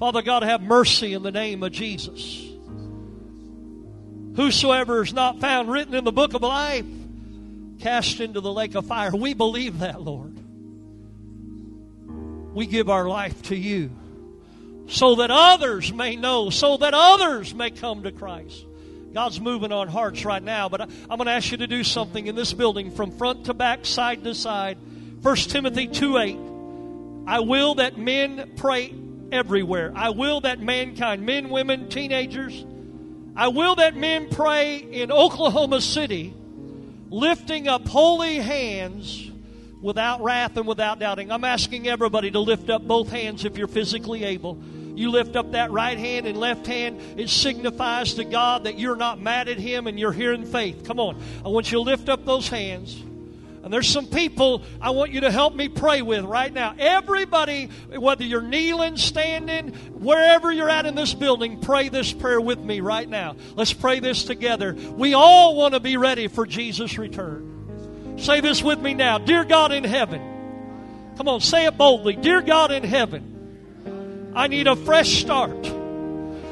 Father 0.00 0.22
God, 0.22 0.42
have 0.42 0.62
mercy 0.62 1.12
in 1.14 1.22
the 1.22 1.30
name 1.30 1.62
of 1.62 1.70
Jesus. 1.70 2.44
Whosoever 4.34 5.02
is 5.02 5.12
not 5.12 5.40
found 5.40 5.70
written 5.70 5.94
in 5.94 6.02
the 6.02 6.12
book 6.12 6.34
of 6.34 6.42
life, 6.42 6.86
cast 7.78 8.18
into 8.20 8.40
the 8.40 8.52
lake 8.52 8.74
of 8.74 8.86
fire. 8.86 9.14
We 9.14 9.34
believe 9.34 9.78
that, 9.78 10.00
Lord 10.00 10.39
we 12.54 12.66
give 12.66 12.88
our 12.88 13.08
life 13.08 13.42
to 13.42 13.56
you 13.56 13.90
so 14.88 15.16
that 15.16 15.30
others 15.30 15.92
may 15.92 16.16
know, 16.16 16.50
so 16.50 16.76
that 16.76 16.94
others 16.94 17.54
may 17.54 17.70
come 17.70 18.02
to 18.02 18.12
Christ. 18.12 18.66
God's 19.12 19.40
moving 19.40 19.72
on 19.72 19.88
hearts 19.88 20.24
right 20.24 20.42
now, 20.42 20.68
but 20.68 20.80
I'm 20.80 21.16
going 21.16 21.26
to 21.26 21.32
ask 21.32 21.50
you 21.50 21.58
to 21.58 21.66
do 21.66 21.84
something 21.84 22.26
in 22.26 22.34
this 22.34 22.52
building 22.52 22.90
from 22.90 23.12
front 23.12 23.46
to 23.46 23.54
back, 23.54 23.86
side 23.86 24.24
to 24.24 24.34
side. 24.34 24.78
1 25.22 25.36
Timothy 25.36 25.86
2 25.88 26.18
8. 26.18 26.38
I 27.26 27.40
will 27.40 27.76
that 27.76 27.98
men 27.98 28.52
pray 28.56 28.94
everywhere. 29.30 29.92
I 29.94 30.10
will 30.10 30.40
that 30.42 30.60
mankind, 30.60 31.24
men, 31.24 31.50
women, 31.50 31.88
teenagers, 31.88 32.64
I 33.36 33.48
will 33.48 33.76
that 33.76 33.96
men 33.96 34.28
pray 34.28 34.76
in 34.78 35.12
Oklahoma 35.12 35.80
City, 35.80 36.34
lifting 37.10 37.68
up 37.68 37.86
holy 37.86 38.36
hands 38.36 39.29
without 39.80 40.22
wrath 40.22 40.56
and 40.56 40.66
without 40.66 40.98
doubting. 40.98 41.30
I'm 41.30 41.44
asking 41.44 41.88
everybody 41.88 42.30
to 42.30 42.40
lift 42.40 42.70
up 42.70 42.86
both 42.86 43.10
hands 43.10 43.44
if 43.44 43.56
you're 43.56 43.68
physically 43.68 44.24
able. 44.24 44.58
You 44.94 45.10
lift 45.10 45.36
up 45.36 45.52
that 45.52 45.70
right 45.70 45.96
hand 45.96 46.26
and 46.26 46.36
left 46.36 46.66
hand. 46.66 47.00
It 47.18 47.30
signifies 47.30 48.14
to 48.14 48.24
God 48.24 48.64
that 48.64 48.78
you're 48.78 48.96
not 48.96 49.20
mad 49.20 49.48
at 49.48 49.58
Him 49.58 49.86
and 49.86 49.98
you're 49.98 50.12
here 50.12 50.32
in 50.32 50.44
faith. 50.44 50.84
Come 50.84 51.00
on. 51.00 51.22
I 51.44 51.48
want 51.48 51.72
you 51.72 51.78
to 51.78 51.82
lift 51.82 52.08
up 52.08 52.26
those 52.26 52.48
hands. 52.48 53.02
And 53.62 53.72
there's 53.72 53.88
some 53.88 54.06
people 54.06 54.62
I 54.80 54.90
want 54.90 55.12
you 55.12 55.20
to 55.20 55.30
help 55.30 55.54
me 55.54 55.68
pray 55.68 56.00
with 56.00 56.24
right 56.24 56.52
now. 56.52 56.74
Everybody, 56.78 57.66
whether 57.94 58.24
you're 58.24 58.40
kneeling, 58.40 58.96
standing, 58.96 59.68
wherever 59.92 60.50
you're 60.50 60.70
at 60.70 60.86
in 60.86 60.94
this 60.94 61.12
building, 61.12 61.60
pray 61.60 61.90
this 61.90 62.12
prayer 62.12 62.40
with 62.40 62.58
me 62.58 62.80
right 62.80 63.08
now. 63.08 63.36
Let's 63.56 63.72
pray 63.72 64.00
this 64.00 64.24
together. 64.24 64.74
We 64.74 65.12
all 65.12 65.56
want 65.56 65.74
to 65.74 65.80
be 65.80 65.98
ready 65.98 66.28
for 66.28 66.46
Jesus' 66.46 66.96
return. 66.96 67.49
Say 68.20 68.40
this 68.40 68.62
with 68.62 68.78
me 68.78 68.92
now. 68.92 69.16
Dear 69.16 69.44
God 69.44 69.72
in 69.72 69.82
heaven. 69.82 70.20
Come 71.16 71.26
on, 71.26 71.40
say 71.40 71.64
it 71.64 71.78
boldly. 71.78 72.16
Dear 72.16 72.42
God 72.42 72.70
in 72.70 72.84
heaven, 72.84 74.32
I 74.36 74.46
need 74.46 74.66
a 74.66 74.76
fresh 74.76 75.20
start. 75.20 75.66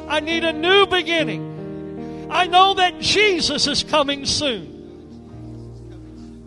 I 0.09 0.21
need 0.21 0.45
a 0.45 0.53
new 0.55 0.87
beginning. 0.87 2.29
I 2.31 2.47
know 2.47 2.75
that 2.75 3.01
Jesus 3.01 3.67
is 3.67 3.83
coming 3.83 4.25
soon. 4.25 4.77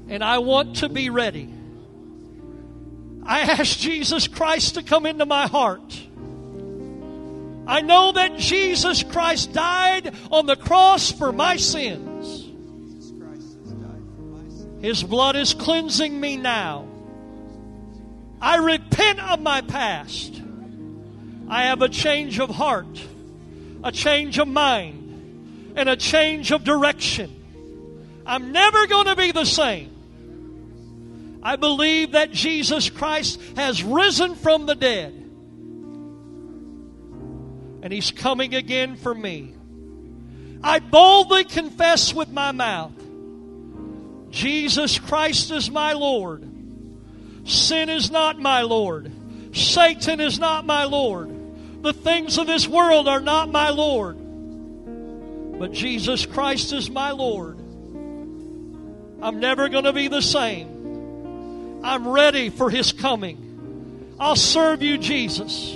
And 0.09 0.23
I 0.23 0.39
want 0.39 0.77
to 0.77 0.89
be 0.89 1.11
ready. 1.11 1.53
I 3.23 3.41
ask 3.41 3.77
Jesus 3.77 4.27
Christ 4.27 4.73
to 4.75 4.83
come 4.83 5.05
into 5.05 5.27
my 5.27 5.47
heart. 5.47 5.99
I 7.67 7.81
know 7.81 8.11
that 8.13 8.37
Jesus 8.37 9.03
Christ 9.03 9.53
died 9.53 10.15
on 10.31 10.47
the 10.47 10.55
cross 10.55 11.11
for 11.11 11.31
my 11.31 11.57
sins. 11.57 12.10
His 14.81 15.03
blood 15.03 15.35
is 15.35 15.53
cleansing 15.53 16.19
me 16.19 16.37
now. 16.37 16.87
I 18.41 18.57
repent 18.57 19.19
of 19.19 19.39
my 19.39 19.61
past. 19.61 20.41
I 21.47 21.63
have 21.63 21.81
a 21.83 21.89
change 21.89 22.39
of 22.39 22.49
heart, 22.49 23.05
a 23.83 23.91
change 23.91 24.39
of 24.39 24.47
mind, 24.47 25.73
and 25.75 25.87
a 25.87 25.95
change 25.95 26.51
of 26.51 26.63
direction. 26.63 28.23
I'm 28.25 28.51
never 28.51 28.87
going 28.87 29.05
to 29.05 29.15
be 29.15 29.31
the 29.31 29.45
same. 29.45 29.89
I 31.43 31.55
believe 31.55 32.13
that 32.13 32.31
Jesus 32.31 32.89
Christ 32.89 33.39
has 33.55 33.83
risen 33.83 34.35
from 34.35 34.65
the 34.65 34.75
dead. 34.75 35.13
And 37.83 37.91
He's 37.91 38.11
coming 38.11 38.55
again 38.55 38.95
for 38.95 39.13
me. 39.13 39.53
I 40.63 40.79
boldly 40.79 41.43
confess 41.43 42.13
with 42.13 42.29
my 42.29 42.51
mouth 42.51 43.00
Jesus 44.31 44.97
Christ 44.97 45.51
is 45.51 45.69
my 45.69 45.93
Lord. 45.93 46.47
Sin 47.45 47.89
is 47.89 48.09
not 48.09 48.39
my 48.39 48.61
Lord. 48.61 49.11
Satan 49.53 50.19
is 50.21 50.39
not 50.39 50.65
my 50.65 50.85
Lord. 50.85 51.83
The 51.83 51.93
things 51.93 52.37
of 52.37 52.47
this 52.47 52.67
world 52.67 53.07
are 53.07 53.19
not 53.19 53.49
my 53.49 53.69
Lord. 53.69 54.17
But 55.59 55.73
Jesus 55.73 56.25
Christ 56.25 56.71
is 56.73 56.89
my 56.89 57.11
Lord. 57.11 57.57
I'm 59.21 59.39
never 59.39 59.69
going 59.69 59.83
to 59.83 59.93
be 59.93 60.07
the 60.07 60.21
same. 60.21 61.81
I'm 61.83 62.07
ready 62.07 62.49
for 62.49 62.69
His 62.69 62.93
coming. 62.93 64.15
I'll 64.19 64.35
serve 64.35 64.81
you, 64.81 64.97
Jesus, 64.97 65.75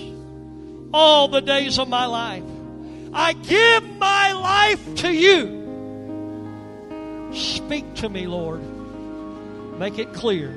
all 0.93 1.27
the 1.27 1.41
days 1.41 1.77
of 1.79 1.89
my 1.89 2.05
life. 2.05 2.43
I 3.13 3.33
give 3.33 3.83
my 3.97 4.33
life 4.33 4.95
to 4.97 5.11
you. 5.11 5.64
Speak 7.35 7.95
to 7.95 8.07
me, 8.07 8.27
Lord. 8.27 8.61
Make 9.77 9.99
it 9.99 10.13
clear 10.13 10.51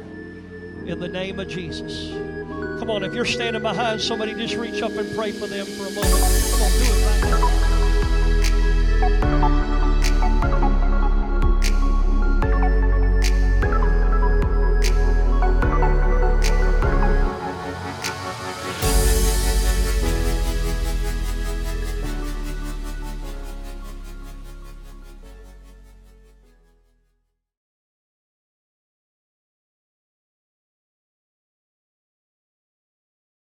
in 0.86 1.00
the 1.00 1.08
name 1.08 1.40
of 1.40 1.48
Jesus. 1.48 2.12
Come 2.78 2.88
on, 2.88 3.02
if 3.02 3.12
you're 3.12 3.24
standing 3.24 3.62
behind 3.62 4.00
somebody, 4.00 4.32
just 4.34 4.54
reach 4.54 4.80
up 4.80 4.92
and 4.92 5.12
pray 5.16 5.32
for 5.32 5.48
them 5.48 5.66
for 5.66 5.86
a 5.86 5.90
moment. 5.90 6.52
Come 6.52 6.62
on, 6.62 6.70
do 6.70 6.84
it 6.84 7.04
right 7.04 7.20
now. 9.40 9.57